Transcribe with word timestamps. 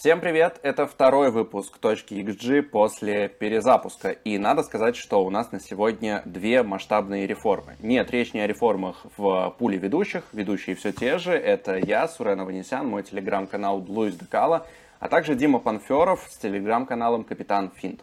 Всем 0.00 0.22
привет! 0.22 0.60
Это 0.62 0.86
второй 0.86 1.30
выпуск 1.30 1.76
точки 1.76 2.14
XG 2.14 2.62
после 2.62 3.28
перезапуска. 3.28 4.08
И 4.08 4.38
надо 4.38 4.62
сказать, 4.62 4.96
что 4.96 5.22
у 5.22 5.28
нас 5.28 5.52
на 5.52 5.60
сегодня 5.60 6.22
две 6.24 6.62
масштабные 6.62 7.26
реформы. 7.26 7.76
Нет, 7.80 8.10
речь 8.10 8.32
не 8.32 8.40
о 8.40 8.46
реформах 8.46 9.04
в 9.18 9.54
пуле 9.58 9.76
ведущих. 9.76 10.24
Ведущие 10.32 10.74
все 10.74 10.92
те 10.92 11.18
же. 11.18 11.32
Это 11.32 11.76
я, 11.76 12.08
Сурен 12.08 12.40
Аванесян, 12.40 12.88
мой 12.88 13.02
телеграм-канал 13.02 13.84
Луис 13.86 14.14
Декала, 14.14 14.66
а 15.00 15.10
также 15.10 15.34
Дима 15.34 15.58
Панферов 15.58 16.26
с 16.30 16.38
телеграм-каналом 16.38 17.22
Капитан 17.22 17.70
Финт. 17.76 18.00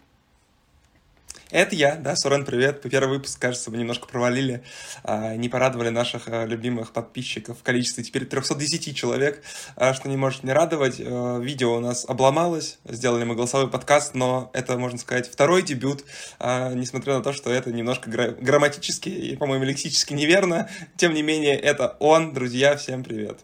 Это 1.50 1.76
я, 1.76 1.96
да, 1.96 2.16
Сурен, 2.16 2.44
привет. 2.44 2.82
Первый 2.82 3.18
выпуск, 3.18 3.40
кажется, 3.40 3.72
мы 3.72 3.78
немножко 3.78 4.08
провалили, 4.08 4.64
а, 5.04 5.36
не 5.36 5.48
порадовали 5.48 5.90
наших 5.90 6.28
а, 6.28 6.46
любимых 6.46 6.92
подписчиков 6.92 7.60
в 7.60 7.64
количестве 7.64 8.04
теперь 8.04 8.26
310 8.26 8.96
человек, 8.96 9.42
а, 9.76 9.94
что 9.94 10.10
не 10.10 10.18
может 10.18 10.44
не 10.44 10.52
радовать. 10.52 11.00
Видео 11.00 11.76
у 11.76 11.80
нас 11.80 12.06
обломалось, 12.08 12.80
сделали 12.86 13.24
мы 13.24 13.36
голосовой 13.36 13.70
подкаст, 13.70 14.14
но 14.14 14.50
это, 14.54 14.78
можно 14.78 14.98
сказать, 14.98 15.30
второй 15.30 15.62
дебют, 15.62 16.04
несмотря 16.40 17.16
на 17.18 17.24
то, 17.24 17.32
что 17.34 17.50
это 17.50 17.72
немножко 17.72 18.10
грамматически 18.10 19.10
и, 19.10 19.36
по-моему, 19.36 19.64
лексически 19.64 20.14
неверно. 20.14 20.70
Тем 20.98 21.14
не 21.14 21.22
менее, 21.22 21.56
это 21.58 21.96
он. 22.00 22.34
Друзья, 22.34 22.76
всем 22.76 23.04
привет. 23.04 23.40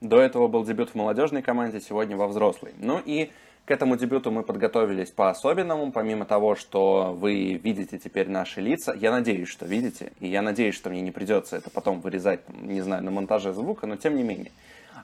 До 0.00 0.20
этого 0.20 0.48
был 0.48 0.64
дебют 0.64 0.90
в 0.90 0.94
молодежной 0.94 1.42
команде, 1.42 1.80
сегодня 1.80 2.16
во 2.16 2.28
взрослой. 2.28 2.72
Ну 2.78 3.00
и 3.04 3.30
к 3.64 3.70
этому 3.70 3.96
дебюту 3.96 4.30
мы 4.30 4.42
подготовились 4.42 5.10
по-особенному, 5.10 5.90
помимо 5.90 6.26
того, 6.26 6.54
что 6.54 7.14
вы 7.18 7.54
видите 7.54 7.98
теперь 7.98 8.28
наши 8.28 8.60
лица. 8.60 8.92
Я 8.94 9.10
надеюсь, 9.10 9.48
что 9.48 9.64
видите, 9.64 10.12
и 10.20 10.28
я 10.28 10.42
надеюсь, 10.42 10.74
что 10.74 10.90
мне 10.90 11.00
не 11.00 11.10
придется 11.10 11.56
это 11.56 11.70
потом 11.70 12.00
вырезать, 12.00 12.40
не 12.48 12.82
знаю, 12.82 13.02
на 13.02 13.10
монтаже 13.10 13.52
звука, 13.54 13.86
но 13.86 13.96
тем 13.96 14.16
не 14.16 14.22
менее. 14.22 14.52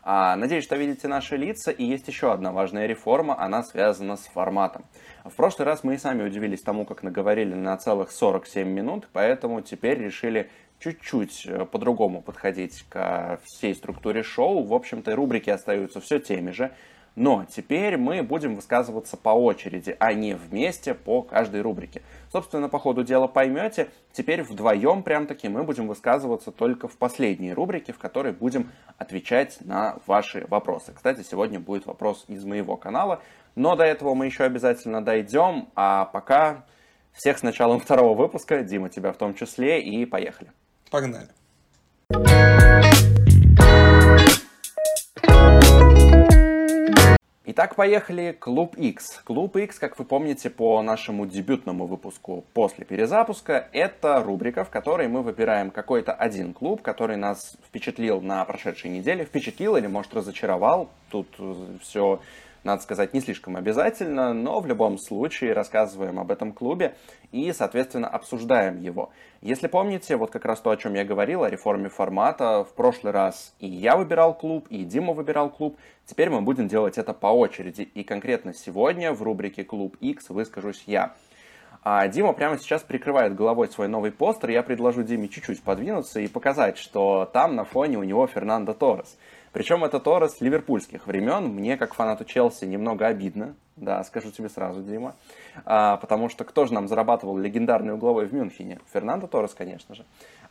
А, 0.03 0.37
надеюсь, 0.37 0.65
что 0.65 0.77
видите 0.77 1.09
наши 1.09 1.37
лица, 1.37 1.71
и 1.71 1.85
есть 1.85 2.09
еще 2.09 2.33
одна 2.33 2.53
важная 2.53 2.87
реформа, 2.87 3.39
она 3.39 3.63
связана 3.63 4.17
с 4.17 4.27
форматом. 4.27 4.85
В 5.25 5.35
прошлый 5.35 5.67
раз 5.67 5.85
мы 5.85 5.95
и 5.95 5.99
сами 5.99 6.23
удивились 6.23 6.63
тому, 6.63 6.85
как 6.85 7.03
наговорили 7.03 7.55
на 7.55 7.77
целых 7.77 8.11
47 8.11 8.69
минут, 8.69 9.09
поэтому 9.13 9.61
теперь 9.63 9.99
решили 9.99 10.51
чуть-чуть 10.79 11.47
э, 11.47 11.67
по-другому 11.67 12.23
подходить 12.23 12.85
к 12.89 13.41
всей 13.45 13.75
структуре 13.75 14.23
шоу. 14.23 14.65
В 14.65 14.73
общем-то, 14.73 15.15
рубрики 15.15 15.51
остаются 15.51 16.01
все 16.01 16.19
теми 16.19 16.51
же, 16.51 16.73
но 17.21 17.45
теперь 17.45 17.99
мы 17.99 18.23
будем 18.23 18.57
высказываться 18.57 19.19
по 19.19 19.29
очереди, 19.29 19.95
а 20.01 20.15
не 20.15 20.33
вместе 20.33 20.95
по 20.95 21.21
каждой 21.21 21.61
рубрике. 21.61 22.01
Собственно, 22.33 22.71
по 22.71 22.79
ходу 22.79 23.05
дела 23.05 23.27
поймете, 23.27 23.91
теперь 24.15 24.43
вдвоем 24.43 25.03
прям 25.03 25.27
таки 25.27 25.51
мы 25.51 25.63
будем 25.63 25.87
высказываться 25.87 26.51
только 26.51 26.89
в 26.89 26.97
последней 26.97 27.53
рубрике, 27.53 27.93
в 27.93 27.99
которой 27.99 28.33
будем 28.33 28.71
отвечать 28.97 29.59
на 29.61 29.99
ваши 30.07 30.47
вопросы. 30.49 30.95
Кстати, 30.95 31.23
сегодня 31.23 31.61
будет 31.61 31.85
вопрос 31.85 32.25
из 32.27 32.43
моего 32.47 32.79
канала, 32.79 33.21
но 33.55 33.77
до 33.77 33.85
этого 33.85 34.15
мы 34.15 34.25
еще 34.25 34.45
обязательно 34.45 35.05
дойдем, 35.05 35.69
а 35.75 36.07
пока 36.07 36.65
всех 37.13 37.37
с 37.37 37.43
началом 37.43 37.81
второго 37.85 38.17
выпуска, 38.17 38.63
Дима, 38.63 38.89
тебя 38.89 39.13
в 39.13 39.19
том 39.19 39.35
числе, 39.35 39.83
и 39.83 40.07
поехали. 40.07 40.53
Погнали. 40.91 41.29
Итак, 47.53 47.75
поехали. 47.75 48.31
Клуб 48.39 48.77
X. 48.77 49.23
Клуб 49.25 49.57
X, 49.57 49.81
как 49.81 49.99
вы 49.99 50.05
помните 50.05 50.51
по 50.51 50.81
нашему 50.83 51.27
дебютному 51.27 51.87
выпуску 51.87 52.45
после 52.55 52.85
перезапуска, 52.85 53.67
это 53.73 54.23
рубрика, 54.23 54.63
в 54.63 54.71
которой 54.71 55.09
мы 55.09 55.23
выбираем 55.23 55.73
какой-то 55.73 56.13
один 56.13 56.55
клуб, 56.55 56.81
который 56.81 57.17
нас 57.17 57.57
впечатлил 57.67 58.21
на 58.21 58.45
прошедшей 58.45 58.93
неделе. 58.93 59.25
Впечатлил 59.25 59.75
или, 59.75 59.89
может, 59.89 60.15
разочаровал. 60.15 60.91
Тут 61.11 61.27
все 61.83 62.21
надо 62.65 62.83
сказать, 62.83 63.15
не 63.15 63.21
слишком 63.21 63.57
обязательно, 63.57 64.33
но 64.35 64.61
в 64.61 64.67
любом 64.67 64.99
случае 64.99 65.53
рассказываем 65.53 66.19
об 66.19 66.31
этом 66.31 66.53
клубе 66.53 66.95
и, 67.33 67.53
соответственно, 67.53 68.09
обсуждаем 68.09 68.81
его. 68.81 69.11
Если 69.41 69.67
помните, 69.67 70.17
вот 70.17 70.31
как 70.31 70.45
раз 70.45 70.61
то, 70.61 70.71
о 70.71 70.77
чем 70.77 70.95
я 70.95 71.05
говорил, 71.05 71.45
о 71.45 71.51
реформе 71.51 71.89
формата, 71.89 72.65
в 72.65 72.75
прошлый 72.75 73.13
раз 73.13 73.55
и 73.59 73.67
я 73.67 73.97
выбирал 73.97 74.35
клуб, 74.35 74.67
и 74.69 74.85
Дима 74.85 75.13
выбирал 75.15 75.51
клуб, 75.51 75.79
теперь 76.05 76.31
мы 76.31 76.43
будем 76.43 76.69
делать 76.69 76.99
это 76.99 77.15
по 77.15 77.29
очереди. 77.29 77.83
И 77.83 78.05
конкретно 78.05 78.53
сегодня 78.53 79.13
в 79.13 79.23
рубрике 79.23 79.65
«Клуб 79.65 79.97
X» 80.01 80.29
выскажусь 80.29 80.85
я. 80.87 81.15
А 81.83 82.07
Дима 82.09 82.35
прямо 82.35 82.59
сейчас 82.59 82.83
прикрывает 82.83 83.35
головой 83.35 83.69
свой 83.69 83.89
новый 83.89 84.13
постер. 84.13 84.51
Я 84.51 84.63
предложу 84.63 85.03
Диме 85.03 85.29
чуть-чуть 85.29 85.63
подвинуться 85.63 86.21
и 86.21 86.29
показать, 86.29 86.77
что 86.77 87.25
там 87.33 87.57
на 87.57 87.65
фоне 87.65 87.97
у 87.97 88.03
него 88.03 88.27
Фернандо 88.27 88.75
Торрес. 88.75 89.17
Причем 89.53 89.85
это 89.85 89.99
Торрес 89.99 90.41
ливерпульских 90.41 91.07
времен. 91.07 91.47
Мне, 91.49 91.77
как 91.77 91.95
фанату 91.95 92.25
Челси, 92.25 92.67
немного 92.67 93.07
обидно. 93.07 93.55
Да, 93.77 94.05
скажу 94.05 94.31
тебе 94.31 94.49
сразу, 94.49 94.83
Дима. 94.83 95.17
А, 95.65 95.97
потому 95.97 96.29
что 96.29 96.45
кто 96.45 96.67
же 96.67 96.75
нам 96.75 96.87
зарабатывал 96.87 97.37
легендарный 97.37 97.95
угловой 97.95 98.27
в 98.27 98.33
Мюнхене? 98.33 98.79
Фернандо 98.93 99.27
Торрес, 99.27 99.55
конечно 99.55 99.95
же. 99.95 100.05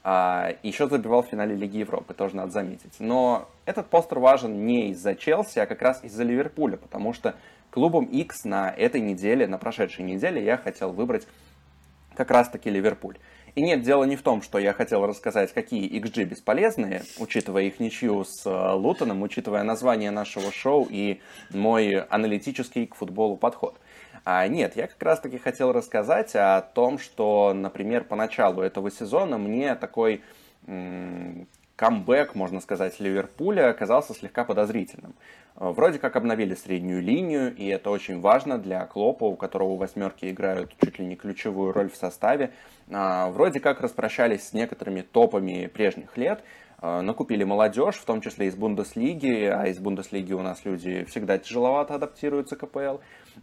А, 0.03 0.53
еще 0.63 0.88
забивал 0.89 1.23
в 1.23 1.27
финале 1.27 1.55
Лиги 1.55 1.77
Европы, 1.77 2.13
тоже 2.13 2.35
надо 2.35 2.51
заметить. 2.51 2.95
Но 2.99 3.47
этот 3.65 3.88
постер 3.88 4.19
важен 4.19 4.65
не 4.65 4.89
из-за 4.89 5.15
Челси, 5.15 5.59
а 5.59 5.65
как 5.65 5.81
раз 5.81 6.03
из-за 6.03 6.23
Ливерпуля, 6.23 6.77
потому 6.77 7.13
что 7.13 7.35
клубом 7.71 8.05
X 8.05 8.45
на 8.45 8.69
этой 8.69 8.99
неделе, 8.99 9.47
на 9.47 9.57
прошедшей 9.57 10.03
неделе 10.03 10.43
я 10.43 10.57
хотел 10.57 10.91
выбрать 10.91 11.27
как 12.15 12.31
раз-таки 12.31 12.69
Ливерпуль. 12.69 13.15
И 13.59 13.61
нет, 13.61 13.81
дело 13.81 14.05
не 14.05 14.15
в 14.15 14.21
том, 14.21 14.41
что 14.41 14.57
я 14.57 14.71
хотел 14.71 15.05
рассказать, 15.05 15.53
какие 15.53 15.85
XG 16.01 16.23
бесполезные, 16.23 17.03
учитывая 17.17 17.63
их 17.63 17.81
ничью 17.81 18.23
с 18.23 18.45
э, 18.45 18.71
Лутоном, 18.71 19.21
учитывая 19.21 19.63
название 19.63 20.11
нашего 20.11 20.49
шоу 20.49 20.87
и 20.89 21.19
мой 21.49 21.99
аналитический 21.99 22.87
к 22.87 22.95
футболу 22.95 23.35
подход. 23.35 23.77
А 24.23 24.47
нет, 24.47 24.77
я 24.77 24.87
как 24.87 25.03
раз-таки 25.03 25.37
хотел 25.39 25.73
рассказать 25.73 26.37
о 26.37 26.61
том, 26.61 26.99
что, 26.99 27.51
например, 27.53 28.05
по 28.05 28.15
началу 28.15 28.61
этого 28.61 28.89
сезона 28.89 29.37
мне 29.37 29.75
такой 29.75 30.21
камбэк, 31.79 32.35
можно 32.35 32.59
сказать, 32.59 33.00
Ливерпуля 33.00 33.69
оказался 33.69 34.13
слегка 34.13 34.44
подозрительным. 34.44 35.16
Э, 35.56 35.69
вроде 35.69 35.97
как 35.97 36.17
обновили 36.17 36.53
среднюю 36.53 37.01
линию, 37.01 37.56
и 37.56 37.67
это 37.67 37.90
очень 37.90 38.19
важно 38.19 38.57
для 38.57 38.85
Клопа, 38.85 39.23
у 39.23 39.38
которого 39.38 39.78
восьмерки 39.78 40.29
играют 40.29 40.75
чуть 40.84 41.00
ли 41.00 41.06
не 41.06 41.16
ключевую 41.16 41.72
роль 41.72 41.89
в 41.89 41.95
составе. 41.95 42.51
А, 42.91 43.29
вроде 43.29 43.62
как 43.62 43.79
распрощались 43.79 44.50
с 44.50 44.53
некоторыми 44.53 45.03
топами 45.03 45.68
прежних 45.68 46.18
лет, 46.18 46.44
э, 46.81 47.00
накупили 47.00 47.45
молодежь, 47.45 47.95
в 47.95 48.03
том 48.03 48.19
числе 48.19 48.47
из 48.47 48.56
Бундеслиги, 48.56 49.45
а 49.45 49.68
из 49.68 49.79
Бундеслиги 49.79 50.34
у 50.34 50.41
нас 50.41 50.66
люди 50.66 51.06
всегда 51.06 51.38
тяжеловато 51.38 51.95
адаптируются 51.95 52.57
к 52.57 52.68
КПЛ. 52.68 52.97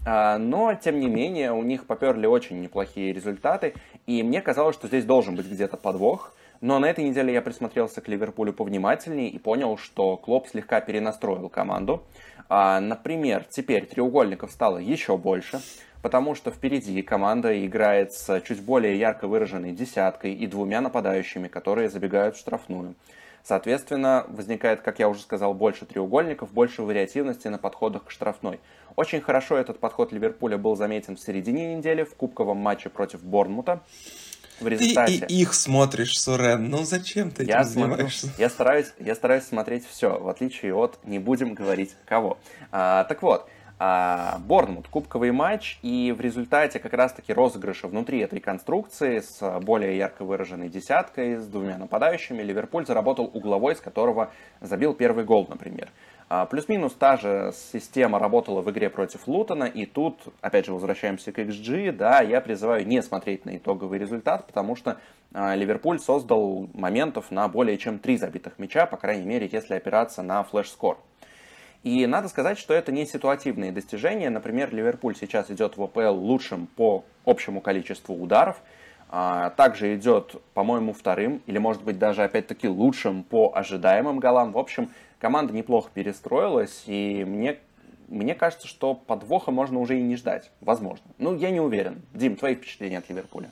А, 0.04 0.36
но, 0.36 0.74
тем 0.74 1.00
не 1.00 1.08
менее, 1.08 1.52
у 1.52 1.62
них 1.62 1.86
поперли 1.86 2.26
очень 2.26 2.60
неплохие 2.60 3.14
результаты, 3.14 3.72
и 4.06 4.22
мне 4.22 4.42
казалось, 4.42 4.76
что 4.76 4.88
здесь 4.88 5.06
должен 5.06 5.36
быть 5.36 5.50
где-то 5.50 5.78
подвох– 5.78 6.34
но 6.60 6.78
на 6.78 6.86
этой 6.86 7.04
неделе 7.04 7.32
я 7.32 7.42
присмотрелся 7.42 8.00
к 8.00 8.08
Ливерпулю 8.08 8.52
повнимательнее 8.52 9.28
и 9.28 9.38
понял, 9.38 9.76
что 9.76 10.16
Клоп 10.16 10.48
слегка 10.48 10.80
перенастроил 10.80 11.48
команду. 11.48 12.02
А, 12.48 12.80
например, 12.80 13.44
теперь 13.48 13.86
треугольников 13.86 14.52
стало 14.52 14.78
еще 14.78 15.16
больше, 15.16 15.60
потому 16.02 16.34
что 16.34 16.50
впереди 16.50 17.02
команда 17.02 17.66
играет 17.66 18.12
с 18.12 18.40
чуть 18.42 18.62
более 18.62 18.98
ярко 18.98 19.26
выраженной 19.26 19.72
десяткой 19.72 20.34
и 20.34 20.46
двумя 20.46 20.80
нападающими, 20.80 21.48
которые 21.48 21.88
забегают 21.88 22.36
в 22.36 22.38
штрафную. 22.38 22.94
Соответственно, 23.42 24.26
возникает, 24.28 24.80
как 24.80 24.98
я 24.98 25.08
уже 25.08 25.20
сказал, 25.20 25.54
больше 25.54 25.86
треугольников, 25.86 26.52
больше 26.52 26.82
вариативности 26.82 27.46
на 27.46 27.58
подходах 27.58 28.06
к 28.06 28.10
штрафной. 28.10 28.58
Очень 28.96 29.20
хорошо 29.20 29.56
этот 29.56 29.78
подход 29.78 30.10
Ливерпуля 30.12 30.58
был 30.58 30.74
заметен 30.74 31.14
в 31.14 31.20
середине 31.20 31.76
недели 31.76 32.02
в 32.02 32.16
кубковом 32.16 32.56
матче 32.56 32.88
против 32.88 33.22
Борнмута 33.22 33.82
в 34.60 34.68
результате. 34.68 35.26
Ты 35.26 35.34
и 35.34 35.42
их 35.42 35.54
смотришь, 35.54 36.18
Сурен. 36.18 36.68
Ну 36.68 36.84
зачем 36.84 37.30
ты 37.30 37.44
этим 37.44 37.52
я 37.52 37.64
занимаешься? 37.64 38.26
Смотрю, 38.26 38.42
я, 38.42 38.50
стараюсь, 38.50 38.92
я 38.98 39.14
стараюсь 39.14 39.44
смотреть 39.44 39.86
все, 39.88 40.18
в 40.18 40.28
отличие 40.28 40.74
от 40.74 40.98
не 41.04 41.18
будем 41.18 41.54
говорить 41.54 41.94
кого. 42.06 42.38
А, 42.72 43.04
так 43.04 43.22
вот, 43.22 43.48
а, 43.78 44.38
Борнмут, 44.38 44.88
кубковый 44.88 45.32
матч, 45.32 45.78
и 45.82 46.14
в 46.16 46.20
результате 46.20 46.78
как 46.78 46.94
раз-таки 46.94 47.32
розыгрыша 47.32 47.88
внутри 47.88 48.20
этой 48.20 48.40
конструкции 48.40 49.20
с 49.20 49.60
более 49.60 49.96
ярко 49.98 50.24
выраженной 50.24 50.70
десяткой, 50.70 51.36
с 51.36 51.46
двумя 51.46 51.76
нападающими, 51.76 52.42
Ливерпуль 52.42 52.86
заработал 52.86 53.30
угловой, 53.32 53.76
с 53.76 53.80
которого 53.80 54.30
забил 54.62 54.94
первый 54.94 55.24
гол, 55.24 55.46
например. 55.48 55.90
А, 56.28 56.44
плюс-минус 56.46 56.92
та 56.94 57.16
же 57.16 57.52
система 57.72 58.18
работала 58.18 58.60
в 58.60 58.70
игре 58.70 58.90
против 58.90 59.28
Лутона, 59.28 59.64
и 59.64 59.86
тут, 59.86 60.18
опять 60.40 60.66
же, 60.66 60.72
возвращаемся 60.72 61.30
к 61.30 61.38
XG, 61.38 61.92
да, 61.92 62.20
я 62.20 62.40
призываю 62.40 62.84
не 62.84 63.00
смотреть 63.00 63.44
на 63.44 63.56
итоговый 63.56 64.00
результат, 64.00 64.44
потому 64.46 64.74
что 64.74 64.98
а, 65.32 65.54
Ливерпуль 65.54 66.00
создал 66.00 66.68
моментов 66.74 67.30
на 67.30 67.46
более 67.46 67.78
чем 67.78 68.00
три 68.00 68.16
забитых 68.16 68.58
мяча, 68.58 68.86
по 68.86 68.96
крайней 68.96 69.24
мере, 69.24 69.48
если 69.50 69.74
опираться 69.74 70.22
на 70.22 70.42
флеш-скор. 70.42 70.98
И 71.84 72.04
надо 72.06 72.26
сказать, 72.26 72.58
что 72.58 72.74
это 72.74 72.90
не 72.90 73.06
ситуативные 73.06 73.70
достижения. 73.70 74.28
Например, 74.28 74.74
Ливерпуль 74.74 75.14
сейчас 75.14 75.52
идет 75.52 75.76
в 75.76 75.82
ОПЛ 75.82 76.08
лучшим 76.08 76.66
по 76.66 77.04
общему 77.24 77.60
количеству 77.60 78.16
ударов, 78.16 78.56
а, 79.08 79.50
также 79.50 79.94
идет, 79.94 80.34
по-моему, 80.54 80.92
вторым, 80.92 81.40
или, 81.46 81.58
может 81.58 81.84
быть, 81.84 82.00
даже, 82.00 82.24
опять-таки, 82.24 82.66
лучшим 82.66 83.22
по 83.22 83.52
ожидаемым 83.54 84.18
голам. 84.18 84.50
В 84.50 84.58
общем, 84.58 84.90
команда 85.18 85.52
неплохо 85.52 85.90
перестроилась, 85.92 86.84
и 86.86 87.24
мне 87.26 87.58
мне 88.08 88.34
кажется, 88.34 88.68
что 88.68 88.94
подвоха 88.94 89.50
можно 89.50 89.80
уже 89.80 89.98
и 89.98 90.02
не 90.02 90.16
ждать. 90.16 90.50
Возможно. 90.60 91.04
Ну, 91.18 91.36
я 91.36 91.50
не 91.50 91.60
уверен. 91.60 92.02
Дим, 92.14 92.36
твои 92.36 92.54
впечатления 92.54 92.98
от 92.98 93.08
Ливерпуля? 93.08 93.50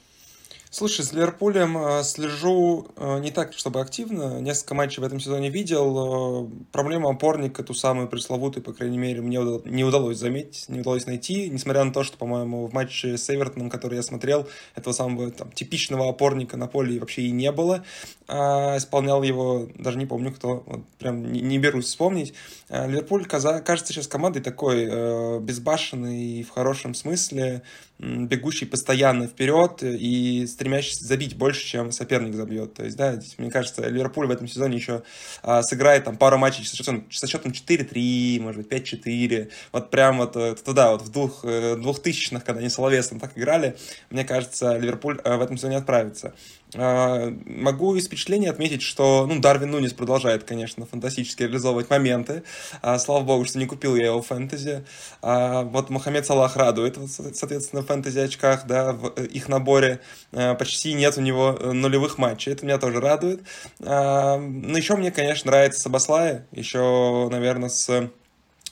Слушай, 0.76 1.04
с 1.04 1.12
Ливерпулем 1.12 1.78
э, 1.78 2.02
слежу 2.02 2.88
э, 2.96 3.20
не 3.20 3.30
так, 3.30 3.52
чтобы 3.52 3.80
активно. 3.80 4.40
Несколько 4.40 4.74
матчей 4.74 5.00
в 5.00 5.04
этом 5.04 5.20
сезоне 5.20 5.48
видел. 5.48 6.48
Э, 6.48 6.50
проблему 6.72 7.08
опорника, 7.08 7.62
ту 7.62 7.74
самую 7.74 8.08
пресловутую, 8.08 8.64
по 8.64 8.72
крайней 8.72 8.98
мере, 8.98 9.20
мне 9.20 9.38
не 9.66 9.84
удалось 9.84 10.18
заметить, 10.18 10.68
не 10.68 10.80
удалось 10.80 11.06
найти. 11.06 11.48
Несмотря 11.48 11.84
на 11.84 11.92
то, 11.92 12.02
что, 12.02 12.18
по-моему, 12.18 12.66
в 12.66 12.72
матче 12.72 13.16
с 13.16 13.30
Эвертоном, 13.30 13.70
который 13.70 13.94
я 13.94 14.02
смотрел, 14.02 14.48
этого 14.74 14.92
самого 14.92 15.30
там, 15.30 15.52
типичного 15.52 16.08
опорника 16.08 16.56
на 16.56 16.66
поле 16.66 16.98
вообще 16.98 17.22
и 17.22 17.30
не 17.30 17.52
было. 17.52 17.84
А, 18.26 18.76
исполнял 18.76 19.22
его, 19.22 19.68
даже 19.76 19.96
не 19.96 20.06
помню 20.06 20.32
кто, 20.32 20.64
вот 20.66 20.80
прям 20.98 21.30
не, 21.30 21.40
не 21.40 21.58
берусь 21.58 21.84
вспомнить. 21.84 22.34
А, 22.68 22.88
Ливерпуль 22.88 23.26
кажется 23.26 23.92
сейчас 23.92 24.08
командой 24.08 24.40
такой 24.40 25.38
безбашенной 25.38 26.42
в 26.42 26.50
хорошем 26.50 26.94
смысле, 26.94 27.62
бегущий 27.98 28.66
постоянно 28.66 29.26
вперед 29.26 29.82
и 29.82 30.46
стремящийся 30.64 31.04
забить 31.04 31.36
больше, 31.36 31.62
чем 31.62 31.92
соперник 31.92 32.34
забьет. 32.34 32.72
То 32.72 32.84
есть, 32.84 32.96
да, 32.96 33.14
здесь, 33.16 33.34
мне 33.36 33.50
кажется, 33.50 33.86
Ливерпуль 33.86 34.26
в 34.26 34.30
этом 34.30 34.48
сезоне 34.48 34.76
еще 34.76 35.02
а, 35.42 35.62
сыграет 35.62 36.04
там 36.04 36.16
пару 36.16 36.38
матчей 36.38 36.64
со 36.64 36.74
счетом, 36.74 37.06
со 37.10 37.26
счетом 37.26 37.52
4-3, 37.52 38.40
может 38.40 38.62
быть, 38.62 38.72
5-4. 38.72 39.50
Вот 39.72 39.90
прям 39.90 40.18
вот 40.18 40.36
э, 40.36 40.54
туда, 40.54 40.92
вот 40.92 41.02
в 41.02 41.10
двух, 41.10 41.44
э, 41.44 41.76
двухтысячных, 41.76 42.44
когда 42.44 42.60
они 42.60 42.70
с 42.70 42.74
Соловесом 42.74 43.20
так 43.20 43.36
играли, 43.36 43.76
мне 44.08 44.24
кажется, 44.24 44.78
Ливерпуль 44.78 45.20
э, 45.22 45.36
в 45.36 45.42
этом 45.42 45.58
сезоне 45.58 45.76
отправится. 45.76 46.32
А, 46.74 47.32
могу 47.46 47.94
из 47.94 48.06
впечатления 48.06 48.50
отметить, 48.50 48.82
что 48.82 49.26
ну, 49.26 49.40
Дарвин 49.40 49.70
Нунис 49.70 49.92
продолжает, 49.92 50.44
конечно, 50.44 50.86
фантастически 50.86 51.42
реализовывать 51.42 51.90
моменты. 51.90 52.42
А, 52.82 52.98
слава 52.98 53.22
богу, 53.22 53.44
что 53.44 53.58
не 53.58 53.66
купил 53.66 53.96
я 53.96 54.06
его 54.06 54.22
в 54.22 54.26
фэнтези. 54.26 54.84
А, 55.22 55.62
вот 55.62 55.90
Мохаммед 55.90 56.26
Салах 56.26 56.56
радует, 56.56 56.98
соответственно, 57.08 57.82
в 57.82 57.86
фэнтези 57.86 58.18
очках, 58.18 58.66
да, 58.66 58.92
в 58.92 59.08
их 59.20 59.48
наборе 59.48 60.00
почти 60.32 60.94
нет 60.94 61.16
у 61.16 61.20
него 61.20 61.52
нулевых 61.52 62.18
матчей. 62.18 62.52
Это 62.52 62.64
меня 62.64 62.78
тоже 62.78 63.00
радует. 63.00 63.42
Но 63.78 64.76
еще 64.76 64.96
мне, 64.96 65.10
конечно, 65.10 65.50
нравится 65.50 65.80
Сабаслая. 65.80 66.46
Еще, 66.52 67.28
наверное, 67.30 67.68
с 67.68 68.10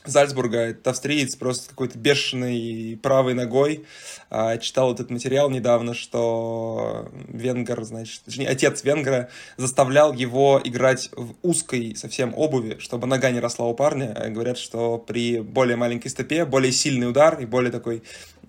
Зальцбурга. 0.04 0.58
Это 0.58 0.90
австриец 0.90 1.37
просто 1.37 1.69
какой-то 1.69 1.99
бешеный 1.99 2.99
правой 3.02 3.34
ногой. 3.34 3.84
А, 4.31 4.56
читал 4.58 4.93
этот 4.93 5.10
материал 5.10 5.50
недавно, 5.50 5.94
что 5.94 7.10
Венгер, 7.28 7.82
значит, 7.84 8.22
точнее, 8.25 8.49
отец 8.49 8.82
Венгера 8.82 9.28
заставлял 9.56 10.12
его 10.12 10.60
играть 10.62 11.10
в 11.16 11.34
узкой 11.43 11.94
совсем 11.96 12.34
обуви, 12.37 12.78
чтобы 12.78 13.06
нога 13.06 13.31
не 13.31 13.40
росла 13.40 13.66
у 13.66 13.75
парня. 13.75 14.14
Говорят, 14.31 14.58
что 14.58 14.99
при 14.99 15.40
более 15.40 15.76
маленькой 15.76 16.08
стопе 16.08 16.44
более 16.44 16.72
сильный 16.72 17.08
удар 17.08 17.38
и 17.40 17.46
более 17.46 17.70
такой, 17.70 18.02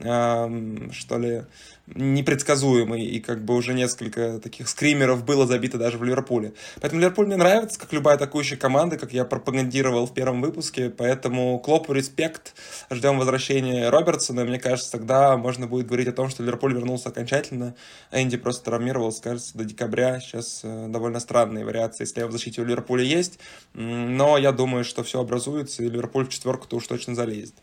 что 0.04 1.18
ли, 1.18 1.44
непредсказуемый, 1.88 3.06
и 3.06 3.20
как 3.20 3.44
бы 3.44 3.56
уже 3.56 3.74
несколько 3.74 4.40
таких 4.40 4.70
скримеров 4.70 5.26
было 5.26 5.46
забито 5.46 5.78
даже 5.78 5.98
в 5.98 6.04
Ливерпуле. 6.04 6.54
Поэтому 6.80 7.02
Ливерпуль 7.02 7.26
мне 7.28 7.36
нравится, 7.36 7.80
как 7.80 7.92
любая 7.92 8.16
атакующая 8.16 8.58
команда, 8.58 8.98
как 8.98 9.12
я 9.12 9.26
пропагандировал 9.26 10.08
в 10.08 10.14
первом 10.14 10.42
выпуске, 10.42 10.90
поэтому 10.90 11.60
Клопу 11.60 11.92
респект, 11.94 12.56
ждем 12.90 13.20
возвращения 13.20 13.90
Робертсона, 13.90 14.46
мне 14.46 14.60
кажется, 14.60 14.92
тогда 14.92 15.36
можно 15.36 15.68
будет 15.68 15.88
говорить 15.88 16.08
о 16.08 16.14
том, 16.14 16.30
что 16.30 16.42
Ливерпуль 16.42 16.74
вернулся 16.74 17.10
окончательно, 17.10 17.76
Энди 18.12 18.38
просто 18.38 18.64
травмировался, 18.66 19.22
кажется, 19.22 19.58
до 19.58 19.66
декабря, 19.66 20.20
сейчас 20.22 20.62
э, 20.64 20.88
довольно 20.88 21.20
странные 21.20 21.66
вариации 21.66 22.06
слева 22.06 22.30
в 22.30 22.32
защите 22.32 22.62
у 22.62 22.66
Ливерпуля 22.66 23.04
есть, 23.04 23.40
но 23.74 24.38
я 24.38 24.54
думаю, 24.54 24.86
что 24.86 25.04
все 25.04 25.20
образуется, 25.20 25.84
и 25.84 25.90
Ливерпуль 25.90 26.26
в 26.26 26.30
четверку-то 26.30 26.78
уж 26.78 26.88
точно 26.88 27.14
залезет. 27.14 27.56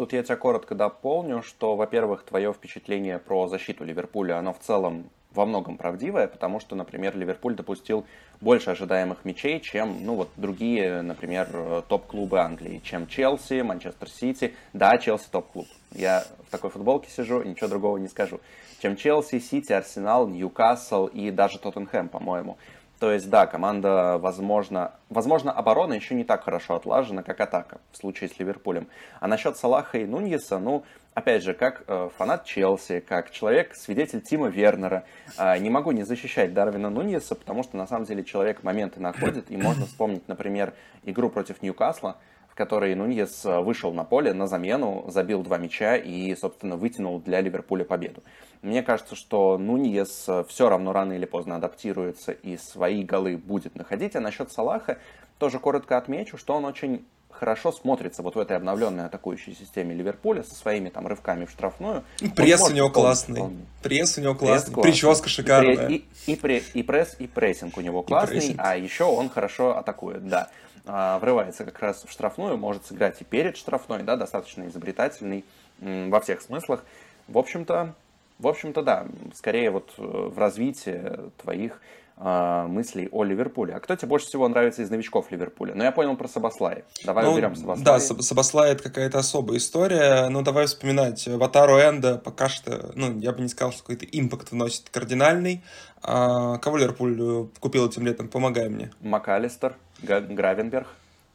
Тут 0.00 0.14
я 0.14 0.22
тебя 0.22 0.36
коротко 0.36 0.74
дополню, 0.74 1.42
что, 1.42 1.76
во-первых, 1.76 2.24
твое 2.24 2.54
впечатление 2.54 3.18
про 3.18 3.48
защиту 3.48 3.84
Ливерпуля, 3.84 4.38
оно 4.38 4.54
в 4.54 4.58
целом 4.58 5.10
во 5.34 5.44
многом 5.44 5.76
правдивое, 5.76 6.26
потому 6.26 6.58
что, 6.58 6.74
например, 6.74 7.14
Ливерпуль 7.18 7.54
допустил 7.54 8.06
больше 8.40 8.70
ожидаемых 8.70 9.26
мячей, 9.26 9.60
чем, 9.60 10.02
ну, 10.02 10.14
вот 10.14 10.30
другие, 10.36 11.02
например, 11.02 11.82
топ-клубы 11.86 12.40
Англии, 12.40 12.80
чем 12.82 13.08
Челси, 13.08 13.60
Манчестер 13.60 14.08
Сити. 14.08 14.54
Да, 14.72 14.96
Челси 14.96 15.26
топ-клуб. 15.30 15.66
Я 15.92 16.24
в 16.48 16.50
такой 16.50 16.70
футболке 16.70 17.10
сижу, 17.10 17.42
ничего 17.42 17.68
другого 17.68 17.98
не 17.98 18.08
скажу. 18.08 18.40
Чем 18.80 18.96
Челси, 18.96 19.38
Сити, 19.38 19.74
Арсенал, 19.74 20.26
Ньюкасл 20.28 21.08
и 21.08 21.30
даже 21.30 21.58
Тоттенхэм, 21.58 22.08
по-моему. 22.08 22.56
То 23.00 23.10
есть, 23.10 23.30
да, 23.30 23.46
команда, 23.46 24.18
возможно, 24.18 24.92
возможно, 25.08 25.50
оборона 25.50 25.94
еще 25.94 26.14
не 26.14 26.22
так 26.22 26.44
хорошо 26.44 26.74
отлажена, 26.74 27.22
как 27.22 27.40
атака 27.40 27.80
в 27.92 27.96
случае 27.96 28.28
с 28.28 28.38
Ливерпулем. 28.38 28.88
А 29.20 29.26
насчет 29.26 29.56
Салаха 29.56 29.96
и 29.96 30.04
Нуньеса, 30.04 30.58
ну, 30.58 30.84
опять 31.14 31.42
же, 31.42 31.54
как 31.54 31.84
э, 31.86 32.10
фанат 32.18 32.44
Челси, 32.44 33.00
как 33.00 33.30
человек, 33.30 33.74
свидетель 33.74 34.20
Тима 34.20 34.48
Вернера, 34.48 35.04
э, 35.38 35.56
не 35.60 35.70
могу 35.70 35.92
не 35.92 36.02
защищать 36.02 36.52
Дарвина 36.52 36.90
Нуньеса, 36.90 37.34
потому 37.34 37.62
что, 37.62 37.78
на 37.78 37.86
самом 37.86 38.04
деле, 38.04 38.22
человек 38.22 38.62
моменты 38.64 39.00
находит, 39.00 39.50
и 39.50 39.56
можно 39.56 39.86
вспомнить, 39.86 40.28
например, 40.28 40.74
игру 41.04 41.30
против 41.30 41.62
Ньюкасла, 41.62 42.18
в 42.60 42.62
которой 42.62 42.94
Нуньес 42.94 43.46
э, 43.46 43.60
вышел 43.60 43.90
на 43.94 44.04
поле 44.04 44.34
на 44.34 44.46
замену, 44.46 45.06
забил 45.08 45.42
два 45.42 45.56
мяча 45.56 45.96
и, 45.96 46.34
собственно, 46.34 46.76
вытянул 46.76 47.18
для 47.18 47.40
Ливерпуля 47.40 47.84
победу. 47.86 48.22
Мне 48.60 48.82
кажется, 48.82 49.16
что 49.16 49.56
Нуньес 49.56 50.26
э, 50.28 50.44
все 50.46 50.68
равно 50.68 50.92
рано 50.92 51.14
или 51.14 51.24
поздно 51.24 51.56
адаптируется 51.56 52.32
и 52.32 52.58
свои 52.58 53.02
голы 53.02 53.38
будет 53.38 53.76
находить. 53.76 54.14
А 54.14 54.20
насчет 54.20 54.52
Салаха 54.52 54.98
тоже 55.38 55.58
коротко 55.58 55.96
отмечу, 55.96 56.36
что 56.36 56.52
он 56.52 56.66
очень 56.66 57.06
хорошо 57.30 57.72
смотрится 57.72 58.22
вот 58.22 58.34
в 58.34 58.38
этой 58.38 58.58
обновленной 58.58 59.06
атакующей 59.06 59.54
системе 59.54 59.94
Ливерпуля 59.94 60.42
со 60.42 60.54
своими 60.54 60.90
там 60.90 61.06
рывками 61.06 61.46
в 61.46 61.50
штрафную. 61.50 62.04
Пресс 62.36 62.68
у 62.68 62.74
него 62.74 62.90
классный. 62.90 63.40
Он... 63.40 63.56
Пресс 63.82 64.18
у 64.18 64.20
него 64.20 64.34
классный. 64.34 64.74
Пресс 64.74 64.84
Прическа 64.84 65.30
шикарная. 65.30 65.88
И, 65.88 66.04
и, 66.26 66.34
и, 66.34 66.62
и 66.74 66.82
пресс, 66.82 67.16
и 67.18 67.26
прессинг 67.26 67.78
у 67.78 67.80
него 67.80 68.02
классный, 68.02 68.54
а 68.58 68.76
еще 68.76 69.04
он 69.04 69.30
хорошо 69.30 69.78
атакует, 69.78 70.28
да. 70.28 70.50
А, 70.86 71.18
врывается 71.18 71.64
как 71.64 71.78
раз 71.80 72.04
в 72.04 72.10
штрафную, 72.10 72.56
может 72.56 72.86
сыграть 72.86 73.20
и 73.20 73.24
перед 73.24 73.56
штрафной, 73.56 74.02
да, 74.02 74.16
достаточно 74.16 74.66
изобретательный 74.66 75.44
во 75.80 76.20
всех 76.20 76.42
смыслах. 76.42 76.84
В 77.28 77.38
общем-то, 77.38 77.94
в 78.40 78.48
общем-то, 78.48 78.82
да, 78.82 79.06
скорее 79.34 79.70
вот 79.70 79.92
э, 79.98 80.02
в 80.02 80.38
развитии 80.38 81.02
твоих 81.36 81.80
э, 82.16 82.66
мыслей 82.66 83.08
о 83.12 83.22
Ливерпуле. 83.22 83.74
А 83.74 83.80
кто 83.80 83.94
тебе 83.96 84.08
больше 84.08 84.26
всего 84.28 84.48
нравится 84.48 84.82
из 84.82 84.90
новичков 84.90 85.30
Ливерпуля? 85.30 85.74
Ну, 85.74 85.84
я 85.84 85.92
понял 85.92 86.16
про 86.16 86.26
Сабаслай. 86.26 86.84
Давай 87.04 87.24
ну, 87.24 87.32
уберем 87.32 87.54
Сабаслай. 87.54 87.84
Да, 87.84 88.00
Сабаслай 88.00 88.72
это 88.72 88.82
какая-то 88.84 89.18
особая 89.18 89.58
история. 89.58 90.28
Ну, 90.30 90.40
давай 90.40 90.66
вспоминать. 90.66 91.28
Ватару 91.28 91.74
Энда 91.78 92.16
пока 92.16 92.48
что, 92.48 92.92
ну, 92.94 93.18
я 93.18 93.32
бы 93.32 93.42
не 93.42 93.48
сказал, 93.48 93.72
что 93.72 93.82
какой-то 93.82 94.06
импакт 94.06 94.52
вносит 94.52 94.88
кардинальный. 94.88 95.62
А 96.02 96.56
кого 96.58 96.78
Ливерпуль 96.78 97.20
э, 97.20 97.46
купил 97.60 97.86
этим 97.86 98.06
летом? 98.06 98.28
Помогай 98.28 98.70
мне. 98.70 98.90
МакАлистер, 99.00 99.76
Гравенберг. 100.02 100.86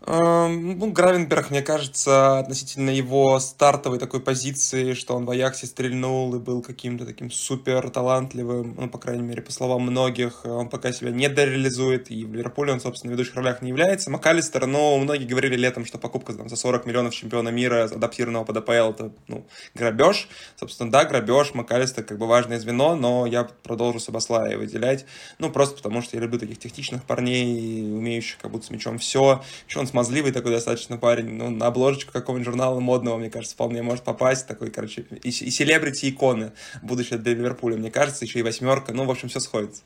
Эм, 0.07 0.77
ну, 0.77 0.91
Гравенберг, 0.91 1.49
мне 1.49 1.63
кажется, 1.63 2.37
относительно 2.37 2.91
его 2.91 3.39
стартовой 3.39 3.97
такой 3.97 4.19
позиции, 4.19 4.93
что 4.93 5.15
он 5.15 5.25
в 5.25 5.31
Аяксе 5.31 5.65
стрельнул 5.65 6.35
и 6.35 6.39
был 6.39 6.61
каким-то 6.61 7.07
таким 7.07 7.31
супер 7.31 7.89
талантливым, 7.89 8.75
ну, 8.77 8.87
по 8.87 8.99
крайней 8.99 9.23
мере, 9.23 9.41
по 9.41 9.51
словам 9.51 9.81
многих, 9.81 10.45
он 10.45 10.69
пока 10.69 10.91
себя 10.91 11.09
не 11.09 11.27
дореализует, 11.27 12.11
и 12.11 12.23
в 12.23 12.35
Ливерпуле 12.35 12.73
он, 12.73 12.81
собственно, 12.81 13.11
в 13.11 13.13
ведущих 13.13 13.35
ролях 13.35 13.63
не 13.63 13.69
является. 13.69 14.11
МакАлистер, 14.11 14.67
ну, 14.67 14.95
многие 14.99 15.25
говорили 15.25 15.55
летом, 15.55 15.85
что 15.85 15.97
покупка 15.97 16.33
там, 16.33 16.49
за 16.49 16.55
40 16.55 16.85
миллионов 16.85 17.15
чемпиона 17.15 17.49
мира, 17.49 17.85
адаптированного 17.85 18.43
под 18.43 18.57
АПЛ, 18.57 18.71
это, 18.91 19.11
ну, 19.27 19.47
грабеж. 19.73 20.29
Собственно, 20.55 20.91
да, 20.91 21.05
грабеж, 21.05 21.55
МакАлистер 21.55 22.03
как 22.03 22.19
бы 22.19 22.27
важное 22.27 22.59
звено, 22.59 22.95
но 22.95 23.25
я 23.25 23.45
продолжу 23.63 23.99
Сабаслая 23.99 24.55
выделять, 24.55 25.05
ну, 25.39 25.49
просто 25.49 25.77
потому 25.77 26.03
что 26.03 26.15
я 26.15 26.21
люблю 26.21 26.37
таких 26.37 26.59
техничных 26.59 27.03
парней, 27.05 27.91
умеющих 27.91 28.37
как 28.37 28.51
будто 28.51 28.67
с 28.67 28.69
мячом 28.69 28.99
все. 28.99 29.41
Еще 29.67 29.79
он 29.79 29.87
смазливый 29.95 30.33
такой 30.33 30.51
достаточно 30.51 30.97
парень, 30.97 31.35
ну, 31.35 31.49
на 31.49 31.67
обложечку 31.67 32.11
какого-нибудь 32.11 32.45
журнала 32.45 32.81
модного, 32.81 33.17
мне 33.17 33.29
кажется, 33.29 33.55
вполне 33.55 33.81
может 33.81 34.03
попасть, 34.03 34.45
такой, 34.45 34.69
короче, 34.69 35.05
и, 35.23 35.29
и 35.29 35.31
селебрити 35.31 36.09
иконы 36.09 36.51
будущее 36.81 37.17
для 37.17 37.33
Ливерпуля, 37.33 37.77
мне 37.77 37.89
кажется, 37.89 38.25
еще 38.25 38.39
и 38.39 38.43
восьмерка, 38.43 38.91
ну, 38.91 39.05
в 39.05 39.11
общем, 39.11 39.29
все 39.29 39.39
сходится 39.39 39.83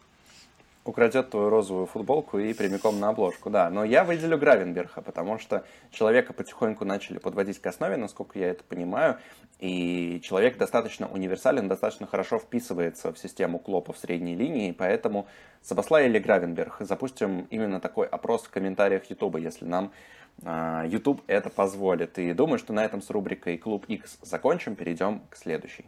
украдет 0.85 1.29
твою 1.29 1.49
розовую 1.49 1.85
футболку 1.85 2.39
и 2.39 2.53
прямиком 2.53 2.99
на 2.99 3.09
обложку, 3.09 3.49
да. 3.49 3.69
Но 3.69 3.83
я 3.83 4.03
выделю 4.03 4.37
Гравенберха, 4.37 5.01
потому 5.01 5.37
что 5.37 5.63
человека 5.91 6.33
потихоньку 6.33 6.85
начали 6.85 7.17
подводить 7.17 7.59
к 7.59 7.67
основе, 7.67 7.97
насколько 7.97 8.39
я 8.39 8.49
это 8.49 8.63
понимаю, 8.63 9.17
и 9.59 10.21
человек 10.23 10.57
достаточно 10.57 11.07
универсален, 11.07 11.67
достаточно 11.67 12.07
хорошо 12.07 12.39
вписывается 12.39 13.13
в 13.13 13.19
систему 13.19 13.59
Клопа 13.59 13.93
в 13.93 13.97
средней 13.97 14.35
линии, 14.35 14.71
поэтому 14.71 15.27
Сабаслай 15.61 16.07
или 16.07 16.19
Гравенберг, 16.19 16.77
запустим 16.79 17.47
именно 17.49 17.79
такой 17.79 18.07
опрос 18.07 18.43
в 18.43 18.49
комментариях 18.49 19.09
Ютуба, 19.09 19.39
если 19.39 19.65
нам 19.65 19.91
а, 20.45 20.85
YouTube 20.85 21.21
это 21.27 21.49
позволит. 21.49 22.17
И 22.17 22.33
думаю, 22.33 22.59
что 22.59 22.73
на 22.73 22.85
этом 22.85 23.01
с 23.01 23.09
рубрикой 23.09 23.57
Клуб 23.57 23.85
X 23.87 24.19
закончим, 24.21 24.75
перейдем 24.75 25.21
к 25.29 25.35
следующей. 25.35 25.85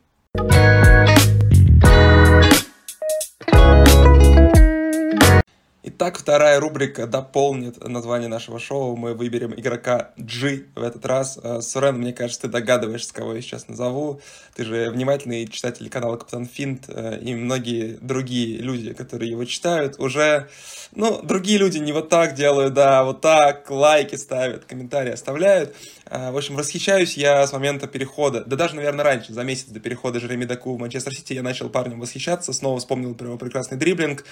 Так 5.89 6.17
вторая 6.17 6.59
рубрика 6.59 7.07
дополнит 7.07 7.83
название 7.83 8.29
нашего 8.29 8.59
шоу. 8.59 8.95
Мы 8.95 9.15
выберем 9.15 9.53
игрока 9.59 10.11
G 10.15 10.65
в 10.75 10.83
этот 10.83 11.05
раз. 11.07 11.39
Э, 11.41 11.61
Сурен, 11.61 11.97
мне 11.97 12.13
кажется, 12.13 12.43
ты 12.43 12.47
догадываешься, 12.49 13.13
кого 13.13 13.33
я 13.33 13.41
сейчас 13.41 13.67
назову. 13.67 14.21
Ты 14.55 14.63
же 14.63 14.91
внимательный 14.91 15.47
читатель 15.47 15.89
канала 15.89 16.17
Капитан 16.17 16.45
Финт 16.45 16.85
э, 16.87 17.19
и 17.19 17.33
многие 17.33 17.97
другие 17.99 18.57
люди, 18.57 18.93
которые 18.93 19.31
его 19.31 19.43
читают, 19.45 19.99
уже, 19.99 20.49
ну, 20.93 21.21
другие 21.23 21.57
люди 21.57 21.79
не 21.79 21.93
вот 21.93 22.09
так 22.09 22.35
делают, 22.35 22.75
да, 22.75 23.03
вот 23.03 23.21
так, 23.21 23.69
лайки 23.71 24.15
ставят, 24.15 24.65
комментарии 24.65 25.11
оставляют. 25.11 25.75
Э, 26.11 26.29
в 26.31 26.37
общем, 26.37 26.55
восхищаюсь 26.55 27.15
я 27.15 27.47
с 27.47 27.53
момента 27.53 27.87
перехода, 27.87 28.43
да 28.45 28.57
даже, 28.57 28.75
наверное, 28.75 29.05
раньше, 29.05 29.31
за 29.31 29.43
месяц 29.43 29.67
до 29.67 29.79
перехода 29.79 30.19
Жереми 30.19 30.43
Даку 30.43 30.75
в 30.75 30.79
Манчестер 30.79 31.15
Сити, 31.15 31.31
я 31.31 31.41
начал 31.41 31.69
парнем 31.69 32.01
восхищаться, 32.01 32.51
снова 32.51 32.79
вспомнил 32.79 33.15
про 33.15 33.27
его 33.27 33.37
прекрасный 33.37 33.77
дриблинг, 33.77 34.25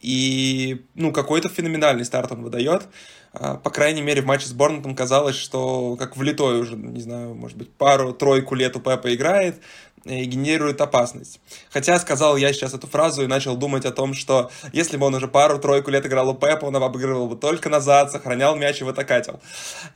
и, 0.00 0.84
ну, 0.94 1.10
какой-то 1.10 1.48
феноменальный 1.48 2.04
старт 2.04 2.30
он 2.30 2.42
выдает. 2.42 2.86
А, 3.32 3.56
по 3.56 3.70
крайней 3.70 4.02
мере, 4.02 4.22
в 4.22 4.26
матче 4.26 4.46
с 4.46 4.52
Борнмутом 4.52 4.94
казалось, 4.94 5.34
что 5.34 5.96
как 5.96 6.16
влитой 6.16 6.60
уже, 6.60 6.76
не 6.76 7.00
знаю, 7.00 7.34
может 7.34 7.56
быть, 7.56 7.72
пару-тройку 7.72 8.54
лет 8.54 8.76
у 8.76 8.80
Пепа 8.80 9.12
играет, 9.12 9.56
и 10.08 10.24
генерирует 10.24 10.80
опасность. 10.80 11.40
Хотя 11.70 11.98
сказал 11.98 12.36
я 12.36 12.52
сейчас 12.52 12.74
эту 12.74 12.86
фразу 12.86 13.22
и 13.22 13.26
начал 13.26 13.56
думать 13.56 13.84
о 13.84 13.90
том, 13.90 14.14
что 14.14 14.50
если 14.72 14.96
бы 14.96 15.06
он 15.06 15.14
уже 15.14 15.28
пару-тройку 15.28 15.90
лет 15.90 16.06
играл 16.06 16.30
у 16.30 16.34
Пепа, 16.34 16.66
он 16.66 16.76
обыгрывал 16.76 17.28
бы 17.28 17.36
только 17.36 17.68
назад, 17.68 18.12
сохранял 18.12 18.56
мяч 18.56 18.80
и 18.80 18.84
в 18.84 18.88
атакатил. 18.88 19.40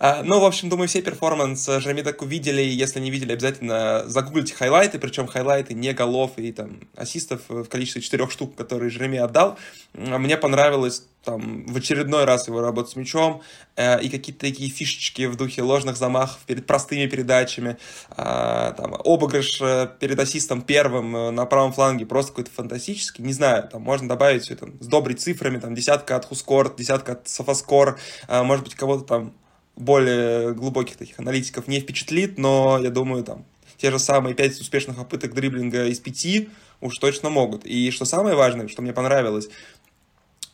Ну, 0.01 0.41
в 0.41 0.45
общем, 0.45 0.69
думаю, 0.69 0.89
все 0.89 1.03
перформанс 1.03 1.67
Жереми 1.67 2.05
Доку 2.05 2.27
видели, 2.27 2.63
если 2.63 3.01
не 3.01 3.11
видели, 3.11 3.33
обязательно 3.33 4.05
загуглите 4.07 4.55
хайлайты, 4.55 4.99
причем 4.99 5.27
хайлайты 5.27 5.75
не 5.75 5.93
голов 5.93 6.33
и 6.37 6.53
там 6.53 6.81
ассистов 6.97 7.43
в 7.49 7.65
количестве 7.65 8.03
четырех 8.03 8.31
штук, 8.31 8.55
которые 8.57 8.91
Жереми 8.91 9.19
отдал. 9.19 9.59
Мне 9.95 10.37
понравилось 10.37 11.05
там, 11.25 11.67
в 11.67 11.77
очередной 11.77 12.25
раз 12.25 12.49
его 12.49 12.61
работу 12.61 12.91
с 12.91 12.97
мячом, 12.97 13.43
э, 13.77 14.01
и 14.03 14.09
какие-то 14.09 14.41
такие 14.41 14.71
фишечки 14.71 15.27
в 15.27 15.37
духе 15.37 15.63
ложных 15.63 15.97
замахов 15.97 16.39
перед 16.47 16.67
простыми 16.67 17.07
передачами, 17.07 17.77
э, 18.11 18.73
там, 18.77 18.95
обыгрыш 19.05 19.61
э, 19.61 19.89
перед 20.01 20.19
ассистом 20.19 20.63
первым 20.63 21.17
э, 21.17 21.31
на 21.31 21.47
правом 21.47 21.73
фланге 21.73 22.07
просто 22.07 22.33
какой-то 22.33 22.51
фантастический, 22.51 23.25
не 23.25 23.33
знаю, 23.33 23.69
там 23.69 23.83
можно 23.83 24.09
добавить 24.09 24.45
все 24.45 24.55
это, 24.55 24.69
сдобрить 24.81 25.21
цифрами, 25.21 25.59
там, 25.59 25.75
десятка 25.75 26.17
от 26.17 26.25
Хускор, 26.25 26.75
десятка 26.77 27.13
от 27.13 27.29
Софоскор, 27.29 27.99
э, 28.29 28.43
может 28.43 28.65
быть, 28.65 28.75
кого-то 28.75 29.05
там 29.05 29.35
более 29.77 30.55
глубоких 30.55 30.97
таких 30.97 31.19
аналитиков 31.19 31.67
не 31.69 31.81
впечатлит, 31.81 32.39
но 32.39 32.79
я 32.83 32.91
думаю, 32.91 33.25
там, 33.25 33.45
те 33.77 33.91
же 33.91 33.99
самые 33.99 34.35
пять 34.35 34.61
успешных 34.61 34.97
попыток 34.97 35.35
дриблинга 35.35 35.87
из 35.87 35.99
пяти 36.01 36.51
уж 36.81 36.99
точно 36.99 37.31
могут. 37.31 37.65
И 37.65 37.91
что 37.91 38.05
самое 38.05 38.37
важное, 38.37 38.69
что 38.69 38.83
мне 38.83 38.93
понравилось, 38.93 39.49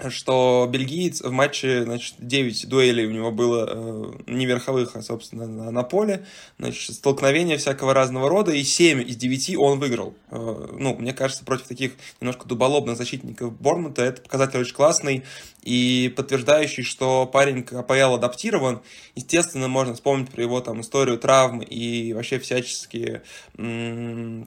что 0.08 0.68
бельгиец 0.70 1.22
в 1.22 1.30
матче, 1.30 1.84
значит, 1.84 2.16
9 2.18 2.68
дуэлей 2.68 3.06
у 3.06 3.10
него 3.10 3.30
было 3.30 3.66
э, 3.68 4.12
не 4.26 4.44
верховых, 4.44 4.94
а, 4.94 5.02
собственно, 5.02 5.46
на, 5.46 5.70
на 5.70 5.82
поле, 5.82 6.26
значит, 6.58 6.94
столкновения 6.94 7.56
всякого 7.56 7.94
разного 7.94 8.28
рода, 8.28 8.52
и 8.52 8.62
7 8.62 9.00
из 9.02 9.16
9 9.16 9.56
он 9.56 9.78
выиграл. 9.78 10.14
Э, 10.30 10.68
ну, 10.78 10.94
мне 10.96 11.14
кажется, 11.14 11.44
против 11.44 11.66
таких 11.66 11.92
немножко 12.20 12.46
дуболобных 12.46 12.96
защитников 12.96 13.58
Бормута 13.58 14.02
это 14.02 14.20
показатель 14.22 14.60
очень 14.60 14.74
классный, 14.74 15.24
и 15.66 16.12
подтверждающий, 16.16 16.84
что 16.84 17.26
парень 17.26 17.64
к 17.64 17.72
адаптирован. 17.72 18.82
Естественно, 19.16 19.66
можно 19.66 19.94
вспомнить 19.94 20.30
про 20.30 20.40
его 20.40 20.60
там 20.60 20.80
историю 20.80 21.18
травм 21.18 21.58
и 21.58 22.12
вообще 22.12 22.38
всячески 22.38 23.22
там, 23.56 24.46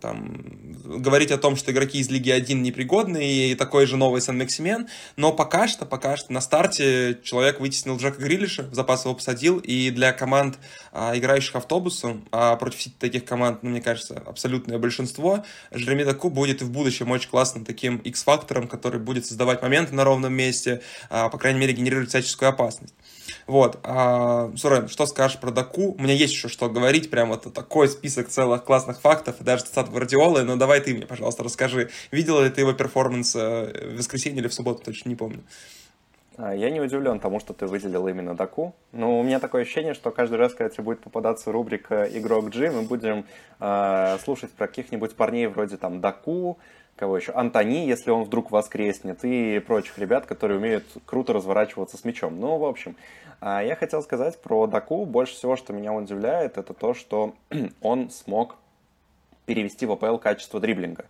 говорить 0.86 1.32
о 1.32 1.38
том, 1.38 1.58
что 1.58 1.74
игроки 1.74 2.00
из 2.00 2.10
Лиги 2.10 2.29
1 2.29 2.63
непригодны, 2.63 3.51
и 3.51 3.56
такой 3.56 3.86
же 3.86 3.98
новый 3.98 4.22
Сан-Максимен, 4.22 4.88
но 5.18 5.34
пока 5.39 5.69
что, 5.69 5.86
пока 5.86 6.17
что 6.17 6.34
на 6.34 6.41
старте 6.41 7.17
человек 7.24 7.62
вытеснил 7.62 7.96
Джека 7.96 8.22
Грилиша, 8.22 8.63
в 8.63 8.74
запас 8.74 9.05
его 9.05 9.15
посадил, 9.15 9.58
и 9.60 9.89
для 9.89 10.12
команд, 10.12 10.58
а, 10.91 11.17
играющих 11.17 11.55
автобусом, 11.55 12.27
а 12.34 12.58
против 12.58 12.91
таких 13.00 13.24
команд, 13.24 13.63
ну, 13.63 13.69
мне 13.69 13.79
кажется, 13.79 14.22
абсолютное 14.25 14.77
большинство, 14.79 15.46
Жереми 15.72 16.03
Даку 16.03 16.29
будет 16.29 16.62
и 16.62 16.65
в 16.65 16.72
будущем 16.72 17.10
очень 17.12 17.29
классным 17.29 17.63
таким 17.63 18.00
X-фактором, 18.00 18.67
который 18.67 19.00
будет 19.00 19.27
создавать 19.27 19.62
моменты 19.62 19.96
на 19.96 20.03
ровном 20.03 20.34
месте, 20.34 20.81
а, 21.10 21.29
по 21.29 21.38
крайней 21.38 21.62
мере, 21.62 21.72
генерирует 21.72 22.10
всяческую 22.10 22.50
опасность. 22.50 22.93
Вот. 23.50 23.79
А, 23.82 24.51
Сурен, 24.56 24.88
что 24.88 25.08
скажешь 25.08 25.39
про 25.39 25.50
Даку? 25.50 25.96
У 25.98 26.01
меня 26.03 26.13
есть 26.13 26.34
еще 26.34 26.50
что 26.50 26.70
говорить, 26.70 27.10
прям 27.10 27.29
вот 27.29 27.51
такой 27.51 27.89
список 27.89 28.27
целых 28.27 28.63
классных 28.63 29.01
фактов, 29.01 29.41
и 29.41 29.44
даже 29.44 29.63
цитат 29.63 29.89
Гвардиолы, 29.89 30.44
но 30.44 30.56
давай 30.56 30.82
ты 30.82 30.94
мне, 30.94 31.08
пожалуйста, 31.08 31.44
расскажи, 31.44 31.89
видела 32.12 32.44
ли 32.44 32.51
ты 32.51 32.62
его 32.62 32.74
перформанс 32.74 33.36
э, 33.36 33.94
в 33.94 33.98
воскресенье 33.98 34.41
или 34.41 34.48
в 34.48 34.53
субботу, 34.53 34.84
точно 34.86 35.10
не 35.10 35.15
помню. 35.15 35.39
А, 36.38 36.53
я 36.53 36.70
не 36.70 36.79
удивлен 36.79 37.20
тому, 37.20 37.39
что 37.39 37.53
ты 37.56 37.65
выделил 37.65 38.08
именно 38.08 38.36
Даку. 38.36 38.75
Но 38.91 39.20
у 39.20 39.24
меня 39.24 39.39
такое 39.39 39.63
ощущение, 39.63 39.96
что 39.96 40.12
каждый 40.12 40.38
раз, 40.38 40.53
когда 40.53 40.70
тебе 40.70 40.84
будет 40.84 41.00
попадаться 41.00 41.51
рубрика 41.51 42.03
«Игрок 42.03 42.51
G», 42.51 42.70
мы 42.70 42.84
будем 42.84 43.25
э, 43.60 44.18
слушать 44.24 44.51
про 44.51 44.68
каких-нибудь 44.68 45.15
парней 45.15 45.48
вроде 45.48 45.77
там 45.77 46.01
Даку, 46.01 46.60
кого 47.00 47.15
еще, 47.15 47.32
Антони, 47.32 47.88
если 47.88 48.12
он 48.12 48.25
вдруг 48.25 48.51
воскреснет, 48.51 49.24
и 49.24 49.60
прочих 49.60 49.98
ребят, 49.98 50.25
которые 50.25 50.58
умеют 50.60 50.84
круто 51.06 51.32
разворачиваться 51.32 51.98
с 51.98 52.03
мячом. 52.03 52.38
Ну, 52.41 52.58
в 52.58 52.65
общем, 52.65 52.98
а, 53.39 53.63
я 53.63 53.77
хотел 53.77 54.03
сказать 54.03 54.41
про 54.41 54.68
Даку. 54.68 55.06
Больше 55.06 55.34
всего, 55.34 55.56
что 55.56 55.72
меня 55.72 55.94
удивляет, 55.94 56.58
это 56.58 56.74
то, 56.74 56.94
что 56.94 57.36
он 57.82 58.10
смог 58.10 58.58
перевести 59.46 59.86
в 59.86 59.94
АПЛ 59.94 60.18
качество 60.18 60.60
дриблинга. 60.60 61.06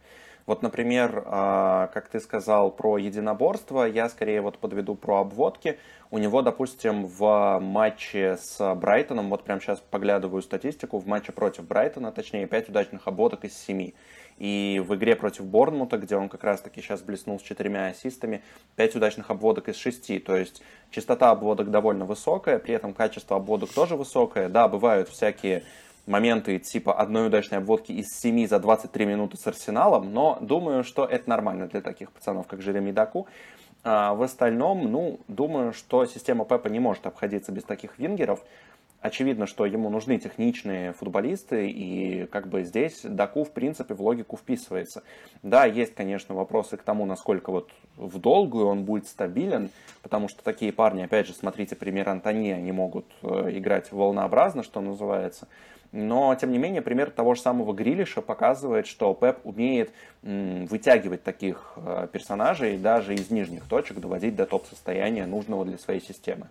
Вот, 0.46 0.62
например, 0.62 1.24
а, 1.25 1.88
как 1.88 2.08
ты 2.08 2.19
сказал 2.19 2.69
про 2.69 3.00
единоборство, 3.00 3.84
я 3.84 4.10
скорее 4.10 4.41
вот 4.41 4.60
подведу 4.60 4.93
про 4.93 5.22
обводки. 5.22 5.79
У 6.12 6.19
него, 6.19 6.43
допустим, 6.43 7.08
в 7.08 7.60
матче 7.60 8.38
с 8.39 8.75
Брайтоном, 8.75 9.29
вот 9.31 9.43
прямо 9.43 9.60
сейчас 9.60 9.79
поглядываю 9.79 10.43
статистику, 10.43 11.00
в 11.00 11.08
матче 11.08 11.31
против 11.31 11.65
Брайтона, 11.65 12.12
точнее, 12.12 12.46
5 12.46 12.69
удачных 12.69 13.08
обводок 13.08 13.43
из 13.46 13.58
7. 13.58 13.91
И 14.39 14.81
в 14.86 14.96
игре 14.96 15.15
против 15.15 15.46
Борнмута, 15.46 15.98
где 15.98 16.15
он 16.15 16.29
как 16.29 16.43
раз-таки 16.43 16.81
сейчас 16.81 17.01
блеснул 17.01 17.39
с 17.39 17.43
четырьмя 17.43 17.88
ассистами, 17.88 18.41
5 18.77 18.96
удачных 18.96 19.29
обводок 19.29 19.67
из 19.69 19.75
6. 19.75 20.24
То 20.24 20.36
есть 20.36 20.62
частота 20.89 21.31
обводок 21.31 21.69
довольно 21.69 22.05
высокая, 22.05 22.58
при 22.58 22.74
этом 22.74 22.93
качество 22.93 23.36
обводок 23.36 23.72
тоже 23.72 23.96
высокое. 23.98 24.48
Да, 24.48 24.67
бывают 24.69 25.10
всякие 25.10 25.63
моменты 26.08 26.58
типа 26.58 26.93
одной 26.93 27.27
удачной 27.27 27.60
обводки 27.60 27.91
из 27.91 28.08
7 28.19 28.48
за 28.48 28.60
23 28.60 29.05
минуты 29.05 29.38
с 29.38 29.46
Арсеналом, 29.46 30.13
но 30.13 30.38
думаю, 30.41 30.84
что 30.84 31.05
это 31.05 31.29
нормально 31.29 31.67
для 31.67 31.81
таких 31.81 32.12
пацанов, 32.12 32.48
как 32.48 32.62
Жереми 32.62 32.91
Даку. 32.91 33.27
А 33.84 34.13
в 34.13 34.24
остальном, 34.24 34.91
ну, 34.91 35.19
думаю, 35.27 35.72
что 35.74 36.05
система 36.05 36.46
Пепа 36.46 36.67
не 36.67 36.79
может 36.79 37.05
обходиться 37.05 37.51
без 37.51 37.63
таких 37.63 37.98
вингеров 37.98 38.43
очевидно, 39.01 39.48
что 39.48 39.65
ему 39.65 39.89
нужны 39.89 40.18
техничные 40.18 40.94
футболисты, 40.94 41.70
и 41.70 42.25
как 42.27 42.48
бы 42.48 42.63
здесь 42.63 43.01
Даку, 43.03 43.44
в 43.44 43.51
принципе, 43.51 43.94
в 43.94 44.01
логику 44.01 44.38
вписывается. 44.38 45.03
Да, 45.44 45.65
есть, 45.65 45.96
конечно, 45.96 46.36
вопросы 46.36 46.77
к 46.77 46.84
тому, 46.84 47.06
насколько 47.06 47.51
вот 47.51 47.72
в 47.96 48.20
долгую 48.20 48.68
он 48.68 48.84
будет 48.84 49.08
стабилен, 49.08 49.70
потому 50.01 50.27
что 50.27 50.44
такие 50.44 50.72
парни, 50.72 51.03
опять 51.03 51.27
же, 51.27 51.34
смотрите 51.34 51.75
пример 51.75 52.10
Антони, 52.10 52.51
они 52.51 52.72
могут 52.72 53.06
э, 53.22 53.58
играть 53.58 53.91
волнообразно, 53.91 54.63
что 54.63 54.82
называется. 54.82 55.48
Но, 55.91 56.36
тем 56.36 56.51
не 56.51 56.60
менее, 56.60 56.84
пример 56.84 57.10
того 57.10 57.34
же 57.34 57.41
самого 57.41 57.74
Грилиша 57.74 58.22
показывает, 58.22 58.86
что 58.86 59.13
Пеп 59.15 59.39
умеет 59.44 59.91
вытягивать 60.22 61.24
таких 61.24 61.74
э, 61.77 62.08
персонажей 62.12 62.77
даже 62.77 63.15
из 63.15 63.32
нижних 63.32 63.63
точек, 63.68 64.00
доводить 64.00 64.36
до 64.36 64.46
топ-состояния 64.46 65.25
нужного 65.25 65.65
для 65.65 65.79
своей 65.79 66.01
системы. 66.01 66.48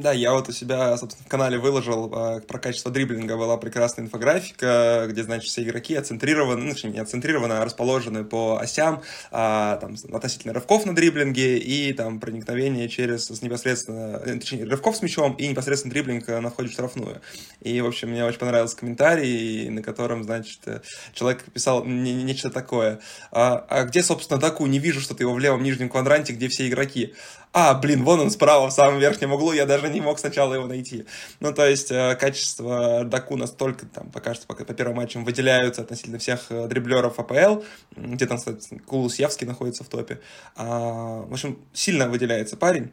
Да, 0.00 0.12
я 0.12 0.32
вот 0.32 0.48
у 0.48 0.52
себя, 0.52 0.96
собственно, 0.96 1.26
в 1.26 1.28
канале 1.28 1.58
выложил 1.58 2.10
э, 2.14 2.40
про 2.40 2.58
качество 2.58 2.90
дриблинга, 2.90 3.36
была 3.36 3.58
прекрасная 3.58 4.06
инфографика, 4.06 5.06
где, 5.10 5.22
значит, 5.22 5.50
все 5.50 5.62
игроки 5.64 5.94
оцентрированы, 5.94 6.64
ну, 6.64 6.72
точнее, 6.72 6.92
не 6.92 6.98
оцентрированы, 6.98 7.52
а 7.52 7.64
расположены 7.64 8.24
по 8.24 8.58
осям, 8.58 9.02
а, 9.30 9.76
там, 9.76 9.96
относительно 10.14 10.54
рывков 10.54 10.86
на 10.86 10.94
дриблинге 10.94 11.58
и, 11.58 11.92
там, 11.92 12.20
проникновение 12.20 12.88
через, 12.88 13.28
непосредственно, 13.42 14.22
э, 14.24 14.38
точнее, 14.38 14.64
рывков 14.64 14.96
с 14.96 15.02
мячом 15.02 15.34
и 15.34 15.46
непосредственно 15.46 15.92
дриблинг 15.92 16.26
на 16.26 16.48
входе 16.48 16.70
в 16.70 16.72
штрафную. 16.72 17.20
И, 17.60 17.78
в 17.82 17.86
общем, 17.86 18.08
мне 18.10 18.24
очень 18.24 18.38
понравился 18.38 18.78
комментарий, 18.78 19.68
на 19.68 19.82
котором, 19.82 20.24
значит, 20.24 20.60
э, 20.64 20.80
человек 21.12 21.42
писал 21.52 21.84
нечто 21.84 22.48
такое. 22.48 23.00
А, 23.30 23.66
а 23.68 23.84
где, 23.84 24.02
собственно, 24.02 24.40
Даку? 24.40 24.64
Не 24.64 24.78
вижу 24.78 25.02
что-то 25.02 25.22
его 25.22 25.34
в 25.34 25.38
левом 25.38 25.62
нижнем 25.62 25.90
квадранте, 25.90 26.32
где 26.32 26.48
все 26.48 26.66
игроки 26.66 27.14
а, 27.54 27.74
блин, 27.74 28.02
вон 28.02 28.20
он 28.20 28.30
справа, 28.30 28.68
в 28.68 28.72
самом 28.72 28.98
верхнем 28.98 29.32
углу, 29.32 29.52
я 29.52 29.66
даже 29.66 29.88
не 29.90 30.00
мог 30.00 30.18
сначала 30.18 30.54
его 30.54 30.66
найти. 30.66 31.04
Ну, 31.40 31.52
то 31.52 31.66
есть, 31.66 31.90
э, 31.90 32.16
качество 32.18 33.04
Даку 33.04 33.36
настолько, 33.36 33.84
там, 33.84 34.10
пока 34.10 34.34
что, 34.34 34.46
пока 34.46 34.64
по 34.64 34.72
первым 34.72 34.96
матчам 34.96 35.24
выделяются 35.24 35.82
относительно 35.82 36.18
всех 36.18 36.46
э, 36.48 36.66
дриблеров 36.66 37.18
АПЛ, 37.18 37.62
где 37.94 38.26
там, 38.26 38.38
кстати, 38.38 38.78
Кулус 38.86 39.18
Явский 39.18 39.44
находится 39.44 39.84
в 39.84 39.88
топе. 39.88 40.20
А, 40.56 41.26
в 41.26 41.32
общем, 41.32 41.58
сильно 41.74 42.08
выделяется 42.08 42.56
парень. 42.56 42.90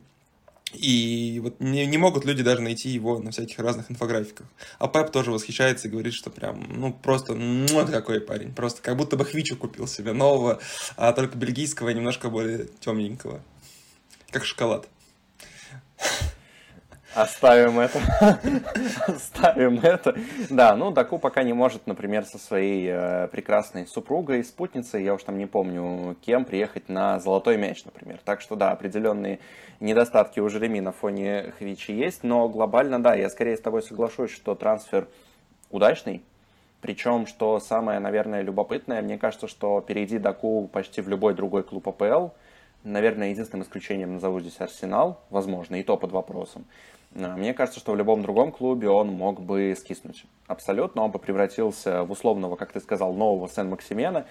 И 0.74 1.39
вот 1.42 1.60
не, 1.60 1.86
не 1.86 1.98
могут 1.98 2.25
люди 2.25 2.44
даже 2.44 2.62
найти 2.62 2.89
его 2.89 3.20
на 3.20 3.32
всяких 3.32 3.58
разных 3.60 3.89
инфографиках. 3.89 4.46
А 4.78 4.88
Пеп 4.88 5.10
тоже 5.12 5.32
восхищается 5.32 5.88
и 5.88 5.92
говорит, 5.92 6.13
что 6.13 6.30
прям, 6.30 6.63
ну, 6.70 6.94
просто, 6.94 7.34
ну, 7.34 7.88
какой 7.88 8.20
парень. 8.20 8.54
Просто 8.54 8.82
как 8.82 8.98
будто 8.98 9.16
бы 9.16 9.25
Хвичу 9.25 9.56
купил 9.56 9.88
себе 9.88 10.12
нового, 10.12 10.60
а 10.96 11.13
только 11.13 11.38
бельгийского, 11.38 11.89
немножко 11.89 12.30
более 12.30 12.68
темненького 12.82 13.42
как 14.31 14.45
шоколад. 14.45 14.88
Оставим 17.15 17.79
это. 17.79 18.00
Оставим 19.07 19.79
это. 19.79 20.15
Да, 20.50 20.75
ну 20.75 20.91
Даку 20.91 21.17
пока 21.17 21.41
не 21.43 21.53
может, 21.53 21.88
например, 21.88 22.24
со 22.25 22.38
своей 22.38 22.88
э, 22.88 23.27
прекрасной 23.29 23.88
супругой, 23.88 24.43
спутницей, 24.43 25.03
я 25.03 25.15
уж 25.15 25.24
там 25.24 25.38
не 25.38 25.48
помню 25.48 26.15
кем, 26.21 26.45
приехать 26.45 26.88
на 26.88 27.19
золотой 27.19 27.57
мяч, 27.57 27.83
например. 27.83 28.19
Так 28.24 28.41
что 28.41 28.55
да, 28.55 28.71
определенные 28.71 29.39
недостатки 29.79 30.39
у 30.39 30.50
Жереми 30.50 30.81
на 30.81 30.91
фоне 30.91 31.51
Хвичи 31.57 31.91
есть, 31.91 32.24
но 32.24 32.48
глобально 32.48 33.01
да, 33.01 33.15
я 33.15 33.29
скорее 33.29 33.57
с 33.57 33.62
тобой 33.62 33.81
соглашусь, 33.81 34.31
что 34.31 34.53
трансфер 34.53 35.07
удачный. 35.71 36.24
Причем, 36.79 37.25
что 37.25 37.59
самое, 37.59 38.00
наверное, 38.00 38.41
любопытное, 38.41 39.01
мне 39.01 39.17
кажется, 39.17 39.48
что 39.48 39.81
перейди 39.81 40.19
Даку 40.19 40.69
почти 40.71 41.01
в 41.01 41.09
любой 41.09 41.33
другой 41.33 41.63
клуб 41.63 41.89
АПЛ, 41.89 42.29
наверное, 42.83 43.29
единственным 43.29 43.63
исключением 43.63 44.13
назову 44.13 44.39
здесь 44.39 44.59
Арсенал, 44.59 45.21
возможно, 45.29 45.75
и 45.75 45.83
то 45.83 45.98
под 45.98 46.12
вопросом. 46.12 46.65
А, 47.15 47.36
мне 47.36 47.53
кажется, 47.53 47.79
что 47.79 47.93
в 47.93 47.95
любом 47.95 48.21
другом 48.21 48.51
клубе 48.51 48.89
он 48.89 49.09
мог 49.09 49.41
бы 49.41 49.75
скиснуть. 49.77 50.25
Абсолютно. 50.48 51.03
Он 51.03 51.12
бы 51.12 51.19
превратился 51.19 52.03
в 52.03 52.12
условного, 52.12 52.55
как 52.55 52.71
ты 52.71 52.79
сказал, 52.79 53.13
нового 53.13 53.50
Сен-Максимена. 53.50 54.25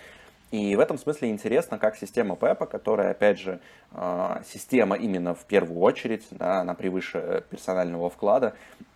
И 0.50 0.76
в 0.76 0.80
этом 0.80 0.96
смысле 0.96 1.28
интересно, 1.28 1.78
как 1.78 1.96
система 1.96 2.34
Пепа, 2.34 2.64
которая, 2.64 3.10
опять 3.10 3.38
же, 3.38 3.60
а, 3.92 4.42
система 4.46 4.96
именно 4.96 5.34
в 5.34 5.44
первую 5.44 5.80
очередь, 5.80 6.26
да, 6.30 6.60
она 6.60 6.74
превыше 6.74 7.44
персонального 7.50 8.08
вклада, 8.08 8.54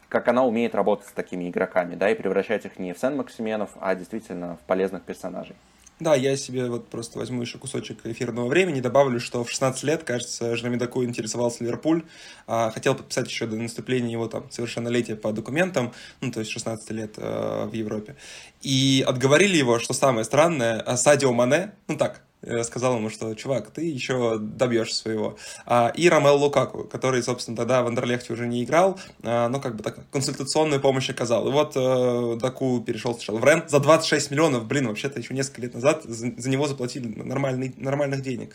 как 0.08 0.28
она 0.28 0.44
умеет 0.44 0.74
работать 0.74 1.08
с 1.08 1.12
такими 1.12 1.48
игроками, 1.50 1.94
да, 1.94 2.10
и 2.10 2.14
превращать 2.14 2.64
их 2.64 2.78
не 2.78 2.94
в 2.94 2.98
Сен-Максименов, 2.98 3.70
а 3.80 3.94
действительно 3.94 4.56
в 4.56 4.66
полезных 4.66 5.02
персонажей. 5.02 5.56
Да, 6.02 6.16
я 6.16 6.36
себе 6.36 6.68
вот 6.68 6.88
просто 6.88 7.16
возьму 7.20 7.42
еще 7.42 7.58
кусочек 7.58 8.04
эфирного 8.04 8.48
времени, 8.48 8.80
добавлю, 8.80 9.20
что 9.20 9.44
в 9.44 9.50
16 9.50 9.84
лет, 9.84 10.02
кажется, 10.02 10.56
Жрамидаку 10.56 11.04
интересовался 11.04 11.62
Ливерпуль, 11.62 12.02
а, 12.48 12.72
хотел 12.72 12.96
подписать 12.96 13.28
еще 13.28 13.46
до 13.46 13.54
наступления 13.54 14.10
его 14.10 14.26
там 14.26 14.50
совершеннолетия 14.50 15.14
по 15.14 15.30
документам, 15.32 15.92
ну, 16.20 16.32
то 16.32 16.40
есть 16.40 16.50
16 16.50 16.90
лет 16.90 17.14
э, 17.18 17.66
в 17.66 17.72
Европе. 17.72 18.16
И 18.62 19.04
отговорили 19.06 19.56
его, 19.56 19.78
что 19.78 19.94
самое 19.94 20.24
странное, 20.24 20.84
Садио 20.96 21.32
Мане, 21.32 21.72
ну 21.86 21.96
так, 21.96 22.22
Э, 22.31 22.31
сказал 22.62 22.96
ему, 22.96 23.10
что, 23.10 23.34
чувак, 23.34 23.70
ты 23.70 23.82
еще 23.82 24.38
добьешь 24.38 24.94
своего. 24.94 25.36
А, 25.66 25.92
и 25.94 26.08
Ромел 26.08 26.36
Лукаку, 26.36 26.84
который, 26.84 27.22
собственно, 27.22 27.56
тогда 27.56 27.82
в 27.82 27.86
Андерлехте 27.86 28.32
уже 28.32 28.46
не 28.46 28.64
играл, 28.64 28.98
а, 29.22 29.48
но 29.48 29.60
как 29.60 29.76
бы 29.76 29.82
так 29.82 29.98
консультационную 30.10 30.80
помощь 30.80 31.08
оказал. 31.10 31.48
И 31.48 31.52
вот 31.52 31.72
э, 31.76 32.38
Даку 32.40 32.80
перешел 32.80 33.14
сначала 33.14 33.38
в 33.38 33.44
Рен 33.44 33.64
за 33.68 33.78
26 33.78 34.30
миллионов, 34.30 34.66
блин, 34.66 34.88
вообще-то 34.88 35.20
еще 35.20 35.34
несколько 35.34 35.62
лет 35.62 35.74
назад 35.74 36.02
за, 36.04 36.32
за 36.36 36.50
него 36.50 36.66
заплатили 36.66 37.06
нормальный, 37.06 37.74
нормальных 37.76 38.22
денег. 38.22 38.54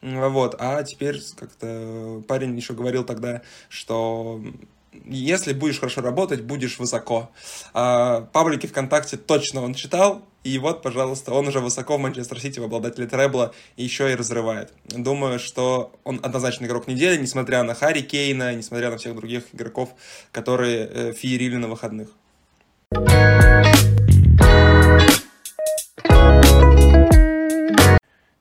Вот, 0.00 0.54
а 0.58 0.82
теперь 0.84 1.20
как-то 1.36 2.22
парень 2.28 2.56
еще 2.56 2.72
говорил 2.74 3.04
тогда, 3.04 3.42
что 3.68 4.40
если 5.04 5.52
будешь 5.52 5.80
хорошо 5.80 6.00
работать, 6.00 6.42
будешь 6.42 6.78
высоко. 6.78 7.30
А, 7.74 8.22
паблики 8.32 8.66
ВКонтакте 8.66 9.16
точно 9.16 9.62
он 9.62 9.74
читал, 9.74 10.24
и 10.44 10.58
вот, 10.58 10.82
пожалуйста, 10.82 11.32
он 11.32 11.48
уже 11.48 11.60
высоко 11.60 11.96
в 11.96 12.00
Манчестер 12.00 12.40
Сити 12.40 12.58
в 12.58 12.64
обладателе 12.64 13.06
требла 13.06 13.54
еще 13.76 14.10
и 14.10 14.14
разрывает. 14.14 14.72
Думаю, 14.86 15.38
что 15.38 15.92
он 16.04 16.20
однозначно 16.22 16.66
игрок 16.66 16.86
недели, 16.86 17.20
несмотря 17.20 17.62
на 17.62 17.74
Харри 17.74 18.00
Кейна, 18.00 18.54
несмотря 18.54 18.90
на 18.90 18.98
всех 18.98 19.14
других 19.14 19.44
игроков, 19.52 19.90
которые 20.32 20.86
э, 20.86 21.12
феерили 21.12 21.56
на 21.56 21.68
выходных. 21.68 22.08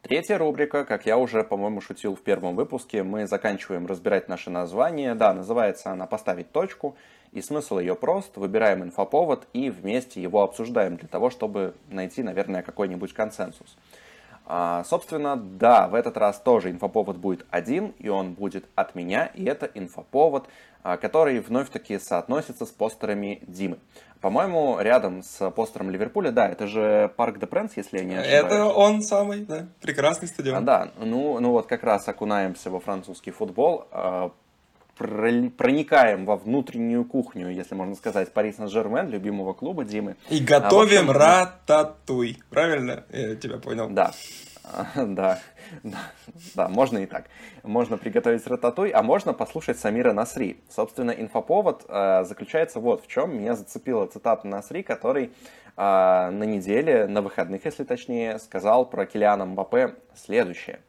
Третья 0.08 0.38
рубрика, 0.38 0.86
как 0.86 1.06
я 1.06 1.18
уже, 1.18 1.44
по-моему, 1.44 1.82
шутил 1.82 2.16
в 2.16 2.22
первом 2.22 2.56
выпуске, 2.56 3.04
мы 3.04 3.28
заканчиваем 3.28 3.86
разбирать 3.88 4.30
наше 4.30 4.50
название. 4.50 5.16
Да, 5.16 5.34
называется 5.34 5.92
она 5.92 6.06
«Поставить 6.08 6.50
точку», 6.54 6.96
и 7.34 7.42
смысл 7.42 7.80
ее 7.80 7.94
прост. 7.94 8.38
Выбираем 8.38 8.84
инфоповод 8.84 9.48
и 9.52 9.70
вместе 9.70 10.22
его 10.22 10.44
обсуждаем 10.44 10.96
для 10.96 11.10
того, 11.10 11.30
чтобы 11.30 11.76
найти, 11.90 12.24
наверное, 12.24 12.62
какой-нибудь 12.62 13.14
консенсус. 13.14 13.76
А, 14.50 14.86
собственно, 14.86 15.36
да, 15.36 15.90
в 15.90 15.96
этот 15.96 16.16
раз 16.16 16.40
тоже 16.40 16.72
инфоповод 16.72 17.18
будет 17.18 17.46
один, 17.50 17.94
и 18.00 18.08
он 18.08 18.34
будет 18.34 18.66
от 18.76 18.96
меня, 18.96 19.26
и 19.26 19.44
это 19.44 19.66
инфоповод, 19.66 20.48
а, 20.84 20.96
который 20.96 21.40
вновь-таки 21.42 22.00
соотносится 22.00 22.66
с 22.66 22.70
постерами 22.70 23.42
Димы. 23.46 23.78
По-моему, 24.22 24.80
рядом 24.80 25.22
с 25.22 25.52
постером 25.52 25.90
Ливерпуля, 25.90 26.32
да, 26.32 26.48
это 26.48 26.66
же 26.66 27.12
Парк 27.18 27.40
де 27.40 27.46
Пренс, 27.46 27.76
если 27.76 27.98
я 27.98 28.06
не 28.06 28.16
ошибаюсь. 28.16 28.46
Это 28.46 28.66
он 28.66 29.02
самый, 29.02 29.42
да, 29.42 29.68
прекрасный 29.82 30.30
стадион. 30.30 30.58
А, 30.58 30.62
да, 30.62 30.92
ну, 30.98 31.40
ну 31.42 31.52
вот 31.52 31.68
как 31.68 31.84
раз 31.84 32.08
окунаемся 32.08 32.70
во 32.70 32.80
французский 32.80 33.32
футбол, 33.32 33.86
а, 33.92 34.32
проникаем 34.98 36.26
во 36.26 36.36
внутреннюю 36.36 37.06
кухню, 37.06 37.50
если 37.50 37.76
можно 37.76 37.96
сказать, 37.96 38.34
Пари 38.34 38.54
Сен-Жермен, 38.54 39.10
любимого 39.10 39.54
клуба 39.54 39.86
Димы. 39.86 40.16
И 40.30 40.40
готовим 40.40 41.10
а, 41.10 41.12
общем, 41.12 41.12
рататуй, 41.12 42.38
правильно? 42.50 43.04
Я 43.12 43.36
тебя 43.36 43.58
понял. 43.58 43.90
Да, 43.90 44.12
да, 44.96 45.40
да, 45.84 46.00
да, 46.56 46.68
можно 46.68 47.00
и 47.00 47.06
так. 47.06 47.26
Можно 47.64 47.98
приготовить 47.98 48.46
рататуй, 48.48 48.90
а 48.90 49.02
можно 49.04 49.34
послушать 49.34 49.80
Самира 49.80 50.14
Насри. 50.14 50.62
Собственно, 50.70 51.12
инфоповод 51.12 51.86
э, 51.88 52.24
заключается 52.26 52.80
вот 52.80 53.04
в 53.04 53.08
чем. 53.08 53.38
Меня 53.38 53.56
зацепила 53.56 54.08
цитата 54.08 54.48
Насри, 54.48 54.84
который 54.84 55.26
э, 55.26 55.30
на 55.78 56.44
неделе, 56.44 57.08
на 57.08 57.22
выходных, 57.22 57.66
если 57.66 57.84
точнее, 57.84 58.40
сказал 58.40 58.90
про 58.90 59.06
Килиана 59.06 59.46
Мбаппе 59.46 59.96
следующее. 60.16 60.80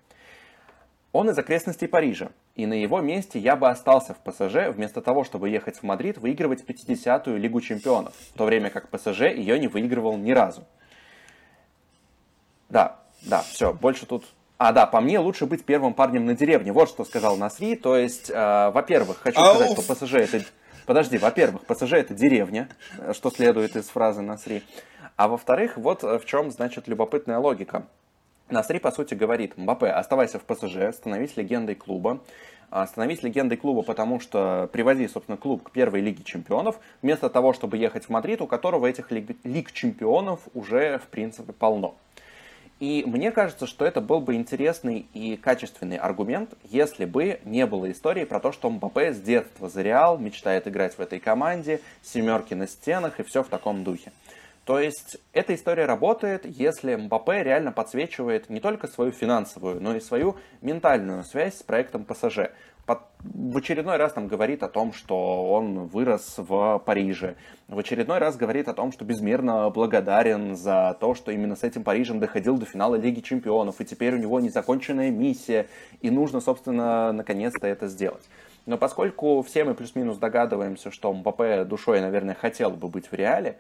Он 1.13 1.31
из 1.31 1.39
окрестностей 1.39 1.89
Парижа, 1.89 2.31
и 2.59 2.67
на 2.67 2.75
его 2.75 3.01
месте 3.01 3.39
я 3.39 3.55
бы 3.55 3.69
остался 3.69 4.15
в 4.15 4.19
ПСЖ, 4.19 4.75
вместо 4.75 5.01
того, 5.01 5.23
чтобы 5.23 5.49
ехать 5.49 5.77
в 5.77 5.85
Мадрид, 5.85 6.19
выигрывать 6.19 6.65
50-ю 6.65 7.37
Лигу 7.37 7.61
Чемпионов, 7.61 8.13
в 8.35 8.37
то 8.37 8.45
время 8.45 8.69
как 8.69 8.89
ПСЖ 8.89 9.21
ее 9.21 9.61
не 9.61 9.69
выигрывал 9.69 10.17
ни 10.17 10.33
разу. 10.33 10.65
Да, 12.69 12.99
да, 13.23 13.43
все, 13.43 13.73
больше 13.73 14.07
тут... 14.07 14.25
А, 14.59 14.73
да, 14.73 14.87
по 14.87 15.01
мне 15.01 15.21
лучше 15.21 15.47
быть 15.47 15.65
первым 15.65 15.95
парнем 15.95 16.27
на 16.27 16.35
деревне. 16.35 16.73
Вот 16.73 16.89
что 16.89 17.05
сказал 17.05 17.37
Насри. 17.37 17.77
То 17.77 17.97
есть, 17.97 18.29
э, 18.29 18.71
во-первых, 18.71 19.19
хочу 19.19 19.39
сказать, 19.39 19.79
что 19.79 19.95
ПСЖ 19.95 20.15
это... 20.15 20.43
Подожди, 20.85 21.17
во-первых, 21.17 21.63
ПСЖ 21.65 21.93
это 21.93 22.13
деревня, 22.13 22.69
что 23.13 23.31
следует 23.31 23.77
из 23.77 23.89
фразы 23.89 24.21
Насри. 24.21 24.65
А 25.15 25.29
во-вторых, 25.29 25.77
вот 25.77 26.03
в 26.03 26.25
чем, 26.25 26.51
значит, 26.51 26.89
любопытная 26.89 27.39
логика. 27.39 27.87
Насри, 28.51 28.79
по 28.79 28.91
сути, 28.91 29.15
говорит, 29.15 29.57
Мбаппе, 29.57 29.89
оставайся 29.89 30.39
в 30.39 30.45
ПСЖ, 30.45 30.95
становись 30.95 31.37
легендой 31.37 31.75
клуба. 31.75 32.21
А, 32.71 32.87
становись 32.87 33.23
легендой 33.23 33.57
клуба, 33.57 33.83
потому 33.83 34.21
что 34.21 34.69
приводи, 34.73 35.09
собственно, 35.09 35.39
клуб 35.39 35.63
к 35.63 35.71
первой 35.71 36.01
Лиге 36.01 36.23
Чемпионов, 36.23 36.79
вместо 37.01 37.31
того, 37.31 37.55
чтобы 37.55 37.79
ехать 37.79 38.05
в 38.05 38.09
Мадрид, 38.11 38.43
у 38.43 38.47
которого 38.47 38.87
этих 38.87 39.11
Лиг, 39.11 39.37
лиг 39.43 39.73
Чемпионов 39.73 40.41
уже, 40.53 40.99
в 40.99 41.07
принципе, 41.07 41.53
полно. 41.53 41.95
И 42.79 43.05
мне 43.07 43.33
кажется, 43.33 43.67
что 43.67 43.85
это 43.85 44.01
был 44.01 44.21
бы 44.21 44.35
интересный 44.35 45.07
и 45.13 45.37
качественный 45.37 45.97
аргумент, 45.97 46.55
если 46.63 47.07
бы 47.07 47.41
не 47.45 47.67
было 47.67 47.91
истории 47.91 48.25
про 48.25 48.39
то, 48.39 48.53
что 48.53 48.71
Мбаппе 48.71 49.13
с 49.15 49.21
детства 49.21 49.69
за 49.69 49.83
Реал, 49.83 50.19
мечтает 50.19 50.69
играть 50.69 50.97
в 50.97 51.01
этой 51.01 51.19
команде, 51.19 51.81
семерки 52.03 52.55
на 52.55 52.69
стенах 52.69 53.19
и 53.19 53.25
все 53.25 53.43
в 53.43 53.49
таком 53.49 53.83
духе. 53.83 54.13
То 54.69 54.79
есть 54.79 55.17
эта 55.33 55.55
история 55.55 55.87
работает, 55.87 56.45
если 56.45 56.95
Мбаппе 56.95 57.43
реально 57.43 57.73
подсвечивает 57.73 58.51
не 58.51 58.61
только 58.61 58.87
свою 58.87 59.13
финансовую, 59.13 59.81
но 59.81 59.97
и 59.97 60.01
свою 60.01 60.37
ментальную 60.61 61.25
связь 61.25 61.61
с 61.61 61.63
проектом 61.63 62.05
ПСЖ. 62.05 62.51
Под, 62.85 62.99
в 63.21 63.57
очередной 63.57 63.97
раз 63.97 64.13
там 64.13 64.29
говорит 64.29 64.63
о 64.63 64.69
том, 64.69 64.93
что 64.93 65.51
он 65.51 65.87
вырос 65.87 66.35
в 66.37 66.83
Париже. 66.85 67.37
В 67.67 67.79
очередной 67.79 68.19
раз 68.19 68.37
говорит 68.37 68.69
о 68.69 68.75
том, 68.75 68.93
что 68.93 69.07
безмерно 69.07 69.71
благодарен 69.71 70.55
за 70.55 70.95
то, 71.01 71.15
что 71.15 71.33
именно 71.33 71.57
с 71.57 71.63
этим 71.63 71.83
Парижем 71.83 72.21
доходил 72.21 72.59
до 72.59 72.67
финала 72.67 72.97
Лиги 72.97 73.21
Чемпионов. 73.21 73.81
И 73.81 73.87
теперь 73.87 74.17
у 74.17 74.19
него 74.19 74.39
незаконченная 74.39 75.11
миссия. 75.11 75.67
И 76.03 76.11
нужно, 76.11 76.43
собственно, 76.43 77.11
наконец-то 77.13 77.67
это 77.67 77.89
сделать. 77.89 78.29
Но 78.67 78.77
поскольку 78.77 79.41
все 79.41 79.65
мы 79.65 79.73
плюс-минус 79.73 80.19
догадываемся, 80.19 80.91
что 80.91 81.11
Мбаппе 81.11 81.65
душой, 81.65 82.03
наверное, 82.03 82.35
хотел 82.35 82.71
бы 82.73 82.89
быть 82.89 83.11
в 83.11 83.15
Реале, 83.15 83.57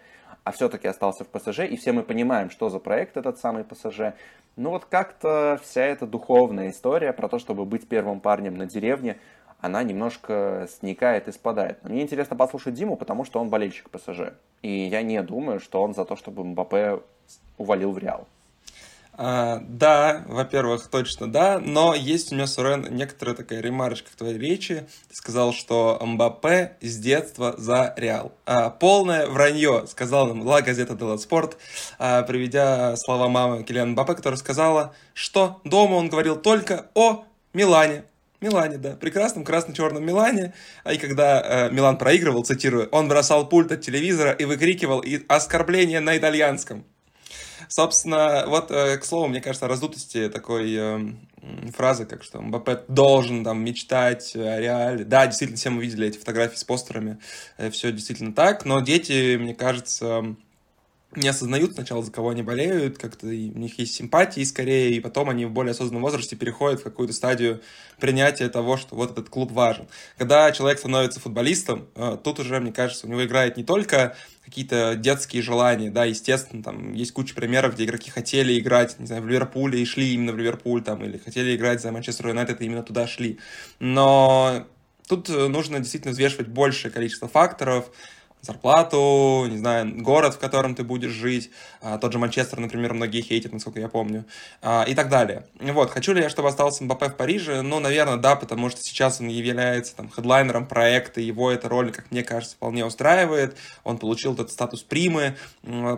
а 0.49 0.51
все-таки 0.51 0.89
остался 0.89 1.25
в 1.25 1.29
ПСЖ, 1.29 1.61
и 1.69 1.77
все 1.77 1.93
мы 1.93 2.03
понимаем, 2.03 2.49
что 2.49 2.71
за 2.71 2.79
проект 2.79 3.19
этот 3.19 3.39
самый 3.39 3.65
ПСЖ. 3.65 4.15
Ну 4.57 4.71
вот 4.71 4.87
как-то 4.87 5.61
вся 5.63 5.83
эта 5.83 6.07
духовная 6.07 6.71
история 6.71 7.13
про 7.13 7.29
то, 7.29 7.39
чтобы 7.39 7.67
быть 7.67 7.87
первым 7.87 8.19
парнем 8.21 8.57
на 8.57 8.65
деревне, 8.65 9.19
она 9.61 9.83
немножко 9.83 10.67
сникает 10.71 11.29
и 11.29 11.33
спадает. 11.33 11.85
Мне 11.85 12.01
интересно 12.01 12.35
послушать 12.35 12.73
Диму, 12.73 12.97
потому 12.97 13.27
что 13.27 13.41
он 13.41 13.51
болельщик 13.51 13.91
ПСЖ. 13.91 14.33
И 14.63 14.71
я 14.71 15.03
не 15.03 15.23
думаю, 15.23 15.61
что 15.61 15.83
он 15.83 15.93
за 15.93 16.07
то, 16.07 16.17
чтобы 16.17 16.43
Мбаппе 16.45 17.01
увалил 17.59 17.93
в 17.93 17.99
Реал. 17.99 18.27
А, 19.21 19.61
да, 19.69 20.23
во-первых, 20.29 20.87
точно 20.87 21.31
да, 21.31 21.59
но 21.59 21.93
есть 21.93 22.31
у 22.31 22.37
меня, 22.37 22.47
Сурен, 22.47 22.87
некоторая 22.89 23.35
такая 23.35 23.61
ремарочка 23.61 24.13
к 24.13 24.15
твоей 24.15 24.39
речи. 24.39 24.87
Ты 25.09 25.17
сказал, 25.17 25.53
что 25.53 25.99
Мбаппе 26.01 26.77
с 26.81 26.97
детства 26.99 27.53
за 27.59 27.95
Реал. 27.97 28.31
А, 28.47 28.71
полное 28.71 29.27
вранье, 29.27 29.87
сказал 29.89 30.29
нам 30.29 30.47
Ла 30.47 30.63
Газета 30.63 30.95
Делла 30.95 31.17
Спорт, 31.17 31.57
а, 31.99 32.23
приведя 32.23 32.95
слова 32.97 33.29
мамы 33.29 33.65
Килиан 33.65 33.91
Мбаппе, 33.91 34.15
которая 34.15 34.39
сказала, 34.39 34.95
что 35.15 35.61
дома 35.65 35.97
он 35.97 36.11
говорил 36.11 36.37
только 36.37 36.87
о 36.95 37.25
Милане. 37.53 38.05
Милане, 38.41 38.79
да. 38.79 38.93
Прекрасном 38.93 39.45
красно-черном 39.45 40.07
Милане. 40.07 40.55
А 40.85 40.93
и 40.93 40.97
когда 40.97 41.43
э, 41.43 41.71
Милан 41.73 41.99
проигрывал, 41.99 42.45
цитирую, 42.45 42.89
он 42.93 43.09
бросал 43.09 43.49
пульт 43.49 43.73
от 43.73 43.81
телевизора 43.81 44.31
и 44.31 44.45
выкрикивал 44.45 45.05
оскорбление 45.27 45.99
на 45.99 46.17
итальянском. 46.17 46.85
Собственно, 47.69 48.45
вот, 48.47 48.71
э, 48.71 48.97
к 48.99 49.05
слову, 49.05 49.29
мне 49.29 49.41
кажется, 49.41 49.67
о 49.67 49.69
раздутости 49.69 50.29
такой 50.29 50.75
э, 50.75 50.99
фразы, 51.77 52.07
как 52.07 52.25
что 52.25 52.41
Мбаппе 52.41 52.81
должен 52.89 53.45
там 53.45 53.63
мечтать 53.63 54.35
о 54.35 54.61
реале. 54.61 55.05
Да, 55.05 55.27
действительно, 55.27 55.57
все 55.59 55.71
мы 55.71 55.83
видели 55.83 56.09
эти 56.09 56.19
фотографии 56.19 56.57
с 56.57 56.65
постерами. 56.65 57.19
Э, 57.59 57.71
все 57.71 57.93
действительно 57.93 58.33
так. 58.33 58.65
Но 58.65 58.81
дети, 58.81 59.37
мне 59.37 59.55
кажется, 59.55 60.37
не 61.17 61.29
осознают 61.29 61.73
сначала, 61.73 62.03
за 62.03 62.13
кого 62.13 62.31
они 62.31 62.43
болеют, 62.43 62.99
как-то 62.99 63.27
у 63.27 63.31
них 63.31 63.79
есть 63.79 63.95
симпатии 63.95 64.45
скорее, 64.45 64.93
и 64.93 65.01
потом 65.01 65.31
они 65.31 65.47
в 65.47 65.51
более 65.51 65.71
осознанном 65.71 66.03
возрасте 66.03 66.37
переходят 66.37 66.81
в 66.81 66.85
какую-то 66.85 67.15
стадию 67.15 67.63
принятия 67.99 68.49
того, 68.51 68.77
что 68.77 68.95
вот 68.95 69.13
этот 69.13 69.31
клуб 69.31 69.51
важен. 69.53 69.89
Когда 70.19 70.53
человек 70.53 70.79
становится 70.79 71.19
футболистом, 71.19 71.89
э, 71.95 72.19
тут 72.23 72.41
уже, 72.41 72.61
мне 72.61 72.73
кажется, 72.73 73.07
у 73.07 73.11
него 73.11 73.25
играет 73.25 73.57
не 73.57 73.65
только 73.65 74.17
какие-то 74.45 74.97
детские 74.97 75.43
желания, 75.43 75.91
да, 75.91 76.05
естественно, 76.05 76.63
там 76.63 76.93
есть 76.93 77.13
куча 77.13 77.35
примеров, 77.35 77.75
где 77.75 77.85
игроки 77.85 78.11
хотели 78.11 78.59
играть, 78.59 78.99
не 78.99 79.07
знаю, 79.07 79.23
в 79.23 79.29
Ливерпуле 79.29 79.81
и 79.81 79.87
шли 79.87 80.13
именно 80.13 80.33
в 80.33 80.39
Ливерпуль, 80.39 80.83
там, 80.83 81.03
или 81.03 81.17
хотели 81.17 81.57
играть 81.57 81.81
за 81.81 81.91
Манчестер 81.91 82.29
Юнайтед 82.29 82.61
и 82.61 82.67
именно 82.67 82.83
туда 82.83 83.07
шли. 83.07 83.39
Но 83.79 84.67
тут 85.09 85.31
нужно 85.31 85.79
действительно 85.79 86.13
взвешивать 86.13 86.49
большее 86.49 86.93
количество 86.93 87.29
факторов, 87.29 87.91
зарплату, 88.41 89.47
не 89.49 89.59
знаю, 89.59 90.03
город, 90.03 90.35
в 90.35 90.39
котором 90.39 90.75
ты 90.75 90.85
будешь 90.85 91.11
жить, 91.11 91.51
а, 91.81 91.99
тот 91.99 92.13
же 92.13 92.19
Манчестер, 92.19 92.59
например, 92.61 92.95
многие 92.95 93.21
хейтят, 93.21 93.53
насколько 93.53 93.81
я 93.81 93.89
помню, 93.89 94.25
а, 94.63 94.85
и 94.87 94.95
так 94.95 95.09
далее. 95.09 95.47
Вот, 95.61 95.91
хочу 95.91 96.13
ли 96.13 96.23
я, 96.23 96.29
чтобы 96.31 96.49
остался 96.49 96.85
Мбаппе 96.85 97.09
в 97.09 97.17
Париже? 97.17 97.63
Ну, 97.63 97.81
наверное, 97.81 98.17
да, 98.17 98.37
потому 98.37 98.71
что 98.71 98.81
сейчас 98.83 99.21
он 99.21 99.29
является 99.29 99.97
там 99.97 100.09
хедлайнером 100.09 100.67
проекта, 100.67 101.21
его 101.21 101.51
эта 101.51 101.69
роль, 101.69 101.93
как 101.93 102.11
мне 102.11 102.23
кажется, 102.23 102.57
вполне 102.57 102.85
устраивает, 102.85 103.57
он 103.85 103.99
получил 103.99 104.35
этот 104.35 104.51
статус 104.51 104.83
примы 104.83 105.37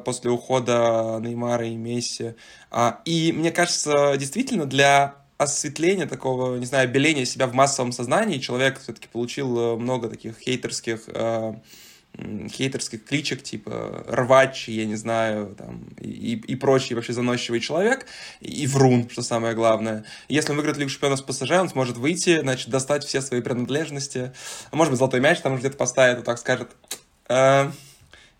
после 0.04 0.30
ухода 0.30 1.18
Неймара 1.20 1.66
и 1.66 1.76
Месси, 1.76 2.34
а, 2.70 3.00
и 3.04 3.32
мне 3.32 3.50
кажется, 3.50 4.16
действительно, 4.16 4.66
для 4.66 5.20
осветления, 5.40 6.06
такого, 6.06 6.56
не 6.56 6.66
знаю, 6.66 6.84
обеления 6.84 7.24
себя 7.24 7.46
в 7.46 7.54
массовом 7.54 7.92
сознании, 7.92 8.38
человек 8.38 8.78
все-таки 8.78 9.08
получил 9.08 9.58
э, 9.58 9.76
много 9.76 10.10
таких 10.10 10.38
хейтерских 10.38 11.04
э, 11.06 11.54
хейтерских 12.16 13.04
кличек, 13.04 13.42
типа 13.42 14.04
рвач, 14.08 14.68
я 14.68 14.84
не 14.84 14.96
знаю, 14.96 15.54
там, 15.56 15.88
и, 16.00 16.34
и 16.34 16.54
прочий 16.56 16.94
вообще 16.94 17.12
заносчивый 17.12 17.60
человек, 17.60 18.06
и 18.40 18.66
врун, 18.66 19.08
что 19.10 19.22
самое 19.22 19.54
главное. 19.54 20.04
Если 20.28 20.50
он 20.50 20.56
выиграет 20.56 20.78
Лигу 20.78 20.90
Чемпионов 20.90 21.20
с 21.20 21.22
ПСЖ, 21.22 21.52
он 21.52 21.68
сможет 21.68 21.96
выйти, 21.96 22.40
значит, 22.40 22.68
достать 22.68 23.04
все 23.04 23.20
свои 23.20 23.40
принадлежности, 23.40 24.32
может 24.72 24.90
быть, 24.90 24.98
золотой 24.98 25.20
мяч 25.20 25.40
там 25.40 25.56
где-то 25.56 25.76
поставит, 25.76 26.20
и 26.20 26.22
так 26.22 26.38
скажет, 26.38 26.70
э, 27.28 27.70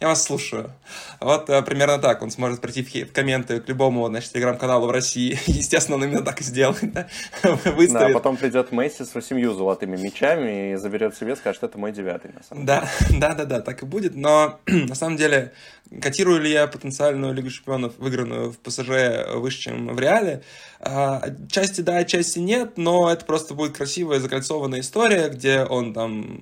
я 0.00 0.08
вас 0.08 0.22
слушаю. 0.22 0.72
Вот 1.20 1.50
э, 1.50 1.60
примерно 1.60 1.98
так 1.98 2.22
он 2.22 2.30
сможет 2.30 2.62
прийти 2.62 2.82
в, 2.82 3.10
в 3.10 3.12
комменты 3.12 3.60
к 3.60 3.68
любому, 3.68 4.06
значит, 4.08 4.32
телеграм-каналу 4.32 4.86
в 4.86 4.90
России. 4.90 5.38
Естественно, 5.46 5.98
он 5.98 6.04
именно 6.04 6.22
так 6.22 6.40
и 6.40 6.44
сделает. 6.44 6.90
Да? 6.92 7.06
Выставит. 7.42 7.92
Да, 7.92 8.06
а 8.06 8.12
потом 8.14 8.38
придет 8.38 8.72
Месси 8.72 9.04
с 9.04 9.14
восемью 9.14 9.52
золотыми 9.52 9.98
мячами 9.98 10.72
и 10.72 10.76
заберет 10.76 11.16
себе, 11.16 11.36
скажет, 11.36 11.62
это 11.64 11.76
мой 11.76 11.92
девятый, 11.92 12.32
на 12.32 12.42
самом 12.42 12.64
да, 12.64 12.88
деле. 13.08 13.20
Да, 13.20 13.34
да, 13.34 13.44
да, 13.44 13.60
так 13.60 13.82
и 13.82 13.86
будет. 13.86 14.14
Но 14.14 14.58
на 14.66 14.94
самом 14.94 15.18
деле, 15.18 15.52
котирую 16.00 16.40
ли 16.40 16.50
я 16.50 16.66
потенциальную 16.66 17.34
Лигу 17.34 17.50
Чемпионов, 17.50 17.94
выигранную 17.98 18.52
в 18.52 18.58
ПСЖ 18.58 19.34
выше, 19.34 19.58
чем 19.58 19.94
в 19.94 19.98
Реале? 19.98 20.42
А, 20.80 21.22
части 21.50 21.80
да, 21.80 22.04
части 22.04 22.38
нет, 22.38 22.76
но 22.76 23.10
это 23.10 23.24
просто 23.24 23.54
будет 23.54 23.76
красивая 23.76 24.20
закольцованная 24.20 24.80
история, 24.80 25.28
где 25.28 25.64
он 25.64 25.92
там 25.92 26.40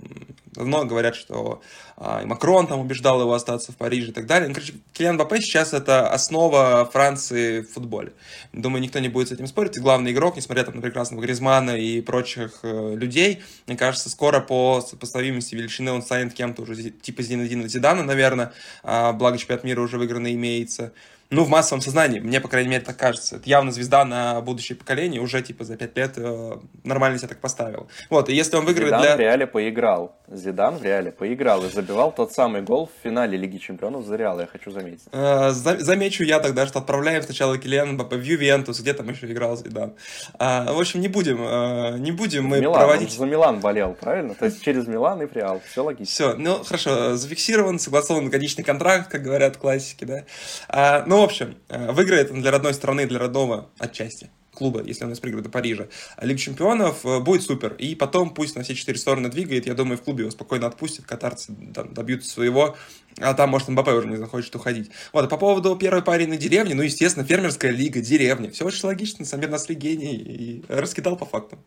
давно 0.58 0.84
говорят, 0.84 1.14
что 1.14 1.62
а, 1.96 2.24
Макрон 2.24 2.66
там 2.66 2.80
убеждал 2.80 3.20
его 3.20 3.32
остаться 3.32 3.72
в 3.72 3.76
Париже 3.76 4.11
и 4.11 4.12
так 4.12 4.26
далее. 4.26 4.48
Ну, 4.48 4.54
короче, 4.54 4.74
Килиан 4.92 5.16
Бапе 5.16 5.40
сейчас 5.40 5.72
это 5.72 6.08
основа 6.11 6.88
Франции 6.92 7.62
в 7.62 7.72
футболе. 7.72 8.12
Думаю, 8.52 8.82
никто 8.82 8.98
не 8.98 9.08
будет 9.08 9.28
с 9.28 9.32
этим 9.32 9.46
спорить. 9.46 9.76
И 9.76 9.80
главный 9.80 10.12
игрок, 10.12 10.37
несмотря 10.37 10.64
там, 10.64 10.76
на 10.76 10.82
прекрасного 10.82 11.20
Гризмана 11.22 11.76
и 11.76 12.00
прочих 12.00 12.61
э, 12.62 12.94
людей, 12.94 13.42
мне 13.66 13.76
кажется, 13.76 14.11
скоро 14.11 14.40
по 14.40 14.80
сопоставимости 14.80 15.54
величины 15.54 15.90
он 15.90 16.02
станет 16.02 16.34
кем-то 16.34 16.62
уже 16.62 16.76
типа 16.76 17.22
Зинедина 17.22 17.66
Зидана, 17.68 18.02
наверное. 18.02 18.52
А, 18.82 19.12
благо 19.12 19.38
чемпионат 19.38 19.64
мира 19.64 19.81
уже 19.81 19.98
выигранный 19.98 20.35
имеется 20.35 20.92
ну, 21.30 21.44
в 21.44 21.48
массовом 21.48 21.82
сознании, 21.82 22.20
мне, 22.20 22.40
по 22.40 22.48
крайней 22.48 22.70
мере, 22.70 22.82
так 22.82 22.96
кажется. 22.96 23.36
Это 23.36 23.48
явно 23.48 23.70
звезда 23.70 24.04
на 24.04 24.40
будущее 24.40 24.76
поколение, 24.76 25.20
уже, 25.20 25.42
типа, 25.42 25.64
за 25.64 25.76
пять 25.76 25.96
лет 25.96 26.12
э, 26.16 26.56
нормально 26.84 27.18
себя 27.18 27.28
так 27.28 27.38
поставил. 27.38 27.88
Вот, 28.08 28.30
и 28.30 28.34
если 28.34 28.56
он 28.56 28.64
выиграет 28.64 28.88
Зидан 28.88 29.02
для... 29.02 29.16
в 29.16 29.20
Реале 29.20 29.46
поиграл. 29.46 30.16
Зидан 30.28 30.78
в 30.78 30.82
Реале 30.82 31.12
поиграл 31.12 31.64
и 31.66 31.70
забивал 31.70 32.12
тот 32.12 32.32
самый 32.32 32.62
гол 32.62 32.86
в 32.86 33.02
финале 33.02 33.36
Лиги 33.36 33.58
Чемпионов 33.58 34.06
за 34.06 34.16
Реал, 34.16 34.40
я 34.40 34.46
хочу 34.46 34.70
заметить. 34.70 35.04
Э, 35.12 35.50
за, 35.50 35.78
замечу 35.78 36.24
я 36.24 36.40
тогда, 36.40 36.66
что 36.66 36.78
отправляем 36.78 37.22
сначала 37.22 37.56
Мбаппе 37.58 38.16
в 38.16 38.22
Ювентус, 38.22 38.80
где 38.80 38.94
там 38.94 39.10
еще 39.10 39.30
играл 39.30 39.56
Зидан. 39.56 39.94
А, 40.38 40.72
в 40.72 40.80
общем, 40.80 41.00
не 41.00 41.08
будем, 41.08 41.42
э, 41.42 41.98
не 41.98 42.12
будем 42.12 42.46
мы 42.46 42.60
Милан, 42.60 42.74
проводить... 42.74 43.12
За 43.12 43.26
Милан 43.26 43.60
болел, 43.60 43.94
правильно? 44.00 44.34
То 44.34 44.46
есть 44.46 44.62
через 44.62 44.86
Милан 44.86 45.20
и 45.20 45.26
в 45.26 45.32
Реал, 45.34 45.60
все 45.70 45.84
логично. 45.84 46.06
Все, 46.06 46.34
ну, 46.38 46.64
хорошо, 46.64 47.16
зафиксирован, 47.16 47.78
согласован 47.78 48.30
годичный 48.30 48.64
контракт, 48.64 49.10
как 49.10 49.22
говорят 49.22 49.58
классики, 49.58 50.04
да. 50.04 50.24
А, 50.68 51.04
ну, 51.06 51.17
в 51.20 51.24
общем, 51.24 51.57
э, 51.68 51.92
выиграет 51.92 52.33
для 52.33 52.50
родной 52.50 52.74
страны, 52.74 53.07
для 53.07 53.18
родного 53.18 53.70
отчасти 53.78 54.31
клуба, 54.59 54.83
если 54.83 55.04
он 55.04 55.11
нас 55.11 55.20
проиграет 55.20 55.44
до 55.44 55.50
Парижа. 55.50 55.87
Лига 56.20 56.38
чемпионов 56.38 57.07
э, 57.07 57.20
будет 57.20 57.42
супер. 57.42 57.74
И 57.74 57.94
потом 57.94 58.31
пусть 58.35 58.57
на 58.57 58.64
все 58.64 58.74
четыре 58.74 58.98
стороны 58.98 59.28
двигает. 59.28 59.66
Я 59.66 59.74
думаю, 59.74 59.96
в 59.96 60.02
клубе 60.02 60.22
его 60.22 60.31
спокойно 60.31 60.66
отпустят, 60.66 61.07
катарцы 61.07 61.54
там, 61.72 61.94
добьются 61.94 62.31
своего. 62.31 62.76
А 63.20 63.35
там, 63.35 63.50
может, 63.50 63.68
Мбаппе 63.68 63.92
уже 63.92 64.09
не 64.09 64.16
захочет 64.16 64.54
уходить. 64.57 64.90
Вот, 65.12 65.24
а 65.24 65.28
по 65.28 65.38
поводу 65.38 65.76
первой 65.76 66.02
пари 66.02 66.26
на 66.26 66.37
деревне, 66.37 66.74
ну, 66.74 66.83
естественно, 66.83 67.24
фермерская 67.24 67.70
лига, 67.70 68.00
деревня. 68.00 68.50
Все 68.50 68.64
очень 68.64 68.87
логично, 68.87 69.24
Самир 69.24 69.48
Насли 69.48 69.74
гений 69.74 70.16
и 70.16 70.64
раскидал 70.68 71.16
по 71.16 71.24
факту. 71.24 71.59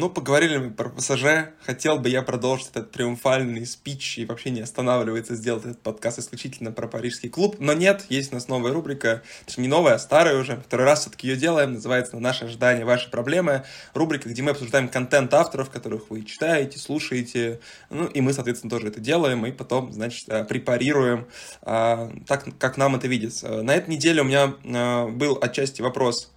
Ну, 0.00 0.08
поговорили 0.08 0.56
мы 0.56 0.70
про 0.70 0.88
ПСЖ. 0.88 1.52
Хотел 1.60 1.98
бы 1.98 2.08
я 2.08 2.22
продолжить 2.22 2.68
этот 2.70 2.90
триумфальный 2.90 3.66
спич 3.66 4.16
и 4.16 4.24
вообще 4.24 4.48
не 4.48 4.62
останавливаться 4.62 5.34
сделать 5.34 5.66
этот 5.66 5.82
подкаст 5.82 6.20
исключительно 6.20 6.72
про 6.72 6.88
парижский 6.88 7.28
клуб. 7.28 7.56
Но 7.58 7.74
нет, 7.74 8.06
есть 8.08 8.32
у 8.32 8.34
нас 8.34 8.48
новая 8.48 8.72
рубрика, 8.72 9.22
точнее 9.44 9.64
не 9.64 9.68
новая, 9.68 9.96
а 9.96 9.98
старая 9.98 10.38
уже. 10.38 10.56
Второй 10.56 10.86
раз 10.86 11.02
все-таки 11.02 11.28
ее 11.28 11.36
делаем. 11.36 11.74
Называется 11.74 12.16
«Наши 12.16 12.46
ожидания, 12.46 12.86
ваши 12.86 13.10
проблемы». 13.10 13.64
Рубрика, 13.92 14.30
где 14.30 14.40
мы 14.40 14.52
обсуждаем 14.52 14.88
контент 14.88 15.34
авторов, 15.34 15.68
которых 15.68 16.08
вы 16.08 16.22
читаете, 16.22 16.78
слушаете. 16.78 17.60
Ну, 17.90 18.06
и 18.06 18.22
мы, 18.22 18.32
соответственно, 18.32 18.70
тоже 18.70 18.88
это 18.88 19.00
делаем. 19.00 19.44
И 19.44 19.52
потом, 19.52 19.92
значит, 19.92 20.30
э, 20.30 20.44
препарируем 20.44 21.26
а, 21.60 22.10
так, 22.26 22.46
как 22.56 22.78
нам 22.78 22.96
это 22.96 23.06
видится. 23.06 23.60
На 23.60 23.74
этой 23.74 23.90
неделе 23.90 24.22
у 24.22 24.24
меня 24.24 24.54
а, 24.64 25.08
был 25.08 25.38
отчасти 25.42 25.82
вопрос 25.82 26.32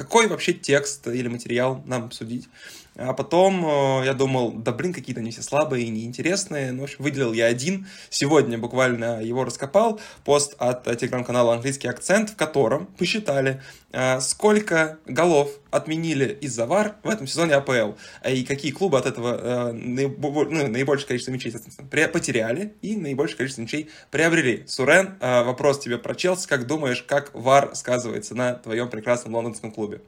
какой 0.00 0.28
вообще 0.28 0.54
текст 0.54 1.06
или 1.08 1.28
материал 1.28 1.82
нам 1.84 2.06
обсудить. 2.06 2.48
А 3.02 3.14
потом 3.14 3.64
э, 3.64 4.04
я 4.04 4.12
думал, 4.12 4.52
да 4.52 4.72
блин, 4.72 4.92
какие-то 4.92 5.22
они 5.22 5.30
все 5.30 5.40
слабые 5.40 5.86
и 5.86 5.88
неинтересные. 5.88 6.70
Ну, 6.70 6.82
в 6.82 6.84
общем, 6.84 6.96
выделил 7.02 7.32
я 7.32 7.46
один. 7.46 7.86
Сегодня 8.10 8.58
буквально 8.58 9.22
его 9.22 9.44
раскопал. 9.44 9.98
Пост 10.22 10.54
от 10.58 10.84
телеграм-канала 10.84 11.54
«Английский 11.54 11.88
акцент», 11.88 12.28
в 12.28 12.36
котором 12.36 12.86
посчитали, 12.98 13.62
э, 13.92 14.20
сколько 14.20 14.98
голов 15.06 15.50
отменили 15.70 16.36
из-за 16.42 16.66
ВАР 16.66 16.96
в 17.02 17.08
этом 17.08 17.26
сезоне 17.26 17.54
АПЛ. 17.54 17.92
И 18.28 18.44
какие 18.44 18.70
клубы 18.70 18.98
от 18.98 19.06
этого 19.06 19.70
э, 19.70 19.72
ну, 19.72 20.68
наибольшее 20.68 21.08
количество 21.08 21.32
мячей 21.32 21.54
потеряли 22.08 22.74
и 22.82 22.96
наибольшее 22.96 23.38
количество 23.38 23.62
мячей 23.62 23.88
приобрели. 24.10 24.64
Сурен, 24.66 25.16
вопрос 25.20 25.78
тебе 25.78 25.96
про 25.96 26.14
Челси. 26.14 26.46
Как 26.46 26.66
думаешь, 26.66 27.02
как 27.02 27.32
ВАР 27.32 27.70
сказывается 27.74 28.34
на 28.34 28.54
твоем 28.54 28.90
прекрасном 28.90 29.36
лондонском 29.36 29.72
клубе? 29.72 30.02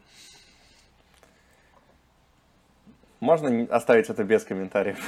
Можно 3.22 3.68
оставить 3.70 4.11
это 4.11 4.24
без 4.24 4.42
комментариев? 4.42 4.98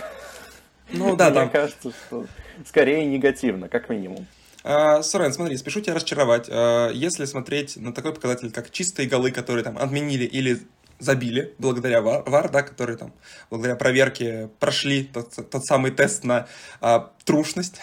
Ну 0.93 1.17
да, 1.17 1.31
Мне 1.31 1.41
там... 1.41 1.51
кажется, 1.51 1.91
что 1.91 2.27
скорее 2.65 3.05
негативно, 3.07 3.69
как 3.69 3.89
минимум. 3.89 4.27
Uh, 4.63 5.03
Сурен, 5.03 5.33
смотри, 5.33 5.57
спешу 5.57 5.81
тебя 5.81 5.95
разочаровать. 5.95 6.49
Uh, 6.49 6.93
если 6.95 7.25
смотреть 7.25 7.77
на 7.77 7.93
такой 7.93 8.15
показатель, 8.15 8.53
как 8.53 8.71
чистые 8.71 9.09
голы, 9.09 9.33
которые 9.33 9.65
там 9.65 9.77
отменили 9.77 10.25
или 10.25 10.61
забили 11.01 11.55
благодаря 11.59 12.03
ВАР, 12.03 12.23
ВАР 12.25 12.51
да, 12.51 12.63
которые 12.63 12.97
там 12.97 13.13
благодаря 13.51 13.75
проверке 13.75 14.49
прошли 14.61 15.05
тот, 15.05 15.35
тот 15.51 15.65
самый 15.65 15.91
тест 15.91 16.23
на 16.23 16.47
а, 16.81 17.11
трушность 17.25 17.77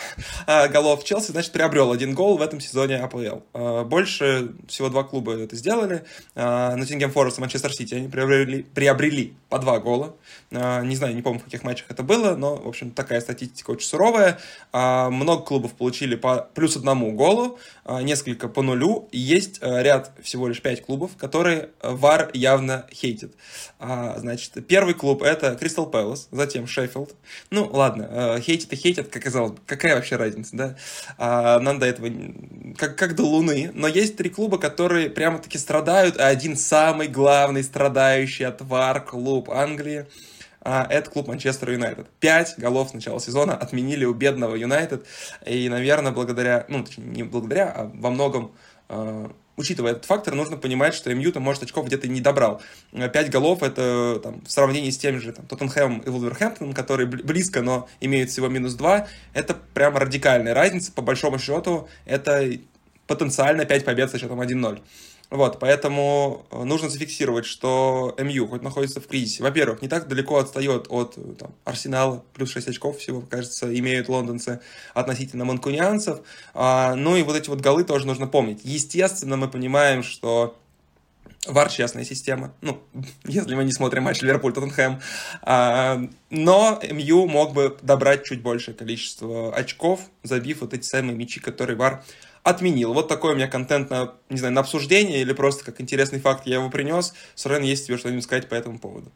а, 0.47 0.67
голов. 0.67 1.03
Челси, 1.03 1.31
значит, 1.31 1.51
приобрел 1.51 1.91
один 1.91 2.13
гол 2.13 2.37
в 2.37 2.41
этом 2.41 2.59
сезоне 2.59 2.97
АПЛ. 2.97 3.41
А, 3.53 3.83
больше 3.83 4.53
всего 4.67 4.89
два 4.89 5.03
клуба 5.03 5.33
это 5.33 5.55
сделали. 5.55 6.03
Ноттингем 6.35 7.11
Форест 7.11 7.37
и 7.37 7.41
Манчестер 7.41 7.73
Сити 7.73 7.95
они 7.95 8.07
приобрели, 8.07 8.63
приобрели 8.63 9.33
по 9.49 9.59
два 9.59 9.79
гола. 9.79 10.15
Не 10.51 10.95
знаю, 10.95 11.15
не 11.15 11.21
помню, 11.21 11.39
в 11.39 11.43
каких 11.43 11.63
матчах 11.63 11.87
это 11.89 12.03
было, 12.03 12.35
но, 12.35 12.55
в 12.55 12.67
общем, 12.67 12.91
такая 12.91 13.21
статистика 13.21 13.71
очень 13.71 13.87
суровая. 13.87 14.39
Много 14.73 15.43
клубов 15.43 15.73
получили 15.73 16.15
по 16.15 16.49
плюс 16.53 16.77
одному 16.77 17.11
голу, 17.11 17.59
несколько 18.01 18.47
по 18.47 18.61
нулю. 18.61 19.09
Есть 19.11 19.59
ряд, 19.61 20.11
всего 20.21 20.47
лишь 20.47 20.61
пять 20.61 20.85
клубов, 20.85 21.17
которые 21.17 21.69
ВАР 21.81 22.31
явно 22.33 22.85
хейтит. 22.93 23.33
Значит, 23.79 24.65
первый 24.67 24.93
клуб 24.93 25.23
это 25.23 25.55
Кристал 25.55 25.87
Пэлас, 25.87 26.27
затем 26.31 26.67
Шеффилд. 26.67 27.13
Ну, 27.49 27.69
ладно, 27.71 28.39
хейтит 28.41 28.71
и 28.71 28.75
хейтит, 28.75 29.09
как 29.09 29.25
казалось 29.31 29.53
какая 29.65 29.95
вообще 29.95 30.17
разница, 30.17 30.55
да? 30.55 30.75
А, 31.17 31.59
нам 31.59 31.79
до 31.79 31.85
этого 31.85 32.09
как, 32.77 32.97
как 32.97 33.15
до 33.15 33.23
Луны. 33.23 33.71
Но 33.73 33.87
есть 33.87 34.17
три 34.17 34.29
клуба, 34.29 34.57
которые 34.57 35.09
прямо-таки 35.09 35.57
страдают, 35.57 36.19
а 36.19 36.27
один 36.27 36.55
самый 36.55 37.07
главный 37.07 37.63
страдающий 37.63 38.43
от 38.43 38.61
ВАР 38.61 39.05
клуб 39.05 39.49
Англии 39.49 40.05
а, 40.63 40.85
это 40.89 41.09
клуб 41.09 41.27
Манчестер 41.27 41.71
Юнайтед. 41.71 42.07
Пять 42.19 42.53
голов 42.57 42.89
с 42.89 42.93
начала 42.93 43.19
сезона 43.19 43.55
отменили 43.55 44.05
у 44.05 44.13
бедного 44.13 44.55
Юнайтед. 44.55 45.07
И, 45.45 45.67
наверное, 45.69 46.11
благодаря, 46.11 46.65
ну, 46.67 46.83
точнее, 46.83 47.05
не 47.05 47.23
благодаря, 47.23 47.71
а 47.75 47.91
во 47.93 48.11
многом 48.11 48.51
а, 48.87 49.31
учитывая 49.57 49.91
этот 49.91 50.05
фактор, 50.05 50.35
нужно 50.35 50.57
понимать, 50.57 50.93
что 50.93 51.13
МЮ, 51.13 51.31
там, 51.31 51.43
может, 51.43 51.63
очков 51.63 51.85
где-то 51.85 52.07
не 52.07 52.21
добрал. 52.21 52.61
Пять 53.13 53.29
голов— 53.29 53.63
это 53.63 54.19
там, 54.23 54.41
в 54.45 54.51
сравнении 54.51 54.89
с 54.89 54.97
тем 54.97 55.19
же 55.19 55.31
там, 55.31 55.45
Тоттенхэмом 55.45 55.99
и 55.99 56.09
Вулверхэмптоном, 56.09 56.73
которые 56.73 57.07
близко, 57.07 57.61
но 57.61 57.87
имеют 57.99 58.29
всего 58.29 58.47
минус 58.47 58.73
два, 58.73 59.07
это 59.33 59.57
прямо 59.73 59.99
радикальная 59.99 60.53
разница. 60.53 60.91
По 60.91 61.01
большому 61.01 61.39
счету, 61.39 61.87
это 62.05 62.49
потенциально 63.07 63.65
5 63.65 63.85
побед 63.85 64.09
со 64.09 64.17
счетом 64.17 64.41
1-0. 64.41 64.81
Вот, 65.31 65.59
поэтому 65.59 66.45
э, 66.51 66.61
нужно 66.65 66.89
зафиксировать, 66.89 67.45
что 67.45 68.13
МЮ 68.19 68.47
хоть 68.49 68.63
находится 68.63 68.99
в 68.99 69.07
кризисе. 69.07 69.41
Во-первых, 69.43 69.81
не 69.81 69.87
так 69.87 70.09
далеко 70.09 70.37
отстает 70.37 70.87
от 70.89 71.17
э, 71.17 71.21
там, 71.39 71.55
Арсенала, 71.63 72.21
плюс 72.33 72.51
6 72.51 72.67
очков 72.67 72.97
всего, 72.97 73.21
кажется, 73.21 73.73
имеют 73.79 74.09
лондонцы 74.09 74.59
относительно 74.93 75.45
манкунианцев. 75.45 76.19
А, 76.53 76.95
ну 76.95 77.15
и 77.15 77.23
вот 77.23 77.37
эти 77.37 77.49
вот 77.49 77.61
голы 77.61 77.85
тоже 77.85 78.07
нужно 78.07 78.27
помнить. 78.27 78.59
Естественно, 78.63 79.37
мы 79.37 79.47
понимаем, 79.47 80.03
что 80.03 80.57
Вар 81.47 81.69
частная 81.69 82.03
система, 82.03 82.53
ну, 82.59 82.83
если 83.23 83.55
мы 83.55 83.63
не 83.63 83.71
смотрим 83.71 84.03
матч 84.03 84.21
Ливерпуль-Тоттенхэм. 84.21 85.01
А, 85.43 86.09
но 86.29 86.81
МЮ 86.83 87.25
мог 87.27 87.53
бы 87.53 87.77
добрать 87.81 88.25
чуть 88.25 88.41
большее 88.41 88.75
количество 88.75 89.55
очков, 89.55 90.01
забив 90.23 90.59
вот 90.59 90.73
эти 90.73 90.83
самые 90.83 91.15
мячи, 91.15 91.39
которые 91.39 91.77
Вар 91.77 92.03
отменил. 92.43 92.93
Вот 92.93 93.07
такой 93.07 93.33
у 93.33 93.35
меня 93.35 93.47
контент 93.47 93.89
на, 93.89 94.13
не 94.29 94.37
знаю, 94.37 94.53
на 94.53 94.61
обсуждение 94.61 95.21
или 95.21 95.33
просто 95.33 95.65
как 95.65 95.81
интересный 95.81 96.19
факт 96.19 96.45
я 96.45 96.55
его 96.55 96.69
принес. 96.69 97.13
Сурен, 97.35 97.63
есть 97.63 97.87
тебе 97.87 97.97
что-нибудь 97.97 98.23
сказать 98.23 98.49
по 98.49 98.55
этому 98.55 98.79
поводу? 98.79 99.11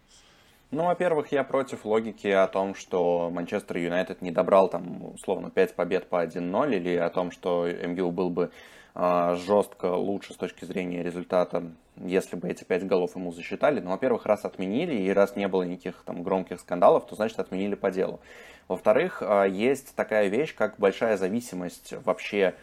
Ну, 0.72 0.86
во-первых, 0.86 1.32
я 1.32 1.44
против 1.44 1.86
логики 1.86 2.28
о 2.28 2.48
том, 2.48 2.76
что 2.76 3.30
Манчестер 3.32 3.78
Юнайтед 3.78 4.22
не 4.22 4.32
добрал 4.32 4.68
там, 4.68 5.14
условно, 5.14 5.50
5 5.50 5.76
побед 5.76 6.10
по 6.10 6.24
1-0, 6.24 6.76
или 6.76 6.96
о 6.96 7.10
том, 7.10 7.32
что 7.32 7.66
МЮ 7.68 8.12
был 8.12 8.30
бы 8.30 8.52
э, 8.96 9.38
жестко 9.46 9.86
лучше 9.86 10.34
с 10.34 10.38
точки 10.38 10.66
зрения 10.66 11.04
результата, 11.04 11.64
если 11.96 12.36
бы 12.36 12.50
эти 12.50 12.64
5 12.64 12.88
голов 12.88 13.16
ему 13.16 13.32
засчитали. 13.32 13.80
Но, 13.80 13.92
во-первых, 13.92 14.26
раз 14.26 14.44
отменили, 14.44 14.96
и 14.96 15.10
раз 15.12 15.36
не 15.36 15.48
было 15.48 15.64
никаких 15.64 16.04
там 16.04 16.24
громких 16.24 16.60
скандалов, 16.60 17.06
то 17.06 17.16
значит 17.16 17.40
отменили 17.40 17.76
по 17.76 17.92
делу. 17.92 18.20
Во-вторых, 18.68 19.22
э, 19.22 19.46
есть 19.50 19.96
такая 19.96 20.28
вещь, 20.28 20.56
как 20.56 20.78
большая 20.78 21.16
зависимость 21.16 21.94
вообще 22.04 22.56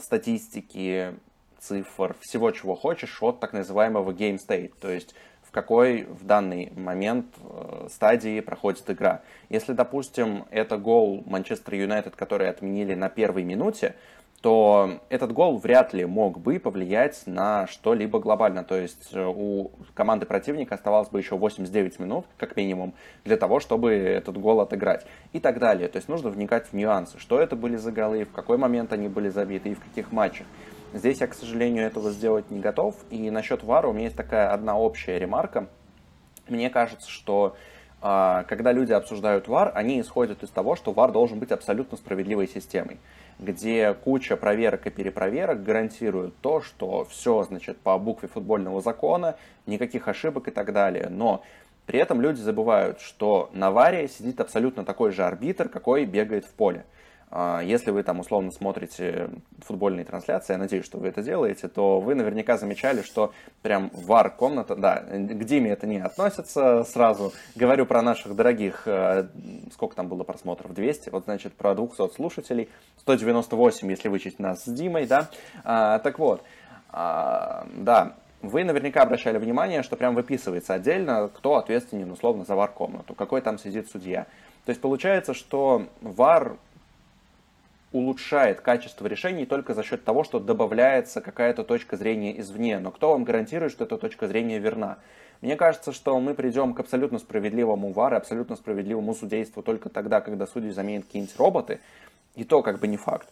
статистики, 0.00 1.14
цифр, 1.58 2.16
всего, 2.20 2.50
чего 2.50 2.74
хочешь 2.74 3.22
от 3.22 3.40
так 3.40 3.52
называемого 3.52 4.12
game 4.12 4.38
state, 4.38 4.72
то 4.80 4.90
есть 4.90 5.14
в 5.42 5.50
какой 5.50 6.04
в 6.04 6.24
данный 6.24 6.70
момент 6.76 7.26
э, 7.42 7.88
стадии 7.90 8.40
проходит 8.40 8.90
игра. 8.90 9.22
Если, 9.48 9.72
допустим, 9.72 10.44
это 10.50 10.76
гол 10.76 11.22
Манчестер 11.24 11.74
Юнайтед, 11.74 12.16
который 12.16 12.50
отменили 12.50 12.94
на 12.94 13.08
первой 13.08 13.44
минуте, 13.44 13.94
то 14.40 15.00
этот 15.08 15.32
гол 15.32 15.58
вряд 15.58 15.92
ли 15.92 16.04
мог 16.04 16.38
бы 16.38 16.60
повлиять 16.60 17.22
на 17.26 17.66
что-либо 17.66 18.20
глобально. 18.20 18.62
То 18.62 18.76
есть 18.76 19.08
э, 19.12 19.24
у 19.24 19.72
команды 19.94 20.26
противника 20.26 20.76
оставалось 20.76 21.08
бы 21.08 21.18
еще 21.18 21.36
89 21.36 21.98
минут, 21.98 22.24
как 22.36 22.56
минимум, 22.56 22.94
для 23.24 23.36
того, 23.36 23.58
чтобы 23.58 23.92
этот 23.94 24.38
гол 24.38 24.60
отыграть. 24.60 25.04
И 25.32 25.40
так 25.40 25.58
далее. 25.58 25.88
То 25.88 25.96
есть 25.96 26.08
нужно 26.08 26.30
вникать 26.30 26.68
в 26.68 26.72
нюансы, 26.72 27.18
что 27.18 27.40
это 27.40 27.56
были 27.56 27.76
за 27.76 27.90
голы, 27.90 28.24
в 28.24 28.32
какой 28.32 28.58
момент 28.58 28.92
они 28.92 29.08
были 29.08 29.28
забиты 29.28 29.70
и 29.70 29.74
в 29.74 29.80
каких 29.80 30.12
матчах. 30.12 30.46
Здесь 30.92 31.20
я, 31.20 31.26
к 31.26 31.34
сожалению, 31.34 31.84
этого 31.84 32.10
сделать 32.12 32.50
не 32.50 32.60
готов. 32.60 32.94
И 33.10 33.30
насчет 33.30 33.64
ВАРа 33.64 33.88
у 33.88 33.92
меня 33.92 34.04
есть 34.04 34.16
такая 34.16 34.52
одна 34.52 34.78
общая 34.78 35.18
ремарка. 35.18 35.66
Мне 36.48 36.70
кажется, 36.70 37.10
что 37.10 37.56
а, 38.00 38.44
когда 38.44 38.70
люди 38.72 38.92
обсуждают 38.92 39.48
ВАР, 39.48 39.72
они 39.74 40.00
исходят 40.00 40.42
из 40.42 40.50
того, 40.50 40.76
что 40.76 40.92
ВАР 40.92 41.10
должен 41.10 41.40
быть 41.40 41.50
абсолютно 41.50 41.96
справедливой 41.98 42.46
системой, 42.46 42.98
где 43.38 43.94
куча 43.94 44.36
проверок 44.36 44.86
и 44.86 44.90
перепроверок 44.90 45.62
гарантируют 45.62 46.34
то, 46.40 46.60
что 46.60 47.04
все, 47.04 47.44
значит, 47.44 47.78
по 47.78 47.98
букве 47.98 48.28
футбольного 48.28 48.80
закона, 48.80 49.36
никаких 49.66 50.08
ошибок 50.08 50.48
и 50.48 50.50
так 50.50 50.72
далее. 50.72 51.08
Но 51.10 51.42
при 51.86 52.00
этом 52.00 52.20
люди 52.20 52.40
забывают, 52.40 53.00
что 53.00 53.50
на 53.52 53.70
ВАРе 53.70 54.08
сидит 54.08 54.40
абсолютно 54.40 54.84
такой 54.84 55.12
же 55.12 55.24
арбитр, 55.24 55.68
какой 55.68 56.04
бегает 56.04 56.44
в 56.44 56.50
поле. 56.50 56.84
А, 57.30 57.60
если 57.60 57.90
вы 57.90 58.02
там 58.02 58.20
условно 58.20 58.50
смотрите 58.50 59.30
футбольные 59.60 60.04
трансляции, 60.04 60.54
я 60.54 60.58
надеюсь, 60.58 60.84
что 60.84 60.98
вы 60.98 61.08
это 61.08 61.22
делаете, 61.22 61.68
то 61.68 62.00
вы 62.00 62.14
наверняка 62.14 62.56
замечали, 62.56 63.02
что 63.02 63.32
прям 63.62 63.90
вар 63.92 64.30
комната, 64.30 64.74
да, 64.74 65.00
к 65.00 65.44
Диме 65.44 65.70
это 65.70 65.86
не 65.86 65.98
относится 65.98 66.84
сразу. 66.84 67.32
Говорю 67.54 67.84
про 67.86 68.02
наших 68.02 68.34
дорогих, 68.34 68.82
э, 68.86 69.28
сколько 69.72 69.94
там 69.94 70.08
было 70.08 70.24
просмотров, 70.24 70.72
200, 70.72 71.10
вот 71.10 71.24
значит 71.24 71.52
про 71.52 71.74
200 71.74 72.14
слушателей, 72.14 72.68
198, 73.00 73.90
если 73.90 74.08
вычесть 74.08 74.38
нас 74.38 74.64
с 74.64 74.72
Димой, 74.72 75.06
да. 75.06 75.28
А, 75.64 75.98
так 75.98 76.18
вот, 76.18 76.42
а, 76.90 77.66
да, 77.74 78.14
вы 78.40 78.64
наверняка 78.64 79.02
обращали 79.02 79.36
внимание, 79.36 79.82
что 79.82 79.96
прям 79.96 80.14
выписывается 80.14 80.74
отдельно, 80.74 81.28
кто 81.28 81.56
ответственен 81.56 82.10
условно 82.10 82.44
за 82.44 82.54
вар-комнату, 82.54 83.14
какой 83.14 83.40
там 83.40 83.58
сидит 83.58 83.90
судья. 83.90 84.26
То 84.64 84.70
есть 84.70 84.80
получается, 84.80 85.34
что 85.34 85.86
вар 86.00 86.56
улучшает 87.92 88.60
качество 88.60 89.06
решений 89.06 89.46
только 89.46 89.74
за 89.74 89.82
счет 89.82 90.04
того, 90.04 90.24
что 90.24 90.40
добавляется 90.40 91.20
какая-то 91.20 91.64
точка 91.64 91.96
зрения 91.96 92.38
извне. 92.40 92.78
Но 92.78 92.90
кто 92.90 93.10
вам 93.10 93.24
гарантирует, 93.24 93.72
что 93.72 93.84
эта 93.84 93.96
точка 93.96 94.28
зрения 94.28 94.58
верна? 94.58 94.98
Мне 95.40 95.56
кажется, 95.56 95.92
что 95.92 96.18
мы 96.18 96.34
придем 96.34 96.74
к 96.74 96.80
абсолютно 96.80 97.18
справедливому 97.18 97.92
ВАР 97.92 98.14
и 98.14 98.16
абсолютно 98.16 98.56
справедливому 98.56 99.14
судейству 99.14 99.62
только 99.62 99.88
тогда, 99.88 100.20
когда 100.20 100.46
судьи 100.46 100.70
заменят 100.70 101.04
какие-нибудь 101.04 101.36
роботы, 101.36 101.80
и 102.34 102.44
то 102.44 102.62
как 102.62 102.80
бы 102.80 102.88
не 102.88 102.96
факт. 102.96 103.28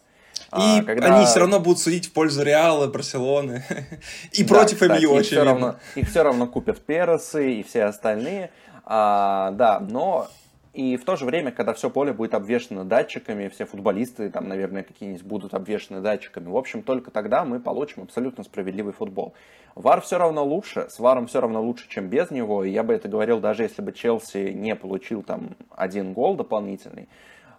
И 0.52 0.80
а, 0.80 0.82
когда... 0.84 1.16
они 1.16 1.26
все 1.26 1.40
равно 1.40 1.58
будут 1.58 1.80
судить 1.80 2.06
в 2.06 2.12
пользу 2.12 2.42
Реала, 2.42 2.86
Барселоны 2.86 3.64
и 4.32 4.44
да, 4.44 4.54
против 4.54 4.80
кстати, 4.80 5.02
МЮ, 5.02 5.18
их 5.18 5.26
все, 5.26 5.42
равно, 5.42 5.76
их 5.94 6.08
все 6.08 6.22
равно 6.22 6.46
купят 6.46 6.80
Пересы 6.84 7.54
и 7.54 7.62
все 7.62 7.84
остальные. 7.84 8.50
А, 8.84 9.50
да, 9.52 9.80
но 9.80 10.28
и 10.76 10.98
в 10.98 11.06
то 11.06 11.16
же 11.16 11.24
время, 11.24 11.52
когда 11.52 11.72
все 11.72 11.88
поле 11.88 12.12
будет 12.12 12.34
обвешено 12.34 12.84
датчиками, 12.84 13.48
все 13.48 13.64
футболисты 13.64 14.28
там, 14.28 14.46
наверное, 14.46 14.82
какие-нибудь 14.82 15.22
будут 15.22 15.54
обвешены 15.54 16.02
датчиками, 16.02 16.48
в 16.48 16.56
общем, 16.56 16.82
только 16.82 17.10
тогда 17.10 17.46
мы 17.46 17.60
получим 17.60 18.02
абсолютно 18.02 18.44
справедливый 18.44 18.92
футбол. 18.92 19.32
Вар 19.74 20.02
все 20.02 20.18
равно 20.18 20.44
лучше, 20.44 20.88
с 20.90 20.98
Варом 20.98 21.28
все 21.28 21.40
равно 21.40 21.62
лучше, 21.62 21.88
чем 21.88 22.08
без 22.08 22.30
него, 22.30 22.62
и 22.62 22.70
я 22.70 22.82
бы 22.82 22.92
это 22.92 23.08
говорил, 23.08 23.40
даже 23.40 23.62
если 23.62 23.80
бы 23.80 23.92
Челси 23.92 24.52
не 24.52 24.76
получил 24.76 25.22
там 25.22 25.56
один 25.70 26.12
гол 26.12 26.36
дополнительный, 26.36 27.08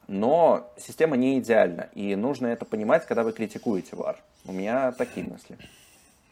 но 0.07 0.71
система 0.77 1.17
не 1.17 1.39
идеальна, 1.39 1.89
и 1.95 2.15
нужно 2.15 2.45
это 2.45 2.65
понимать, 2.65 3.07
когда 3.07 3.23
вы 3.23 3.33
критикуете 3.33 3.95
Вар. 3.95 4.17
У 4.45 4.51
меня 4.51 4.91
такие 4.91 5.25
мысли. 5.25 5.57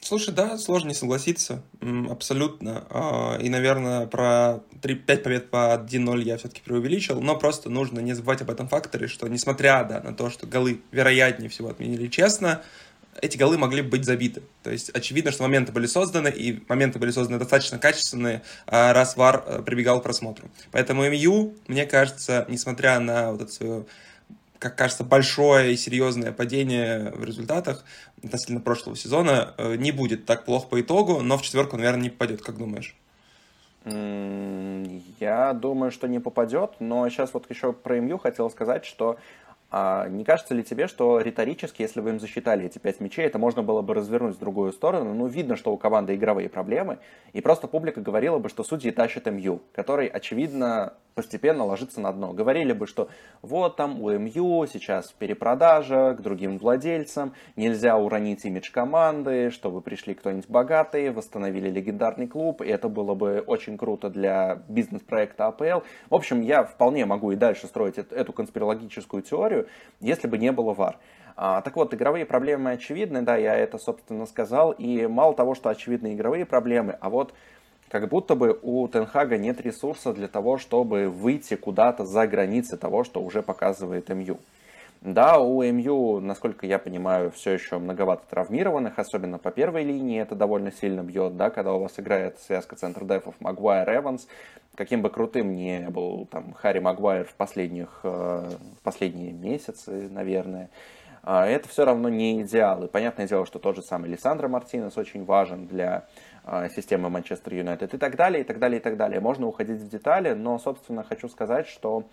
Слушай, 0.06 0.36
да, 0.36 0.56
сложно 0.60 0.90
не 0.90 0.94
согласиться, 0.94 1.64
абсолютно. 2.12 2.86
А, 2.92 3.40
и, 3.42 3.50
наверное, 3.50 4.06
про 4.06 4.62
3-5 4.84 5.18
побед 5.18 5.50
по 5.50 5.74
1-0 5.76 6.22
я 6.22 6.38
все-таки 6.38 6.62
преувеличил, 6.62 7.20
но 7.22 7.36
просто 7.36 7.72
нужно 7.72 8.02
не 8.02 8.14
забывать 8.14 8.40
об 8.44 8.52
этом 8.52 8.68
факторе, 8.68 9.08
что 9.08 9.28
несмотря 9.28 9.84
да, 9.84 10.02
на 10.02 10.14
то, 10.14 10.30
что 10.30 10.46
голы 10.46 10.80
вероятнее 10.92 11.50
всего 11.50 11.70
отменили 11.70 12.06
честно, 12.06 12.62
эти 13.20 13.36
голы 13.36 13.58
могли 13.58 13.82
быть 13.82 14.06
забиты. 14.06 14.44
То 14.62 14.70
есть 14.70 14.92
очевидно, 14.92 15.32
что 15.32 15.42
моменты 15.42 15.72
были 15.72 15.88
созданы, 15.88 16.28
и 16.28 16.64
моменты 16.70 17.00
были 17.00 17.10
созданы 17.10 17.40
достаточно 17.40 17.80
качественные, 17.80 18.44
а, 18.68 18.94
раз 18.94 19.18
ВАР 19.18 19.44
э, 19.48 19.62
прибегал 19.66 20.02
к 20.02 20.04
просмотру. 20.04 20.52
Поэтому 20.70 21.10
МЮ, 21.10 21.56
мне 21.68 21.88
кажется, 21.88 22.46
несмотря 22.48 23.00
на 23.00 23.32
вот 23.32 23.42
эту 23.42 23.52
свою 23.52 23.88
как 24.66 24.76
кажется, 24.76 25.04
большое 25.04 25.74
и 25.74 25.78
серьезное 25.78 26.32
падение 26.32 27.12
в 27.12 27.24
результатах 27.24 27.86
относительно 28.24 28.60
прошлого 28.60 28.98
сезона 28.98 29.54
э, 29.60 29.76
не 29.76 29.92
будет 29.92 30.26
так 30.26 30.44
плохо 30.44 30.68
по 30.68 30.82
итогу, 30.82 31.22
но 31.22 31.38
в 31.38 31.44
четверку, 31.44 31.78
наверное, 31.78 32.02
не 32.02 32.10
попадет, 32.10 32.42
как 32.42 32.58
думаешь? 32.58 32.96
Я 33.86 35.54
думаю, 35.54 35.92
что 35.92 36.08
не 36.08 36.20
попадет, 36.20 36.72
но 36.80 37.08
сейчас 37.10 37.32
вот 37.36 37.48
еще 37.52 37.74
про 37.74 38.00
МЮ 38.00 38.18
хотел 38.18 38.50
сказать, 38.50 38.86
что 38.86 39.18
А 39.78 40.08
не 40.08 40.24
кажется 40.24 40.54
ли 40.54 40.64
тебе, 40.64 40.88
что 40.88 41.20
риторически, 41.20 41.82
если 41.82 42.00
бы 42.00 42.12
им 42.12 42.22
засчитали 42.22 42.66
эти 42.66 42.80
пять 42.80 43.02
мячей, 43.02 43.26
это 43.26 43.38
можно 43.38 43.62
было 43.62 43.82
бы 43.82 43.94
развернуть 43.94 44.38
в 44.38 44.40
другую 44.40 44.72
сторону? 44.72 45.14
Ну, 45.14 45.28
видно, 45.28 45.58
что 45.58 45.74
у 45.74 45.78
команды 45.78 46.16
игровые 46.16 46.48
проблемы, 46.48 47.00
и 47.34 47.42
просто 47.42 47.68
публика 47.68 48.00
говорила 48.00 48.40
бы, 48.40 48.48
что 48.48 48.64
судьи 48.64 48.92
тащат 48.92 49.26
МЮ, 49.26 49.62
который, 49.74 50.08
очевидно, 50.08 50.94
постепенно 51.14 51.66
ложится 51.66 52.00
на 52.00 52.14
дно. 52.14 52.32
Говорили 52.32 52.72
бы, 52.72 52.88
что 52.88 53.10
вот 53.42 53.76
там 53.76 54.02
у 54.02 54.10
МЮ 54.12 54.66
сейчас 54.68 55.12
перепродажа 55.12 56.16
к 56.18 56.22
другим 56.22 56.58
владельцам, 56.58 57.34
нельзя 57.58 57.98
уронить 57.98 58.46
имидж 58.46 58.72
команды, 58.72 59.50
чтобы 59.50 59.82
пришли 59.82 60.14
кто-нибудь 60.14 60.50
богатый, 60.50 61.10
восстановили 61.12 61.70
легендарный 61.70 62.28
клуб, 62.28 62.62
и 62.62 62.68
это 62.68 62.88
было 62.88 63.14
бы 63.14 63.44
очень 63.46 63.78
круто 63.78 64.10
для 64.10 64.62
бизнес-проекта 64.70 65.48
АПЛ. 65.48 65.86
В 66.10 66.16
общем, 66.16 66.42
я 66.42 66.64
вполне 66.64 67.06
могу 67.06 67.32
и 67.32 67.36
дальше 67.36 67.68
строить 67.68 67.98
эту 67.98 68.32
конспирологическую 68.32 69.22
теорию, 69.22 69.65
если 70.00 70.28
бы 70.28 70.38
не 70.38 70.52
было 70.52 70.74
ВАР. 70.74 70.98
А, 71.38 71.62
так 71.62 71.76
вот, 71.76 71.94
игровые 71.94 72.26
проблемы 72.26 72.72
очевидны, 72.72 73.22
да, 73.22 73.36
я 73.36 73.56
это, 73.56 73.78
собственно, 73.78 74.26
сказал, 74.26 74.72
и 74.72 75.06
мало 75.08 75.34
того, 75.34 75.54
что 75.54 75.70
очевидны 75.70 76.14
игровые 76.14 76.46
проблемы, 76.46 76.98
а 77.02 77.10
вот 77.10 77.34
как 77.90 78.10
будто 78.10 78.36
бы 78.36 78.58
у 78.62 78.88
Тенхага 78.88 79.38
нет 79.38 79.62
ресурса 79.62 80.14
для 80.14 80.28
того, 80.28 80.58
чтобы 80.58 81.10
выйти 81.10 81.56
куда-то 81.56 82.06
за 82.06 82.26
границы 82.26 82.78
того, 82.78 83.04
что 83.04 83.22
уже 83.22 83.42
показывает 83.42 84.10
МЮ. 84.10 84.40
Да, 85.06 85.38
у 85.38 85.62
МЮ, 85.62 86.20
насколько 86.20 86.66
я 86.66 86.80
понимаю, 86.80 87.30
все 87.30 87.52
еще 87.52 87.78
многовато 87.78 88.24
травмированных, 88.28 88.98
особенно 88.98 89.38
по 89.38 89.52
первой 89.52 89.84
линии, 89.84 90.20
это 90.20 90.34
довольно 90.34 90.72
сильно 90.72 91.02
бьет, 91.02 91.38
да, 91.38 91.52
когда 91.52 91.74
у 91.74 91.80
вас 91.80 92.00
играет 92.00 92.40
связка 92.40 92.76
центр 92.76 93.06
дефов 93.06 93.36
Магуайр 93.40 93.88
Эванс, 93.88 94.28
каким 94.74 95.04
бы 95.04 95.12
крутым 95.12 95.56
ни 95.56 95.86
был 95.90 96.26
там 96.26 96.54
Харри 96.54 96.80
Магуайр 96.80 97.26
в, 97.26 97.36
последних, 97.36 98.00
э, 98.02 98.50
в 98.80 98.82
последние 98.82 99.32
месяцы, 99.32 100.10
наверное, 100.10 100.72
а 101.22 101.46
это 101.46 101.70
все 101.70 101.86
равно 101.86 102.10
не 102.10 102.42
идеал. 102.42 102.86
И 102.86 102.88
понятное 102.88 103.28
дело, 103.28 103.46
что 103.46 103.60
тот 103.60 103.76
же 103.76 103.84
самый 103.84 104.10
Лиссандро 104.10 104.48
Мартинес 104.48 104.98
очень 104.98 105.24
важен 105.24 105.68
для 105.68 106.08
а, 106.44 106.68
системы 106.70 107.12
Манчестер 107.12 107.54
Юнайтед 107.54 107.94
и 107.94 107.98
так 108.00 108.16
далее, 108.16 108.42
и 108.42 108.44
так 108.44 108.58
далее, 108.58 108.80
и 108.80 108.82
так 108.82 108.98
далее. 108.98 109.20
Можно 109.20 109.46
уходить 109.46 109.82
в 109.82 109.88
детали, 109.88 110.34
но, 110.34 110.58
собственно, 110.58 111.04
хочу 111.04 111.30
сказать, 111.30 111.68
что 111.68 112.06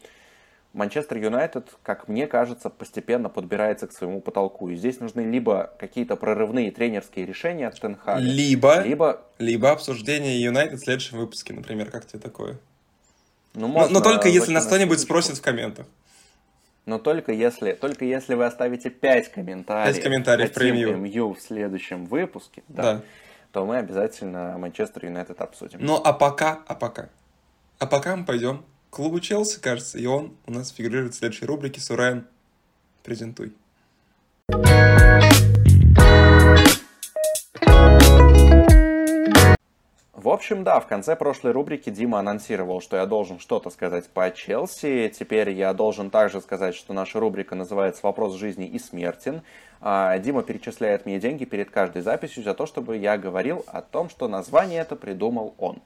Манчестер 0.72 1.18
Юнайтед, 1.18 1.68
как 1.82 2.08
мне 2.08 2.26
кажется, 2.26 2.70
постепенно 2.70 3.28
подбирается 3.28 3.86
к 3.86 3.92
своему 3.92 4.20
потолку. 4.20 4.70
И 4.70 4.76
здесь 4.76 5.00
нужны 5.00 5.20
либо 5.20 5.72
какие-то 5.78 6.16
прорывные 6.16 6.70
тренерские 6.70 7.26
решения 7.26 7.68
от 7.68 7.78
Тенхага, 7.78 8.20
либо, 8.20 8.80
либо... 8.82 9.22
либо 9.38 9.70
обсуждение 9.70 10.42
Юнайтед 10.42 10.80
в 10.80 10.84
следующем 10.84 11.18
выпуске, 11.18 11.52
например. 11.52 11.90
Как 11.90 12.06
тебе 12.06 12.20
такое? 12.20 12.58
Ну, 13.54 13.66
можно, 13.66 13.92
но, 13.92 13.98
но 13.98 14.04
только 14.04 14.28
если 14.28 14.52
нас 14.52 14.66
кто-нибудь 14.66 14.98
спросит 14.98 15.36
в 15.36 15.42
комментах. 15.42 15.86
Но 16.86 16.98
только 16.98 17.32
если, 17.32 17.72
только 17.72 18.04
если 18.06 18.34
вы 18.34 18.46
оставите 18.46 18.88
5 18.88 19.28
комментариев, 19.30 19.94
5 19.94 20.02
комментариев 20.02 20.52
про 20.52 20.64
МЮ 20.64 21.34
в 21.34 21.40
следующем 21.40 22.06
выпуске, 22.06 22.62
да. 22.68 22.82
да 22.82 23.02
то 23.52 23.66
мы 23.66 23.76
обязательно 23.76 24.56
Манчестер 24.58 25.04
Юнайтед 25.04 25.40
обсудим. 25.40 25.78
Ну, 25.82 26.00
а 26.02 26.12
пока, 26.14 26.62
а 26.66 26.74
пока. 26.74 27.10
А 27.78 27.86
пока 27.86 28.16
мы 28.16 28.24
пойдем 28.24 28.64
клубу 28.92 29.20
Челси, 29.20 29.58
кажется, 29.58 29.98
и 29.98 30.04
он 30.04 30.36
у 30.46 30.52
нас 30.52 30.70
фигурирует 30.70 31.14
в 31.14 31.16
следующей 31.16 31.46
рубрике. 31.46 31.80
Сурен, 31.80 32.26
презентуй. 33.02 33.54
В 40.12 40.28
общем, 40.28 40.62
да, 40.62 40.78
в 40.78 40.86
конце 40.86 41.16
прошлой 41.16 41.52
рубрики 41.52 41.90
Дима 41.90 42.20
анонсировал, 42.20 42.80
что 42.80 42.96
я 42.96 43.06
должен 43.06 43.40
что-то 43.40 43.70
сказать 43.70 44.08
по 44.08 44.30
Челси. 44.30 45.12
Теперь 45.18 45.50
я 45.50 45.72
должен 45.72 46.10
также 46.10 46.40
сказать, 46.42 46.76
что 46.76 46.92
наша 46.92 47.18
рубрика 47.18 47.54
называется 47.54 48.02
«Вопрос 48.04 48.34
жизни 48.34 48.66
и 48.66 48.78
смертен». 48.78 49.42
А, 49.80 50.18
Дима 50.18 50.42
перечисляет 50.42 51.06
мне 51.06 51.18
деньги 51.18 51.44
перед 51.44 51.70
каждой 51.70 52.02
записью 52.02 52.44
за 52.44 52.54
то, 52.54 52.66
чтобы 52.66 52.98
я 52.98 53.16
говорил 53.16 53.64
о 53.66 53.80
том, 53.80 54.10
что 54.10 54.28
название 54.28 54.82
это 54.82 54.96
придумал 54.96 55.54
он. 55.58 55.80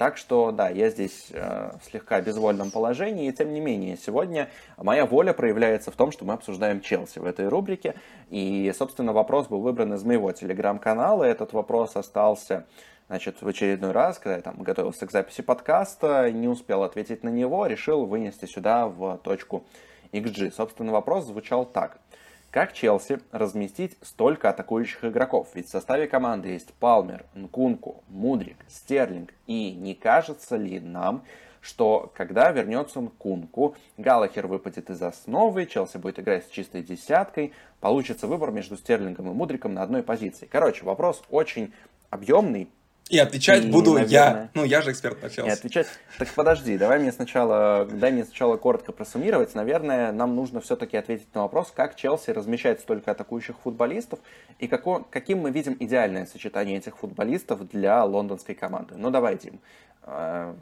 Так 0.00 0.16
что, 0.16 0.50
да, 0.50 0.70
я 0.70 0.88
здесь 0.88 1.26
э, 1.30 1.72
в 1.78 1.84
слегка 1.84 2.22
безвольном 2.22 2.70
положении, 2.70 3.28
и 3.28 3.32
тем 3.34 3.52
не 3.52 3.60
менее, 3.60 3.98
сегодня 3.98 4.48
моя 4.78 5.04
воля 5.04 5.34
проявляется 5.34 5.90
в 5.90 5.94
том, 5.94 6.10
что 6.10 6.24
мы 6.24 6.32
обсуждаем 6.32 6.80
Челси 6.80 7.18
в 7.18 7.26
этой 7.26 7.48
рубрике. 7.48 7.94
И, 8.30 8.72
собственно, 8.74 9.12
вопрос 9.12 9.48
был 9.48 9.60
выбран 9.60 9.92
из 9.92 10.02
моего 10.02 10.32
телеграм-канала. 10.32 11.24
Этот 11.24 11.52
вопрос 11.52 11.96
остался 11.96 12.64
Значит, 13.08 13.42
в 13.42 13.48
очередной 13.48 13.92
раз, 13.92 14.18
когда 14.18 14.36
я 14.36 14.40
там 14.40 14.62
готовился 14.62 15.06
к 15.06 15.10
записи 15.10 15.42
подкаста, 15.42 16.32
не 16.32 16.48
успел 16.48 16.82
ответить 16.82 17.22
на 17.22 17.28
него, 17.28 17.66
решил 17.66 18.06
вынести 18.06 18.46
сюда 18.46 18.86
в 18.86 19.18
точку 19.18 19.64
XG. 20.12 20.50
Собственно, 20.52 20.92
вопрос 20.92 21.26
звучал 21.26 21.66
так. 21.66 21.98
Как 22.50 22.72
Челси 22.72 23.20
разместить 23.30 23.96
столько 24.02 24.50
атакующих 24.50 25.04
игроков? 25.04 25.50
Ведь 25.54 25.68
в 25.68 25.70
составе 25.70 26.08
команды 26.08 26.48
есть 26.48 26.74
Палмер, 26.74 27.24
Нкунку, 27.34 28.02
Мудрик, 28.08 28.56
Стерлинг. 28.66 29.32
И 29.46 29.70
не 29.70 29.94
кажется 29.94 30.56
ли 30.56 30.80
нам, 30.80 31.22
что 31.60 32.10
когда 32.12 32.50
вернется 32.50 33.00
Нкунку, 33.00 33.76
Галахер 33.98 34.48
выпадет 34.48 34.90
из 34.90 35.00
основы, 35.00 35.64
Челси 35.66 35.98
будет 35.98 36.18
играть 36.18 36.44
с 36.44 36.48
чистой 36.48 36.82
десяткой, 36.82 37.52
получится 37.78 38.26
выбор 38.26 38.50
между 38.50 38.76
Стерлингом 38.76 39.30
и 39.30 39.32
Мудриком 39.32 39.74
на 39.74 39.84
одной 39.84 40.02
позиции. 40.02 40.48
Короче, 40.50 40.84
вопрос 40.84 41.22
очень 41.30 41.72
объемный, 42.10 42.68
и 43.10 43.18
отвечать 43.18 43.64
и, 43.64 43.70
буду 43.70 43.94
наверное... 43.94 44.12
я. 44.12 44.50
Ну, 44.54 44.64
я 44.64 44.82
же 44.82 44.92
эксперт 44.92 45.18
по 45.18 45.28
Челси. 45.28 45.48
И 45.48 45.52
отвечать... 45.52 45.88
Так 46.16 46.28
подожди, 46.28 46.78
давай 46.78 47.00
мне 47.00 47.10
сначала, 47.10 47.84
дай 47.84 48.12
мне 48.12 48.24
сначала 48.24 48.56
коротко 48.56 48.92
просуммировать. 48.92 49.54
Наверное, 49.54 50.12
нам 50.12 50.36
нужно 50.36 50.60
все-таки 50.60 50.96
ответить 50.96 51.34
на 51.34 51.42
вопрос, 51.42 51.72
как 51.74 51.96
Челси 51.96 52.30
размещает 52.30 52.80
столько 52.80 53.10
атакующих 53.10 53.56
футболистов 53.58 54.20
и 54.60 54.68
како... 54.68 55.04
каким 55.10 55.40
мы 55.40 55.50
видим 55.50 55.76
идеальное 55.80 56.24
сочетание 56.24 56.78
этих 56.78 56.96
футболистов 56.96 57.68
для 57.68 58.04
лондонской 58.04 58.54
команды. 58.54 58.94
Ну, 58.96 59.10
давай, 59.10 59.36
Дим. 59.36 59.58
А, 60.04 60.54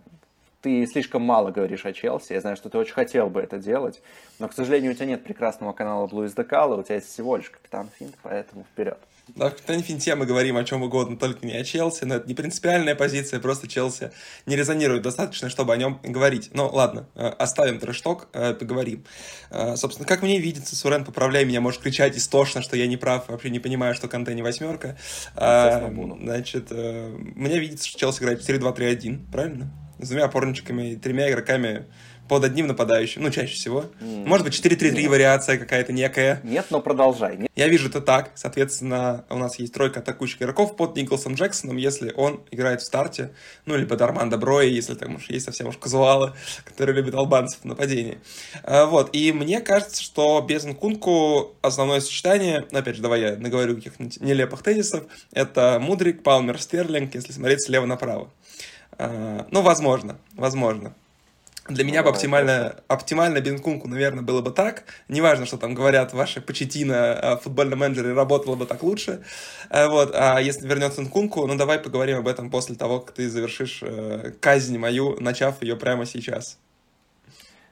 ты 0.62 0.87
слишком 0.87 1.22
мало 1.22 1.50
говоришь 1.50 1.84
о 1.84 1.92
Челси. 1.92 2.32
Я 2.32 2.40
знаю, 2.40 2.56
что 2.56 2.70
ты 2.70 2.78
очень 2.78 2.94
хотел 2.94 3.28
бы 3.28 3.42
это 3.42 3.58
делать. 3.58 4.02
Но, 4.38 4.48
к 4.48 4.54
сожалению, 4.54 4.92
у 4.92 4.94
тебя 4.94 5.06
нет 5.06 5.22
прекрасного 5.22 5.74
канала 5.74 6.06
Блуис 6.06 6.32
Декала, 6.32 6.76
у 6.76 6.82
тебя 6.82 6.94
есть 6.94 7.08
всего 7.08 7.37
лишь 7.37 7.50
Капитан 7.50 7.90
Финт, 7.98 8.14
поэтому 8.22 8.64
вперед. 8.64 8.98
Да, 9.36 9.50
в 9.50 9.52
Капитане 9.52 9.82
Финте 9.82 10.14
мы 10.14 10.26
говорим 10.26 10.56
о 10.56 10.64
чем 10.64 10.82
угодно, 10.82 11.16
только 11.16 11.46
не 11.46 11.54
о 11.54 11.64
Челси, 11.64 12.04
но 12.04 12.16
это 12.16 12.26
не 12.28 12.34
принципиальная 12.34 12.94
позиция, 12.94 13.40
просто 13.40 13.68
Челси 13.68 14.10
не 14.46 14.56
резонирует 14.56 15.02
достаточно, 15.02 15.50
чтобы 15.50 15.74
о 15.74 15.76
нем 15.76 16.00
говорить. 16.02 16.50
Ну, 16.54 16.68
ладно, 16.68 17.08
э, 17.14 17.26
оставим 17.26 17.78
трэшток, 17.78 18.28
э, 18.32 18.54
поговорим. 18.54 19.04
Э, 19.50 19.76
собственно, 19.76 20.08
как 20.08 20.22
мне 20.22 20.40
видится, 20.40 20.76
Сурен, 20.76 21.04
поправляй 21.04 21.44
меня, 21.44 21.60
можешь 21.60 21.80
кричать 21.80 22.16
истошно, 22.16 22.62
что 22.62 22.76
я 22.76 22.86
не 22.86 22.96
прав, 22.96 23.28
вообще 23.28 23.50
не 23.50 23.60
понимаю, 23.60 23.94
что 23.94 24.08
Канте 24.08 24.34
не 24.34 24.42
восьмерка. 24.42 24.96
Значит, 25.34 26.70
мне 26.70 27.58
видится, 27.58 27.86
что 27.86 27.98
Челси 27.98 28.22
играет 28.22 28.40
4-2-3-1, 28.40 29.30
правильно? 29.30 29.70
С 29.98 30.08
двумя 30.08 30.24
опорничками 30.24 30.92
и 30.92 30.96
тремя 30.96 31.30
игроками 31.30 31.86
под 32.28 32.44
одним 32.44 32.66
нападающим, 32.66 33.22
ну, 33.22 33.30
чаще 33.30 33.54
всего. 33.54 33.86
Mm. 34.00 34.26
Может 34.26 34.46
быть, 34.46 34.54
4-3-3 34.54 35.08
вариация 35.08 35.58
какая-то 35.58 35.92
некая. 35.92 36.40
Нет, 36.44 36.66
но 36.70 36.80
продолжай. 36.80 37.36
Нет. 37.36 37.50
Я 37.54 37.68
вижу 37.68 37.88
это 37.88 38.00
так. 38.00 38.30
Соответственно, 38.34 39.24
у 39.30 39.36
нас 39.36 39.58
есть 39.58 39.72
тройка 39.72 40.00
атакующих 40.00 40.42
игроков 40.42 40.76
под 40.76 40.96
Николсом 40.96 41.34
Джексоном, 41.34 41.76
если 41.76 42.12
он 42.16 42.42
играет 42.50 42.82
в 42.82 42.84
старте, 42.84 43.30
ну, 43.66 43.76
либо 43.76 43.96
Дарман 43.96 44.30
Броя, 44.30 44.66
если 44.66 44.94
там 44.94 45.16
уж 45.16 45.28
есть 45.30 45.46
совсем 45.46 45.68
уж 45.68 45.78
казуалы, 45.78 46.34
которые 46.64 46.96
любят 46.96 47.14
албанцев 47.14 47.60
в 47.62 47.64
нападении. 47.64 48.18
А, 48.62 48.86
вот, 48.86 49.10
и 49.12 49.32
мне 49.32 49.60
кажется, 49.60 50.02
что 50.02 50.40
без 50.40 50.64
Нкунку 50.64 51.56
основное 51.62 52.00
сочетание, 52.00 52.66
опять 52.72 52.96
же, 52.96 53.02
давай 53.02 53.20
я 53.20 53.36
наговорю 53.36 53.76
каких-нибудь 53.76 54.20
нелепых 54.20 54.62
тезисов, 54.62 55.04
это 55.32 55.78
Мудрик, 55.80 56.22
Палмер, 56.22 56.60
Стерлинг, 56.60 57.14
если 57.14 57.32
смотреть 57.32 57.64
слева 57.64 57.86
направо. 57.86 58.30
А, 58.98 59.46
ну, 59.50 59.62
возможно, 59.62 60.18
возможно. 60.34 60.94
Для 61.68 61.85
меня 61.85 62.02
бы 62.02 62.09
оптимально, 62.09 62.76
оптимально 62.88 63.40
Бенкунку, 63.40 63.88
наверное, 63.88 64.22
было 64.22 64.40
бы 64.40 64.50
так. 64.50 64.85
Неважно, 65.09 65.44
что 65.44 65.59
там 65.59 65.74
говорят 65.74 66.14
ваши 66.14 66.40
почетина 66.40 67.12
о 67.12 67.37
футбольном 67.37 67.81
менеджере, 67.81 68.14
работало 68.14 68.54
бы 68.54 68.64
так 68.64 68.83
лучше. 68.83 69.22
Э, 69.68 69.87
вот. 69.88 70.14
А 70.14 70.40
если 70.40 70.66
вернется 70.66 71.02
Нкунку, 71.02 71.46
ну 71.46 71.57
давай 71.57 71.78
поговорим 71.78 72.18
об 72.18 72.28
этом 72.28 72.50
после 72.50 72.74
того, 72.74 73.00
как 73.00 73.14
ты 73.14 73.28
завершишь 73.28 73.81
э, 73.83 74.33
казнь 74.40 74.78
мою, 74.78 75.20
начав 75.20 75.62
ее 75.62 75.76
прямо 75.76 76.07
сейчас. 76.07 76.59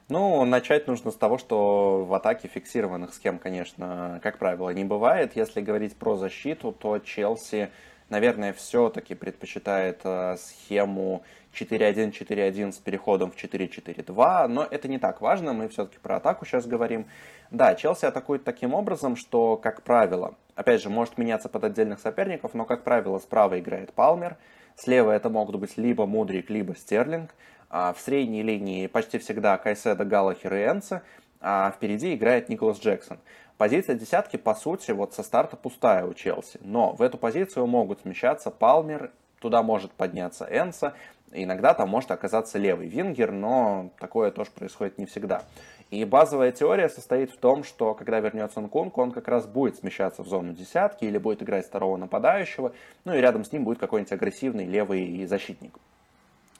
Ну, 0.09 0.45
начать 0.45 0.87
нужно 0.87 1.11
с 1.11 1.15
того, 1.15 1.37
что 1.37 2.05
в 2.05 2.13
атаке 2.13 2.47
фиксированных 2.47 3.13
схем, 3.13 3.39
конечно, 3.39 4.21
как 4.23 4.37
правило, 4.37 4.69
не 4.69 4.85
бывает. 4.85 5.35
Если 5.35 5.59
говорить 5.59 5.97
про 5.97 6.15
защиту, 6.15 6.71
то 6.71 6.99
Челси, 6.99 7.69
наверное, 8.09 8.53
все-таки 8.53 9.15
предпочитает 9.15 10.01
э, 10.03 10.37
схему 10.37 11.23
4-1-4-1 11.53 12.71
с 12.71 12.77
переходом 12.77 13.31
в 13.31 13.35
4-4-2, 13.35 14.47
но 14.47 14.67
это 14.69 14.87
не 14.87 14.99
так 14.99 15.21
важно, 15.21 15.53
мы 15.53 15.67
все-таки 15.69 15.97
про 15.99 16.17
атаку 16.17 16.45
сейчас 16.45 16.65
говорим. 16.65 17.07
Да, 17.51 17.75
Челси 17.75 18.05
атакует 18.05 18.43
таким 18.43 18.73
образом, 18.73 19.15
что, 19.15 19.57
как 19.57 19.81
правило, 19.83 20.35
опять 20.55 20.81
же, 20.81 20.89
может 20.89 21.17
меняться 21.17 21.49
под 21.49 21.63
отдельных 21.63 21.99
соперников, 21.99 22.53
но, 22.53 22.65
как 22.65 22.83
правило, 22.83 23.19
справа 23.19 23.59
играет 23.59 23.93
Палмер, 23.93 24.37
слева 24.75 25.11
это 25.11 25.29
могут 25.29 25.55
быть 25.57 25.77
либо 25.77 26.05
Мудрик, 26.05 26.49
либо 26.49 26.75
Стерлинг, 26.75 27.33
а 27.69 27.93
в 27.93 27.99
средней 27.99 28.43
линии 28.43 28.87
почти 28.87 29.17
всегда 29.17 29.57
Кайседо, 29.57 30.05
Галлахер 30.05 30.53
и 30.53 30.63
Энце, 30.63 31.01
а 31.39 31.71
впереди 31.75 32.15
играет 32.15 32.49
Николас 32.49 32.79
Джексон. 32.79 33.19
Позиция 33.57 33.95
десятки, 33.95 34.37
по 34.37 34.53
сути, 34.53 34.91
вот 34.91 35.13
со 35.13 35.23
старта 35.23 35.57
пустая 35.57 36.05
у 36.05 36.13
Челси. 36.13 36.59
Но 36.61 36.93
в 36.93 37.01
эту 37.01 37.17
позицию 37.17 37.65
могут 37.65 38.01
смещаться 38.01 38.51
Палмер, 38.51 39.11
туда 39.39 39.63
может 39.63 39.91
подняться 39.91 40.45
Энса, 40.45 40.93
иногда 41.31 41.73
там 41.73 41.89
может 41.89 42.11
оказаться 42.11 42.59
левый 42.59 42.87
вингер, 42.87 43.31
но 43.31 43.89
такое 43.99 44.29
тоже 44.29 44.51
происходит 44.51 44.99
не 44.99 45.07
всегда. 45.07 45.43
И 45.89 46.05
базовая 46.05 46.51
теория 46.51 46.87
состоит 46.87 47.31
в 47.31 47.37
том, 47.37 47.63
что 47.63 47.95
когда 47.95 48.19
вернется 48.19 48.59
Нкунку, 48.59 49.01
он 49.01 49.11
как 49.11 49.27
раз 49.27 49.47
будет 49.47 49.77
смещаться 49.77 50.21
в 50.21 50.27
зону 50.27 50.53
десятки 50.53 51.05
или 51.05 51.17
будет 51.17 51.41
играть 51.41 51.65
второго 51.65 51.97
нападающего, 51.97 52.73
ну 53.05 53.13
и 53.13 53.21
рядом 53.21 53.43
с 53.43 53.51
ним 53.51 53.63
будет 53.63 53.79
какой-нибудь 53.79 54.11
агрессивный 54.11 54.65
левый 54.65 55.25
защитник. 55.25 55.73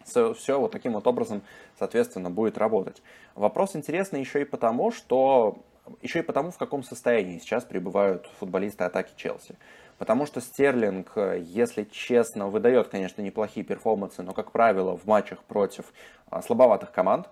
Все 0.06 0.60
вот 0.60 0.72
таким 0.72 0.94
вот 0.94 1.06
образом, 1.06 1.42
соответственно, 1.78 2.30
будет 2.32 2.58
работать. 2.58 3.02
Вопрос 3.36 3.76
интересный 3.76 4.22
еще 4.22 4.42
и 4.42 4.46
потому, 4.46 4.92
что 4.92 5.58
еще 6.02 6.20
и 6.20 6.24
потому, 6.24 6.52
в 6.52 6.58
каком 6.58 6.84
состоянии 6.84 7.40
сейчас 7.40 7.64
пребывают 7.64 8.30
футболисты 8.40 8.84
атаки 8.84 9.12
Челси. 9.16 9.56
Потому 9.98 10.26
что 10.26 10.42
Стерлинг, 10.42 11.14
если 11.40 11.84
честно, 11.84 12.48
выдает, 12.48 12.88
конечно, 12.90 13.22
неплохие 13.22 13.66
перформансы, 13.66 14.22
но, 14.22 14.34
как 14.34 14.52
правило, 14.52 14.96
в 14.96 15.06
матчах 15.06 15.44
против 15.44 15.86
а, 16.30 16.42
слабоватых 16.42 16.92
команд. 16.92 17.28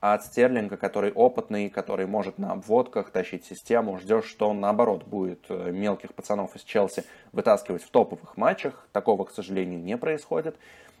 А 0.00 0.14
от 0.14 0.24
Стерлинга, 0.24 0.76
который 0.76 1.10
опытный, 1.10 1.68
который 1.70 2.06
может 2.06 2.38
на 2.38 2.52
обводках 2.52 3.10
тащить 3.10 3.44
систему, 3.44 3.98
ждешь, 3.98 4.26
что 4.26 4.48
он, 4.48 4.60
наоборот, 4.60 5.04
будет 5.04 5.46
э, 5.48 5.72
мелких 5.72 6.14
пацанов 6.14 6.54
из 6.54 6.62
Челси 6.62 7.02
вытаскивать 7.32 7.82
в 7.82 7.90
топовых 7.90 8.36
матчах. 8.36 8.86
Такого, 8.92 9.24
к 9.24 9.32
сожалению, 9.32 9.80
не 9.80 9.96
происходит. 9.96 10.56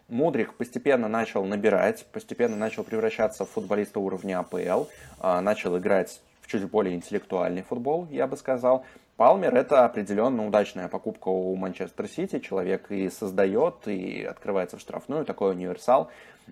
Мудрик 0.08 0.54
постепенно 0.54 1.06
начал 1.06 1.44
набирать, 1.44 2.06
постепенно 2.06 2.56
начал 2.56 2.82
превращаться 2.82 3.44
в 3.44 3.50
футболиста 3.50 4.00
уровня 4.00 4.40
АПЛ, 4.40 4.86
а, 5.20 5.40
начал 5.42 5.78
играть 5.78 6.20
чуть 6.48 6.68
более 6.68 6.96
интеллектуальный 6.96 7.62
футбол, 7.62 8.08
я 8.10 8.26
бы 8.26 8.36
сказал. 8.36 8.84
Палмер 9.16 9.54
это 9.54 9.84
определенно 9.84 10.46
удачная 10.46 10.88
покупка 10.88 11.28
у 11.28 11.54
Манчестер 11.56 12.08
Сити. 12.08 12.38
Человек 12.38 12.90
и 12.90 13.10
создает, 13.10 13.86
и 13.86 14.22
открывается 14.22 14.76
в 14.76 14.80
штрафную, 14.80 15.24
такой 15.24 15.52
универсал. 15.52 16.08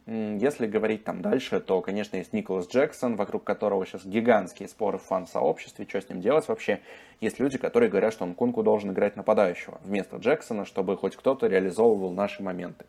Если 0.06 0.66
говорить 0.66 1.04
там 1.04 1.22
дальше, 1.22 1.60
то, 1.60 1.80
конечно, 1.80 2.16
есть 2.16 2.32
Николас 2.32 2.68
Джексон, 2.68 3.16
вокруг 3.16 3.44
которого 3.44 3.86
сейчас 3.86 4.04
гигантские 4.04 4.68
споры 4.68 4.98
в 4.98 5.04
фан-сообществе, 5.04 5.86
что 5.88 6.00
с 6.00 6.08
ним 6.08 6.20
делать 6.20 6.46
вообще. 6.48 6.80
Есть 7.20 7.38
люди, 7.38 7.56
которые 7.56 7.88
говорят, 7.88 8.12
что 8.12 8.24
он 8.24 8.34
Кунку 8.34 8.62
должен 8.62 8.90
играть 8.90 9.16
нападающего 9.16 9.78
вместо 9.84 10.16
Джексона, 10.16 10.66
чтобы 10.66 10.96
хоть 10.96 11.16
кто-то 11.16 11.46
реализовывал 11.46 12.10
наши 12.10 12.42
моменты. 12.42 12.84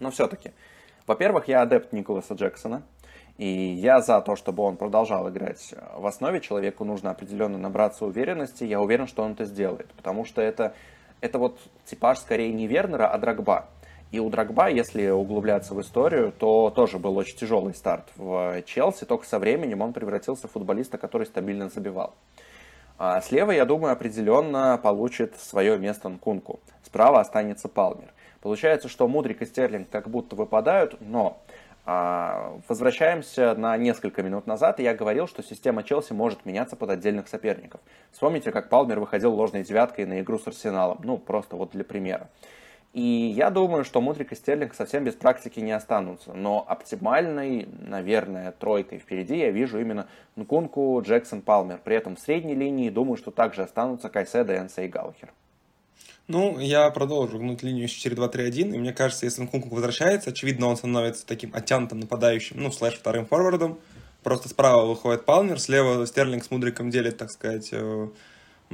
Но 0.00 0.10
все-таки, 0.10 0.52
во-первых, 1.06 1.48
я 1.48 1.62
адепт 1.62 1.92
Николаса 1.92 2.34
Джексона, 2.34 2.82
и 3.36 3.46
я 3.46 4.00
за 4.00 4.20
то, 4.20 4.36
чтобы 4.36 4.62
он 4.62 4.76
продолжал 4.76 5.28
играть 5.28 5.74
в 5.96 6.06
основе. 6.06 6.40
Человеку 6.40 6.84
нужно 6.84 7.10
определенно 7.10 7.58
набраться 7.58 8.06
уверенности. 8.06 8.64
Я 8.64 8.80
уверен, 8.80 9.08
что 9.08 9.22
он 9.22 9.32
это 9.32 9.44
сделает. 9.44 9.92
Потому 9.94 10.24
что 10.24 10.40
это, 10.40 10.74
это 11.20 11.38
вот 11.38 11.58
типаж 11.84 12.18
скорее 12.18 12.52
не 12.52 12.68
Вернера, 12.68 13.08
а 13.08 13.18
Драгба. 13.18 13.66
И 14.12 14.20
у 14.20 14.30
Драгба, 14.30 14.68
если 14.68 15.08
углубляться 15.08 15.74
в 15.74 15.80
историю, 15.80 16.30
то 16.30 16.70
тоже 16.70 17.00
был 17.00 17.16
очень 17.16 17.36
тяжелый 17.36 17.74
старт 17.74 18.04
в 18.14 18.62
Челси. 18.62 19.04
Только 19.04 19.26
со 19.26 19.40
временем 19.40 19.82
он 19.82 19.92
превратился 19.92 20.46
в 20.46 20.52
футболиста, 20.52 20.96
который 20.96 21.26
стабильно 21.26 21.68
забивал. 21.68 22.14
А 22.96 23.20
слева, 23.20 23.50
я 23.50 23.64
думаю, 23.64 23.92
определенно 23.92 24.78
получит 24.80 25.34
свое 25.40 25.76
место 25.76 26.08
Нкунку. 26.08 26.60
Справа 26.84 27.18
останется 27.18 27.66
Палмер. 27.66 28.12
Получается, 28.40 28.88
что 28.88 29.08
Мудрик 29.08 29.42
и 29.42 29.46
Стерлинг 29.46 29.90
как 29.90 30.08
будто 30.08 30.36
выпадают, 30.36 31.00
но 31.00 31.42
возвращаемся 31.86 33.54
на 33.54 33.76
несколько 33.76 34.22
минут 34.22 34.46
назад, 34.46 34.80
и 34.80 34.82
я 34.82 34.94
говорил, 34.94 35.26
что 35.26 35.42
система 35.42 35.82
Челси 35.82 36.12
может 36.14 36.46
меняться 36.46 36.76
под 36.76 36.90
отдельных 36.90 37.28
соперников. 37.28 37.80
Вспомните, 38.10 38.52
как 38.52 38.70
Палмер 38.70 39.00
выходил 39.00 39.34
ложной 39.34 39.64
девяткой 39.64 40.06
на 40.06 40.20
игру 40.20 40.38
с 40.38 40.46
Арсеналом. 40.46 41.00
Ну, 41.04 41.18
просто 41.18 41.56
вот 41.56 41.72
для 41.72 41.84
примера. 41.84 42.30
И 42.94 43.34
я 43.36 43.50
думаю, 43.50 43.82
что 43.84 44.00
Мудрик 44.00 44.30
и 44.30 44.36
Стерлинг 44.36 44.72
совсем 44.72 45.02
без 45.02 45.14
практики 45.14 45.58
не 45.58 45.72
останутся. 45.72 46.32
Но 46.32 46.64
оптимальной, 46.66 47.68
наверное, 47.80 48.52
тройкой 48.52 49.00
впереди 49.00 49.36
я 49.36 49.50
вижу 49.50 49.80
именно 49.80 50.06
Нкунку, 50.36 51.02
Джексон, 51.02 51.42
Палмер. 51.42 51.80
При 51.82 51.96
этом 51.96 52.14
в 52.14 52.20
средней 52.20 52.54
линии 52.54 52.90
думаю, 52.90 53.16
что 53.16 53.32
также 53.32 53.62
останутся 53.62 54.08
Кайседа, 54.08 54.56
Энса 54.56 54.82
и 54.82 54.88
Гаухер. 54.88 55.32
Ну, 56.26 56.58
я 56.58 56.88
продолжу 56.90 57.38
гнуть 57.38 57.62
линию 57.62 57.86
4-2-3-1, 57.86 58.74
и 58.74 58.78
мне 58.78 58.94
кажется, 58.94 59.26
если 59.26 59.42
Нкунку 59.42 59.68
возвращается, 59.68 60.30
очевидно, 60.30 60.68
он 60.68 60.76
становится 60.78 61.26
таким 61.26 61.54
оттянутым 61.54 62.00
нападающим, 62.00 62.62
ну, 62.62 62.72
слэш 62.72 62.94
вторым 62.94 63.26
форвардом, 63.26 63.78
просто 64.22 64.48
справа 64.48 64.86
выходит 64.86 65.26
Палмер, 65.26 65.60
слева 65.60 66.06
Стерлинг 66.06 66.42
с 66.42 66.50
Мудриком 66.50 66.88
делит, 66.88 67.18
так 67.18 67.30
сказать, 67.30 67.68
э, 67.72 68.08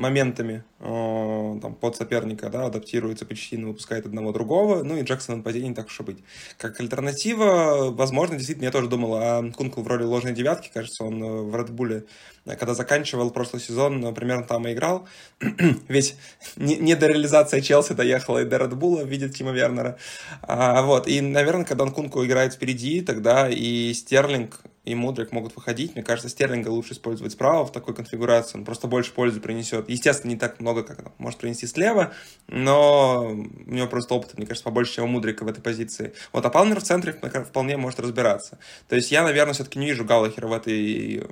моментами 0.00 0.64
э, 0.80 1.58
там, 1.60 1.74
под 1.74 1.94
соперника, 1.94 2.48
да, 2.48 2.66
адаптируется 2.66 3.26
почти, 3.26 3.58
не 3.58 3.64
выпускает 3.64 4.06
одного 4.06 4.32
другого, 4.32 4.82
ну 4.82 4.96
и 4.96 5.02
Джексон 5.02 5.38
нападение 5.38 5.74
так 5.74 5.86
уж 5.86 6.00
и 6.00 6.02
быть. 6.02 6.18
Как 6.56 6.80
альтернатива, 6.80 7.90
возможно, 7.90 8.36
действительно, 8.36 8.64
я 8.64 8.72
тоже 8.72 8.88
думал 8.88 9.14
о 9.14 9.52
Кунку 9.52 9.82
в 9.82 9.86
роли 9.86 10.04
ложной 10.04 10.32
девятки, 10.32 10.70
кажется, 10.72 11.04
он 11.04 11.22
э, 11.22 11.42
в 11.42 11.54
Редбуле, 11.54 12.04
э, 12.46 12.56
когда 12.56 12.74
заканчивал 12.74 13.30
прошлый 13.30 13.60
сезон, 13.60 14.14
примерно 14.14 14.44
там 14.44 14.66
и 14.66 14.72
играл, 14.72 15.06
ведь 15.88 16.16
не, 16.56 16.76
не 16.76 16.96
до 16.96 17.06
реализации 17.06 17.60
Челси 17.60 17.92
доехала 17.92 18.38
и 18.38 18.46
до 18.46 18.56
Редбула 18.56 19.04
в 19.04 19.08
виде 19.08 19.28
Тима 19.28 19.52
Вернера, 19.52 19.98
а, 20.42 20.82
вот, 20.82 21.06
и, 21.08 21.20
наверное, 21.20 21.66
когда 21.66 21.86
Кунку 21.86 22.24
играет 22.24 22.54
впереди, 22.54 23.02
тогда 23.02 23.48
и 23.50 23.92
Стерлинг 23.92 24.62
и 24.84 24.94
Мудрик 24.94 25.32
могут 25.32 25.54
выходить. 25.56 25.94
Мне 25.94 26.02
кажется, 26.02 26.30
Стерлинга 26.30 26.68
лучше 26.68 26.94
использовать 26.94 27.32
справа 27.32 27.66
в 27.66 27.72
такой 27.72 27.94
конфигурации. 27.94 28.58
Он 28.58 28.64
просто 28.64 28.86
больше 28.86 29.12
пользы 29.12 29.40
принесет. 29.40 29.88
Естественно, 29.88 30.30
не 30.30 30.38
так 30.38 30.58
много, 30.58 30.82
как 30.82 31.00
он 31.00 31.12
может 31.18 31.38
принести 31.38 31.66
слева, 31.66 32.12
но 32.48 33.28
у 33.28 33.70
него 33.70 33.86
просто 33.88 34.14
опыт, 34.14 34.36
мне 34.38 34.46
кажется, 34.46 34.64
побольше, 34.64 34.94
чем 34.94 35.04
у 35.04 35.08
Мудрика 35.08 35.44
в 35.44 35.48
этой 35.48 35.60
позиции. 35.60 36.14
Вот, 36.32 36.44
а 36.44 36.50
Палмер 36.50 36.80
в 36.80 36.82
центре 36.82 37.12
вполне 37.12 37.76
может 37.76 38.00
разбираться. 38.00 38.58
То 38.88 38.96
есть 38.96 39.12
я, 39.12 39.22
наверное, 39.22 39.52
все-таки 39.52 39.78
не 39.78 39.86
вижу 39.86 40.04
Галлахера 40.04 40.46
в 40.46 40.52
этой 40.52 41.26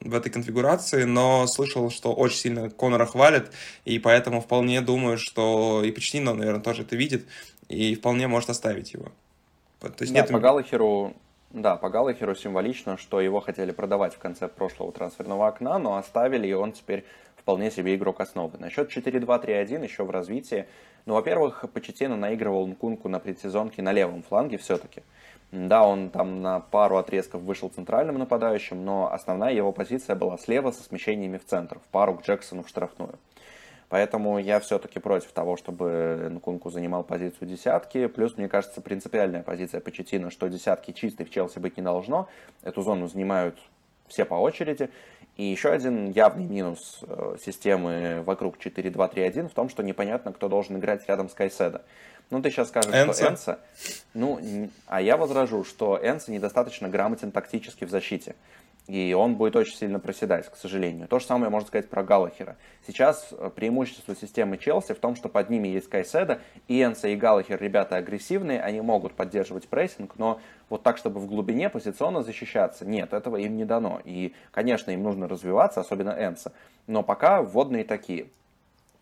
в 0.00 0.14
этой 0.14 0.30
конфигурации, 0.30 1.04
но 1.04 1.46
слышал, 1.46 1.90
что 1.90 2.12
очень 2.12 2.36
сильно 2.36 2.68
Конора 2.68 3.06
хвалит, 3.06 3.50
и 3.86 3.98
поэтому 3.98 4.42
вполне 4.42 4.82
думаю, 4.82 5.16
что 5.16 5.82
и 5.82 5.90
Почтино, 5.90 6.34
наверное, 6.34 6.60
тоже 6.60 6.82
это 6.82 6.94
видит, 6.94 7.26
и 7.70 7.94
вполне 7.94 8.28
может 8.28 8.50
оставить 8.50 8.92
его. 8.92 9.12
То 9.80 9.94
есть 10.00 10.12
да, 10.12 10.20
нет... 10.20 10.30
по 10.30 10.38
Галлахеру 10.38 11.14
да, 11.54 11.76
по 11.76 11.88
Галлахеру 11.88 12.34
символично, 12.34 12.96
что 12.96 13.20
его 13.20 13.38
хотели 13.38 13.70
продавать 13.70 14.12
в 14.12 14.18
конце 14.18 14.48
прошлого 14.48 14.90
трансферного 14.90 15.46
окна, 15.46 15.78
но 15.78 15.96
оставили, 15.96 16.48
и 16.48 16.52
он 16.52 16.72
теперь 16.72 17.04
вполне 17.36 17.70
себе 17.70 17.94
игрок 17.94 18.20
основы. 18.20 18.58
Насчет 18.58 18.90
4-2-3-1 18.90 19.84
еще 19.84 20.02
в 20.02 20.10
развитии. 20.10 20.66
Ну, 21.06 21.14
во-первых, 21.14 21.64
Почетина 21.72 22.16
наигрывал 22.16 22.66
Нкунку 22.66 23.08
на 23.08 23.20
предсезонке 23.20 23.82
на 23.82 23.92
левом 23.92 24.24
фланге 24.24 24.58
все-таки. 24.58 25.04
Да, 25.52 25.86
он 25.86 26.10
там 26.10 26.42
на 26.42 26.58
пару 26.58 26.96
отрезков 26.96 27.42
вышел 27.42 27.68
центральным 27.68 28.18
нападающим, 28.18 28.84
но 28.84 29.12
основная 29.12 29.54
его 29.54 29.70
позиция 29.70 30.16
была 30.16 30.36
слева 30.38 30.72
со 30.72 30.82
смещениями 30.82 31.38
в 31.38 31.44
центр, 31.44 31.78
в 31.78 31.86
пару 31.92 32.16
к 32.16 32.26
Джексону 32.26 32.64
в 32.64 32.68
штрафную. 32.68 33.14
Поэтому 33.94 34.40
я 34.40 34.58
все-таки 34.58 34.98
против 34.98 35.30
того, 35.30 35.56
чтобы 35.56 36.28
Нкунку 36.28 36.68
занимал 36.68 37.04
позицию 37.04 37.46
десятки. 37.46 38.08
Плюс, 38.08 38.36
мне 38.36 38.48
кажется, 38.48 38.80
принципиальная 38.80 39.44
позиция 39.44 39.80
Почетина, 39.80 40.32
что 40.32 40.48
десятки 40.48 40.90
чистой 40.90 41.24
в 41.24 41.30
Челси 41.30 41.60
быть 41.60 41.76
не 41.76 41.82
должно. 41.84 42.28
Эту 42.64 42.82
зону 42.82 43.06
занимают 43.06 43.56
все 44.08 44.24
по 44.24 44.34
очереди. 44.34 44.90
И 45.36 45.44
еще 45.44 45.70
один 45.70 46.10
явный 46.10 46.46
минус 46.46 47.04
э, 47.06 47.36
системы 47.40 48.24
вокруг 48.26 48.56
4-2-3-1 48.58 49.50
в 49.50 49.54
том, 49.54 49.68
что 49.68 49.84
непонятно, 49.84 50.32
кто 50.32 50.48
должен 50.48 50.76
играть 50.76 51.06
рядом 51.06 51.28
с 51.28 51.34
Кайседо. 51.34 51.82
Ну, 52.30 52.42
ты 52.42 52.50
сейчас 52.50 52.70
скажешь, 52.70 52.92
Энса. 52.92 53.14
что 53.14 53.28
Энса... 53.28 53.58
Ну, 54.12 54.70
а 54.88 55.02
я 55.02 55.16
возражу, 55.16 55.62
что 55.62 56.00
Энса 56.02 56.32
недостаточно 56.32 56.88
грамотен 56.88 57.30
тактически 57.30 57.84
в 57.84 57.90
защите 57.90 58.34
и 58.86 59.14
он 59.14 59.36
будет 59.36 59.56
очень 59.56 59.76
сильно 59.76 59.98
проседать, 59.98 60.50
к 60.50 60.56
сожалению. 60.56 61.08
То 61.08 61.18
же 61.18 61.24
самое 61.24 61.50
можно 61.50 61.66
сказать 61.66 61.88
про 61.88 62.02
Галлахера. 62.02 62.56
Сейчас 62.86 63.28
э, 63.32 63.50
преимущество 63.54 64.14
системы 64.14 64.58
Челси 64.58 64.92
в 64.92 64.98
том, 64.98 65.16
что 65.16 65.28
под 65.28 65.48
ними 65.48 65.68
есть 65.68 65.88
Кайседа, 65.88 66.40
и 66.68 66.82
Энса 66.82 67.08
и 67.08 67.16
Галлахер 67.16 67.60
ребята 67.60 67.96
агрессивные, 67.96 68.60
они 68.60 68.82
могут 68.82 69.14
поддерживать 69.14 69.68
прессинг, 69.68 70.18
но 70.18 70.40
вот 70.68 70.82
так, 70.82 70.98
чтобы 70.98 71.20
в 71.20 71.26
глубине 71.26 71.70
позиционно 71.70 72.22
защищаться, 72.22 72.84
нет, 72.84 73.14
этого 73.14 73.36
им 73.36 73.56
не 73.56 73.64
дано. 73.64 74.00
И, 74.04 74.34
конечно, 74.50 74.90
им 74.90 75.02
нужно 75.02 75.28
развиваться, 75.28 75.80
особенно 75.80 76.10
Энса, 76.10 76.52
но 76.86 77.02
пока 77.02 77.42
вводные 77.42 77.84
такие. 77.84 78.26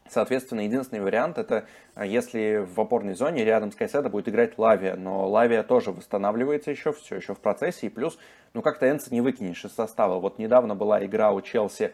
Соответственно, 0.09 0.61
единственный 0.61 1.00
вариант 1.00 1.38
это 1.38 1.66
э, 1.94 2.07
если 2.07 2.59
в 2.59 2.80
опорной 2.80 3.14
зоне 3.14 3.44
рядом 3.44 3.72
с 3.72 3.76
Кайседо 3.76 4.09
будет 4.11 4.28
играть 4.28 4.59
Лавия, 4.59 4.96
но 4.96 5.28
Лавия 5.28 5.62
тоже 5.62 5.92
восстанавливается 5.92 6.70
еще, 6.70 6.92
все 6.92 7.16
еще 7.16 7.34
в 7.34 7.38
процессе, 7.38 7.86
и 7.86 7.90
плюс, 7.90 8.18
ну 8.53 8.62
как-то 8.62 8.90
Энса 8.90 9.12
не 9.12 9.20
выкинешь 9.20 9.64
из 9.64 9.74
состава. 9.74 10.18
Вот 10.18 10.38
недавно 10.38 10.74
была 10.74 11.05
игра 11.05 11.32
у 11.32 11.40
Челси 11.40 11.92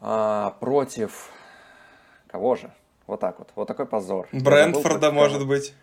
а, 0.00 0.56
против... 0.60 1.30
Кого 2.26 2.56
же? 2.56 2.70
Вот 3.06 3.20
так 3.20 3.38
вот. 3.38 3.50
Вот 3.54 3.68
такой 3.68 3.86
позор. 3.86 4.28
Брентфорда, 4.32 5.12
может 5.12 5.46
быть. 5.46 5.74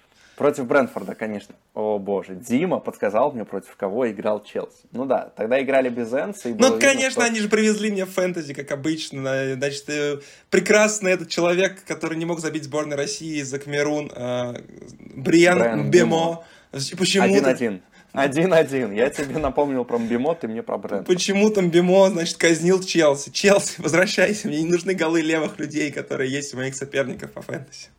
Против 0.42 0.66
Брэнфорда, 0.66 1.14
конечно. 1.14 1.54
О 1.76 2.00
боже, 2.00 2.34
Дима 2.34 2.80
подсказал 2.80 3.32
мне, 3.32 3.46
против 3.46 3.76
кого 3.76 4.10
играл 4.10 4.44
Челси. 4.44 4.88
Ну 4.92 5.06
да, 5.06 5.32
тогда 5.38 5.62
играли 5.62 5.90
без 5.90 6.12
Энса. 6.14 6.50
Ну, 6.50 6.56
видно, 6.56 6.80
конечно, 6.80 7.12
что... 7.12 7.26
они 7.26 7.40
же 7.40 7.48
привезли 7.48 7.92
мне 7.92 8.08
фэнтези, 8.08 8.56
как 8.56 8.72
обычно. 8.72 9.54
Значит, 9.54 9.88
э, 9.90 10.20
прекрасный 10.50 11.12
этот 11.12 11.30
человек, 11.30 11.84
который 11.86 12.18
не 12.18 12.26
мог 12.26 12.40
забить 12.40 12.64
сборной 12.64 12.98
России 12.98 13.40
за 13.44 13.60
Камерун, 13.60 14.12
э, 14.16 14.56
Бриан 15.16 15.60
Брэн 15.60 15.92
Бемо. 15.92 16.44
Почему 16.72 17.26
Один-один. 17.26 17.84
Один-один. 18.12 18.94
Я 18.94 19.12
тебе 19.12 19.38
напомнил 19.38 19.86
про 19.86 20.00
Мбимо, 20.00 20.34
ты 20.34 20.48
мне 20.48 20.64
про 20.64 20.80
бренд. 20.80 21.06
Почему 21.06 21.52
там 21.52 21.70
Бимо, 21.70 22.10
значит, 22.10 22.38
казнил 22.38 22.82
Челси? 22.82 23.30
Челси, 23.30 23.76
возвращайся, 23.78 24.48
мне 24.48 24.64
не 24.64 24.72
нужны 24.72 24.96
голы 24.96 25.22
левых 25.22 25.60
людей, 25.60 25.92
которые 25.92 26.32
есть 26.32 26.56
у 26.56 26.58
моих 26.58 26.74
соперников 26.74 27.32
по 27.32 27.44
фэнтези. 27.44 27.90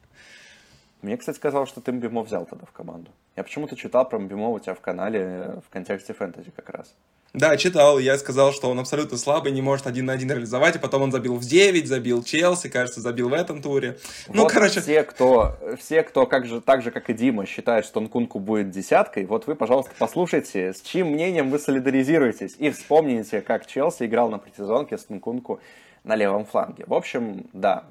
Мне, 1.02 1.16
кстати, 1.16 1.36
сказал, 1.36 1.66
что 1.66 1.80
ты 1.80 1.90
Мбимо 1.90 2.22
взял 2.22 2.46
тогда 2.46 2.64
в 2.64 2.70
команду. 2.70 3.10
Я 3.36 3.42
почему-то 3.42 3.74
читал 3.74 4.08
про 4.08 4.20
Мбимо 4.20 4.50
у 4.50 4.58
тебя 4.60 4.74
в 4.74 4.80
канале 4.80 5.20
э, 5.20 5.60
в 5.66 5.68
контексте 5.68 6.14
фэнтези 6.14 6.52
как 6.54 6.70
раз. 6.70 6.94
Да, 7.34 7.56
читал. 7.56 7.98
Я 7.98 8.18
сказал, 8.18 8.52
что 8.52 8.70
он 8.70 8.78
абсолютно 8.78 9.16
слабый, 9.16 9.52
не 9.52 9.62
может 9.62 9.86
один 9.86 10.06
на 10.06 10.12
один 10.12 10.30
реализовать, 10.30 10.76
и 10.76 10.78
потом 10.78 11.02
он 11.02 11.12
забил 11.12 11.36
в 11.36 11.44
9, 11.44 11.88
забил 11.88 12.22
Челси, 12.22 12.68
кажется, 12.68 13.00
забил 13.00 13.30
в 13.30 13.32
этом 13.32 13.62
туре. 13.62 13.98
Ну, 14.28 14.42
вот 14.42 14.52
короче... 14.52 14.80
Все, 14.80 15.02
кто, 15.02 15.56
все, 15.78 16.02
кто 16.02 16.26
как 16.26 16.46
же, 16.46 16.60
так 16.60 16.82
же, 16.82 16.90
как 16.90 17.10
и 17.10 17.14
Дима, 17.14 17.46
считает, 17.46 17.84
что 17.84 18.00
Нкунку 18.00 18.38
будет 18.38 18.70
десяткой, 18.70 19.24
вот 19.24 19.46
вы, 19.46 19.56
пожалуйста, 19.56 19.92
послушайте, 19.98 20.74
с 20.74 20.82
чьим 20.82 21.08
мнением 21.08 21.50
вы 21.50 21.58
солидаризируетесь, 21.58 22.54
и 22.58 22.70
вспомните, 22.70 23.40
как 23.40 23.66
Челси 23.66 24.04
играл 24.04 24.28
на 24.28 24.38
предсезонке 24.38 24.98
с 24.98 25.08
Нкунку 25.08 25.58
на 26.04 26.16
левом 26.16 26.44
фланге. 26.44 26.84
В 26.86 26.94
общем, 26.94 27.46
да, 27.52 27.84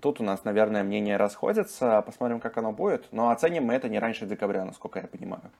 Тут 0.00 0.20
у 0.20 0.24
нас, 0.24 0.44
наверное, 0.44 0.82
мнения 0.82 1.16
расходятся. 1.16 2.02
Посмотрим, 2.02 2.40
как 2.40 2.56
оно 2.58 2.72
будет. 2.72 3.06
Но 3.12 3.30
оценим 3.30 3.64
мы 3.64 3.74
это 3.74 3.88
не 3.88 3.98
раньше 3.98 4.26
декабря, 4.26 4.64
насколько 4.64 4.98
я 4.98 5.06
понимаю. 5.06 5.50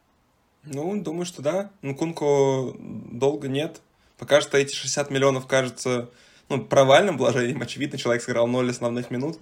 Ну, 0.64 1.00
думаю, 1.00 1.24
что 1.24 1.42
да. 1.42 1.70
Ну, 1.82 1.94
Кунку 1.94 2.76
долго 2.78 3.48
нет. 3.48 3.80
Пока 4.18 4.40
что 4.40 4.58
эти 4.58 4.74
60 4.74 5.10
миллионов 5.10 5.46
кажется 5.46 6.10
ну, 6.48 6.62
провальным 6.64 7.16
вложением. 7.16 7.62
Очевидно, 7.62 7.98
человек 7.98 8.22
сыграл 8.22 8.46
0 8.46 8.70
основных 8.70 9.10
минут. 9.10 9.38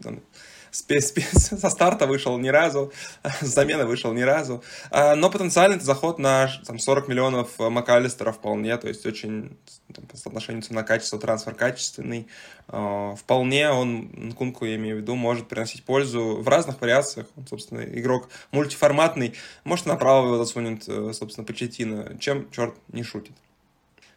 со 0.70 1.70
старта 1.70 2.06
вышел 2.06 2.36
ни 2.38 2.48
разу, 2.48 2.92
с 3.40 3.46
замены 3.46 3.86
вышел 3.86 4.12
ни 4.12 4.22
разу. 4.22 4.62
А, 4.90 5.14
но 5.14 5.30
потенциально 5.30 5.74
это 5.74 5.84
заход 5.84 6.18
на 6.18 6.50
там, 6.66 6.78
40 6.78 7.08
миллионов 7.08 7.58
МакАлистера 7.58 8.32
вполне, 8.32 8.76
то 8.76 8.88
есть 8.88 9.06
очень 9.06 9.56
там, 9.92 10.06
по 10.06 10.16
соотношению 10.16 10.62
цена-качество, 10.62 11.18
трансфер 11.18 11.54
качественный. 11.54 12.26
А, 12.68 13.14
вполне 13.16 13.70
он, 13.70 14.32
Кунку, 14.32 14.64
я 14.64 14.76
имею 14.76 14.96
в 14.96 15.00
виду, 15.00 15.14
может 15.14 15.48
приносить 15.48 15.84
пользу 15.84 16.36
в 16.40 16.48
разных 16.48 16.80
вариациях. 16.80 17.26
Он, 17.36 17.46
собственно, 17.46 17.80
игрок 17.80 18.28
мультиформатный. 18.50 19.34
Может, 19.64 19.86
направо 19.86 20.26
его 20.26 20.38
засунет, 20.38 20.88
э, 20.88 21.12
собственно, 21.12 21.46
Почетина, 21.46 22.16
чем 22.18 22.50
черт 22.50 22.74
не 22.88 23.02
шутит. 23.02 23.32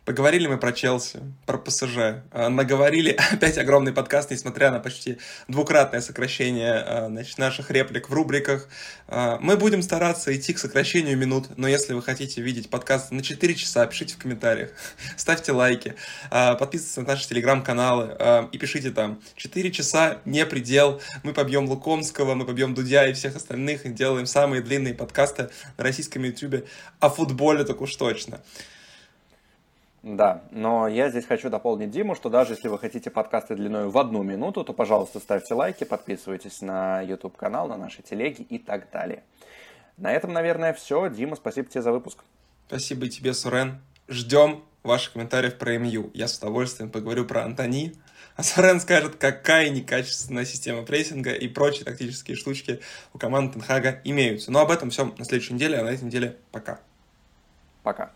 Поговорили 0.09 0.47
мы 0.47 0.57
про 0.57 0.71
Челси, 0.71 1.19
про 1.45 1.59
ПСЖ. 1.59 2.23
А, 2.31 2.49
наговорили 2.49 3.11
опять 3.31 3.59
огромный 3.59 3.93
подкаст, 3.93 4.31
несмотря 4.31 4.71
на 4.71 4.79
почти 4.79 5.19
двукратное 5.47 6.01
сокращение 6.01 6.73
а, 6.73 7.07
значит, 7.09 7.37
наших 7.37 7.69
реплик 7.69 8.09
в 8.09 8.13
рубриках. 8.15 8.69
А, 9.07 9.37
мы 9.39 9.55
будем 9.55 9.83
стараться 9.83 10.35
идти 10.35 10.53
к 10.53 10.57
сокращению 10.57 11.15
минут, 11.15 11.55
но 11.57 11.67
если 11.67 11.93
вы 11.93 12.01
хотите 12.01 12.41
видеть 12.41 12.71
подкаст 12.71 13.11
на 13.11 13.21
4 13.21 13.53
часа, 13.53 13.85
пишите 13.85 14.15
в 14.15 14.17
комментариях, 14.17 14.71
ставьте 15.15 15.51
лайки, 15.51 15.93
подписывайтесь 16.31 16.97
на 16.97 17.03
наши 17.03 17.29
телеграм-каналы 17.29 18.49
и 18.51 18.57
пишите 18.57 18.89
там 18.89 19.21
4 19.35 19.71
часа 19.71 20.21
не 20.25 20.43
предел, 20.47 21.03
мы 21.21 21.33
побьем 21.33 21.69
Лукомского, 21.69 22.33
мы 22.33 22.47
побьем 22.47 22.73
Дудя 22.73 23.05
и 23.05 23.13
всех 23.13 23.35
остальных 23.35 23.85
и 23.85 23.89
делаем 23.89 24.25
самые 24.25 24.63
длинные 24.63 24.95
подкасты 24.95 25.51
на 25.77 25.83
российском 25.83 26.23
ютубе 26.23 26.63
о 26.99 27.11
футболе 27.11 27.63
так 27.63 27.79
уж 27.81 27.95
точно. 27.95 28.41
Да, 30.01 30.43
но 30.51 30.87
я 30.87 31.09
здесь 31.09 31.25
хочу 31.25 31.49
дополнить 31.49 31.91
Диму, 31.91 32.15
что 32.15 32.29
даже 32.29 32.53
если 32.53 32.69
вы 32.69 32.79
хотите 32.79 33.09
подкасты 33.09 33.55
длиной 33.55 33.89
в 33.89 33.97
одну 33.97 34.23
минуту, 34.23 34.63
то, 34.63 34.71
пожалуйста, 34.71 35.19
ставьте 35.19 35.53
лайки, 35.53 35.83
подписывайтесь 35.83 36.61
на 36.61 37.01
YouTube-канал, 37.01 37.67
на 37.67 37.75
наши 37.75 38.01
телеги 38.01 38.41
и 38.41 38.59
так 38.59 38.89
далее. 38.91 39.23
На 39.97 40.13
этом, 40.13 40.31
наверное, 40.31 40.73
все. 40.73 41.09
Дима, 41.09 41.35
спасибо 41.35 41.67
тебе 41.67 41.81
за 41.81 41.91
выпуск. 41.91 42.23
Спасибо 42.67 43.07
и 43.07 43.09
тебе, 43.09 43.33
Сурен. 43.33 43.81
Ждем 44.07 44.63
ваших 44.83 45.13
комментариев 45.13 45.57
про 45.57 45.77
МЮ. 45.77 46.11
Я 46.13 46.29
с 46.29 46.37
удовольствием 46.37 46.89
поговорю 46.89 47.25
про 47.25 47.43
Антони, 47.43 47.93
а 48.37 48.43
Сурен 48.43 48.79
скажет, 48.79 49.17
какая 49.17 49.69
некачественная 49.69 50.45
система 50.45 50.83
прессинга 50.83 51.33
и 51.33 51.49
прочие 51.49 51.83
тактические 51.83 52.37
штучки 52.37 52.79
у 53.13 53.17
команды 53.17 53.55
Тенхага 53.55 53.99
имеются. 54.05 54.49
Но 54.49 54.61
об 54.61 54.71
этом 54.71 54.91
все 54.91 55.13
на 55.17 55.25
следующей 55.25 55.55
неделе, 55.55 55.77
а 55.77 55.83
на 55.83 55.89
этой 55.89 56.05
неделе 56.05 56.37
пока. 56.51 56.79
Пока. 57.83 58.13